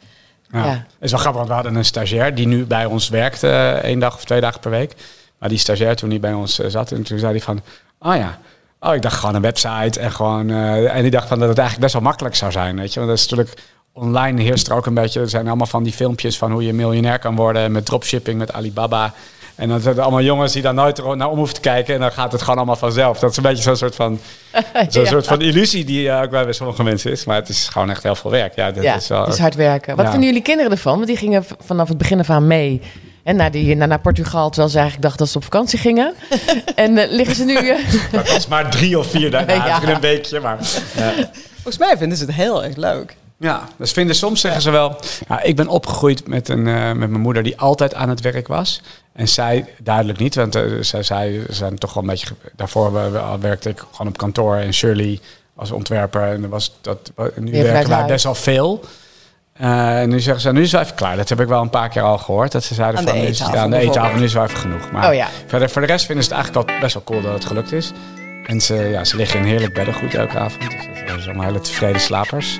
Ja. 0.52 0.66
Ja. 0.66 0.70
Het 0.72 0.84
is 1.00 1.12
wel 1.12 1.20
grappig, 1.20 1.38
want 1.40 1.48
we 1.48 1.56
hadden 1.56 1.76
een 1.76 1.86
stagiair 1.86 2.36
die 2.36 2.48
nu 2.48 2.66
bij 2.66 2.86
ons 2.86 3.10
werkt, 3.10 3.44
eh 3.44 3.72
één 3.72 4.00
dag 4.00 4.16
of 4.16 4.26
twee 4.26 4.42
dagen 4.42 4.60
per 4.60 4.72
week. 4.72 4.96
Maar 5.40 5.50
die 5.50 5.58
stagiair 5.58 5.96
toen 5.96 6.10
hij 6.10 6.20
bij 6.20 6.34
ons 6.34 6.60
eh, 6.60 6.70
zat, 6.70 6.92
en 6.92 7.04
toen 7.04 7.20
zei 7.20 7.32
hij 7.32 7.42
van, 7.42 7.62
oh 8.00 8.16
ja, 8.16 8.40
oh 8.80 8.96
ik 8.96 9.02
dacht 9.02 9.16
gewoon 9.20 9.36
een 9.36 9.42
website 9.42 10.00
en 10.00 10.12
gewoon, 10.12 10.50
eh, 10.50 10.96
en 10.96 11.02
die 11.02 11.12
dacht 11.12 11.28
van 11.28 11.40
dat 11.40 11.50
het 11.50 11.58
eigenlijk 11.58 11.80
best 11.80 11.94
wel 11.94 12.10
makkelijk 12.10 12.36
zou 12.36 12.52
zijn, 12.52 12.76
weet 12.76 12.94
je. 12.94 13.00
Want 13.00 13.12
dat 13.12 13.20
is 13.20 13.28
natuurlijk, 13.30 13.62
online 13.94 14.42
heerst 14.42 14.68
er 14.68 14.76
ook 14.76 14.86
een 14.86 14.94
beetje, 14.94 15.20
er 15.20 15.30
zijn 15.30 15.48
allemaal 15.48 15.68
van 15.68 15.84
die 15.84 15.94
filmpjes 15.94 16.38
van 16.38 16.52
hoe 16.52 16.64
je 16.66 16.74
miljonair 16.74 17.20
kan 17.20 17.36
worden 17.36 17.72
met 17.72 17.86
dropshipping, 17.86 18.38
met 18.40 18.54
Alibaba. 18.54 19.14
En 19.56 19.70
dan 19.70 19.80
zijn 19.80 19.96
er 19.96 20.02
allemaal 20.02 20.22
jongens 20.22 20.54
die 20.54 20.62
daar 20.62 20.74
nooit 20.74 21.16
naar 21.16 21.30
om 21.30 21.38
hoeven 21.38 21.56
te 21.56 21.62
kijken. 21.62 21.94
En 21.94 22.00
dan 22.00 22.12
gaat 22.12 22.32
het 22.32 22.42
gewoon 22.42 22.58
allemaal 22.58 22.76
vanzelf. 22.76 23.20
Dat 23.20 23.32
is 23.32 23.38
een 23.38 23.44
beetje 23.44 23.64
zo'n 23.64 23.76
soort 23.76 23.96
van, 23.96 24.20
zo'n 24.90 25.04
Ja. 25.04 25.10
soort 25.10 25.28
van 25.28 25.42
illusie 25.42 25.86
die 25.86 26.10
eh, 26.10 26.22
ook 26.22 26.30
bij 26.30 26.54
sommige 26.54 26.84
mensen 26.84 27.12
is. 27.12 27.26
Maar 27.26 27.36
het 27.36 27.50
is 27.50 27.68
gewoon 27.68 27.90
echt 27.90 28.04
heel 28.04 28.16
veel 28.16 28.32
werk. 28.32 28.56
Ja, 28.56 28.72
dat 28.72 28.84
ja, 28.84 28.96
is 28.96 29.08
wel, 29.08 29.22
het 29.24 29.34
is 29.34 29.40
hard 29.40 29.56
werken. 29.56 29.96
Wat 29.96 30.06
Ja. 30.06 30.12
vinden 30.12 30.28
jullie 30.30 30.44
kinderen 30.44 30.72
ervan? 30.72 30.94
Want 30.96 31.08
die 31.08 31.18
gingen 31.18 31.46
vanaf 31.60 31.88
het 31.88 31.98
begin 31.98 32.20
af 32.20 32.30
aan 32.30 32.48
mee. 32.48 32.82
En 33.24 33.36
naar, 33.36 33.52
die, 33.52 33.76
naar, 33.76 33.88
naar 33.88 34.00
Portugal, 34.00 34.48
terwijl 34.50 34.70
ze 34.72 34.78
eigenlijk 34.78 35.08
dachten 35.08 35.20
dat 35.26 35.30
ze 35.34 35.38
op 35.38 35.44
vakantie 35.44 35.80
gingen. 35.80 36.14
en 36.76 36.98
eh, 36.98 37.12
liggen 37.12 37.36
ze 37.36 37.44
nu... 37.46 37.56
eh, 37.56 37.78
Dat 38.12 38.32
was 38.32 38.48
maar 38.48 38.72
drie 38.72 39.00
of 39.00 39.08
vier 39.08 39.32
dagen. 39.32 39.48
Ja. 39.56 39.66
Ja. 39.66 39.90
een 39.94 40.00
weekje, 40.02 40.40
maar... 40.40 40.58
Ja. 40.96 41.14
Volgens 41.54 41.78
mij 41.78 41.98
vinden 41.98 42.18
ze 42.18 42.26
het 42.26 42.34
heel 42.34 42.64
erg 42.64 42.76
leuk. 42.76 43.16
ja, 43.38 43.68
dus 43.78 43.92
vinden 43.92 44.16
soms 44.16 44.42
zeggen 44.42 44.62
ze 44.62 44.70
wel... 44.70 44.96
Ja, 45.28 45.42
ik 45.42 45.56
ben 45.56 45.68
opgegroeid 45.68 46.28
met, 46.28 46.50
een, 46.50 46.68
eh, 46.68 46.86
met 46.88 47.10
mijn 47.10 47.22
moeder 47.22 47.44
die 47.44 47.60
altijd 47.60 47.94
aan 47.94 48.10
het 48.10 48.22
werk 48.22 48.48
was. 48.48 48.82
En 49.14 49.28
zij 49.28 49.66
duidelijk 49.84 50.20
niet, 50.20 50.36
want 50.36 50.56
eh, 50.56 50.64
zij, 50.82 51.04
zij 51.04 51.42
zijn 51.50 51.78
toch 51.78 51.94
wel 51.94 52.04
een 52.04 52.10
beetje... 52.10 52.28
Daarvoor 52.56 52.94
we- 52.94 53.10
we- 53.10 53.38
werkte 53.40 53.70
ik 53.70 53.84
gewoon 53.92 54.08
op 54.12 54.18
kantoor 54.18 54.56
en 54.56 54.74
Shirley 54.74 55.20
als 55.56 55.72
ontwerper. 55.72 56.22
En 56.22 56.50
was 56.50 56.78
dat, 56.82 57.12
nu 57.36 57.64
werken 57.64 57.90
wij 57.90 58.06
best 58.06 58.24
wel 58.24 58.36
veel. 58.36 58.84
Eh, 59.60 60.02
en 60.02 60.10
nu 60.10 60.20
zeggen 60.20 60.42
ze, 60.42 60.52
nu 60.52 60.60
is 60.60 60.64
het 60.66 60.72
wel 60.72 60.82
even 60.82 60.96
klaar. 60.96 61.16
Dat 61.18 61.30
heb 61.30 61.40
ik 61.40 61.48
wel 61.48 61.62
een 61.62 61.70
paar 61.70 61.90
keer 61.90 62.02
al 62.02 62.18
gehoord. 62.18 62.52
Dat 62.52 62.64
ze 62.64 62.74
zeiden 62.74 63.00
Aan 63.00 63.06
de 63.06 63.12
van, 63.12 63.20
nu 63.20 63.26
is- 63.28 63.44
aan 63.44 63.70
de 63.70 63.78
eettafel, 63.78 64.18
nu 64.18 64.24
is 64.24 64.34
het 64.34 64.34
wel 64.34 64.44
even 64.44 64.58
genoeg. 64.58 64.92
Maar 64.92 65.08
Oh 65.10 65.14
ja. 65.14 65.28
verder, 65.48 65.70
voor 65.70 65.82
de 65.82 65.88
rest 65.88 66.06
vinden 66.06 66.24
ze 66.24 66.30
het 66.30 66.40
eigenlijk 66.40 66.70
al 66.72 66.80
best 66.80 66.94
wel 66.94 67.04
cool 67.04 67.22
dat 67.22 67.34
het 67.34 67.46
gelukt 67.46 67.72
is. 67.72 67.92
En 68.46 68.62
ze, 68.62 68.76
ja, 68.76 69.04
ze 69.04 69.16
liggen 69.16 69.40
in 69.40 69.46
heerlijk 69.46 69.74
beddengoed 69.74 70.14
elke 70.16 70.38
avond. 70.40 70.62
Dus 70.62 70.70
dat 70.80 71.06
zijn 71.08 71.22
allemaal 71.24 71.46
hele 71.46 71.60
tevreden 71.62 72.02
slapers. 72.02 72.60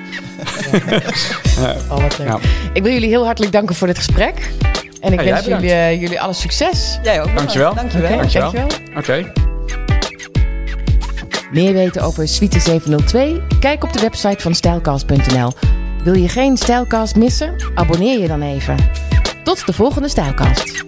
Ja. 2.24 2.38
Ik 2.72 2.82
wil 2.82 2.92
jullie 2.92 3.08
heel 3.08 3.24
hartelijk 3.24 3.52
danken 3.52 3.74
voor 3.74 3.86
dit 3.86 3.96
gesprek. 3.96 4.50
En 5.00 5.12
ik 5.12 5.20
wens 5.20 5.46
jullie, 5.46 5.72
eh, 5.72 6.00
jullie 6.00 6.20
alle 6.20 6.32
succes. 6.32 6.98
Jij 7.02 7.22
ook. 7.22 7.36
Dankjewel. 7.36 7.74
Dankjewel. 7.74 8.16
Dankjewel. 8.16 8.52
dankjewel. 8.52 8.96
Oké. 8.96 9.32
Meer 11.52 11.72
weten 11.72 12.02
over 12.02 12.28
Suite 12.28 12.60
702? 12.60 13.40
Kijk 13.60 13.84
op 13.84 13.92
de 13.92 14.00
website 14.00 14.40
van 14.42 14.54
stijlcast.nl. 14.54 15.52
Wil 16.04 16.14
je 16.14 16.28
geen 16.28 16.56
Stijlcast 16.56 17.16
missen? 17.16 17.54
Abonneer 17.74 18.20
je 18.20 18.28
dan 18.28 18.42
even. 18.42 18.76
Tot 19.42 19.66
de 19.66 19.72
volgende 19.72 20.08
Stijlcast. 20.08 20.84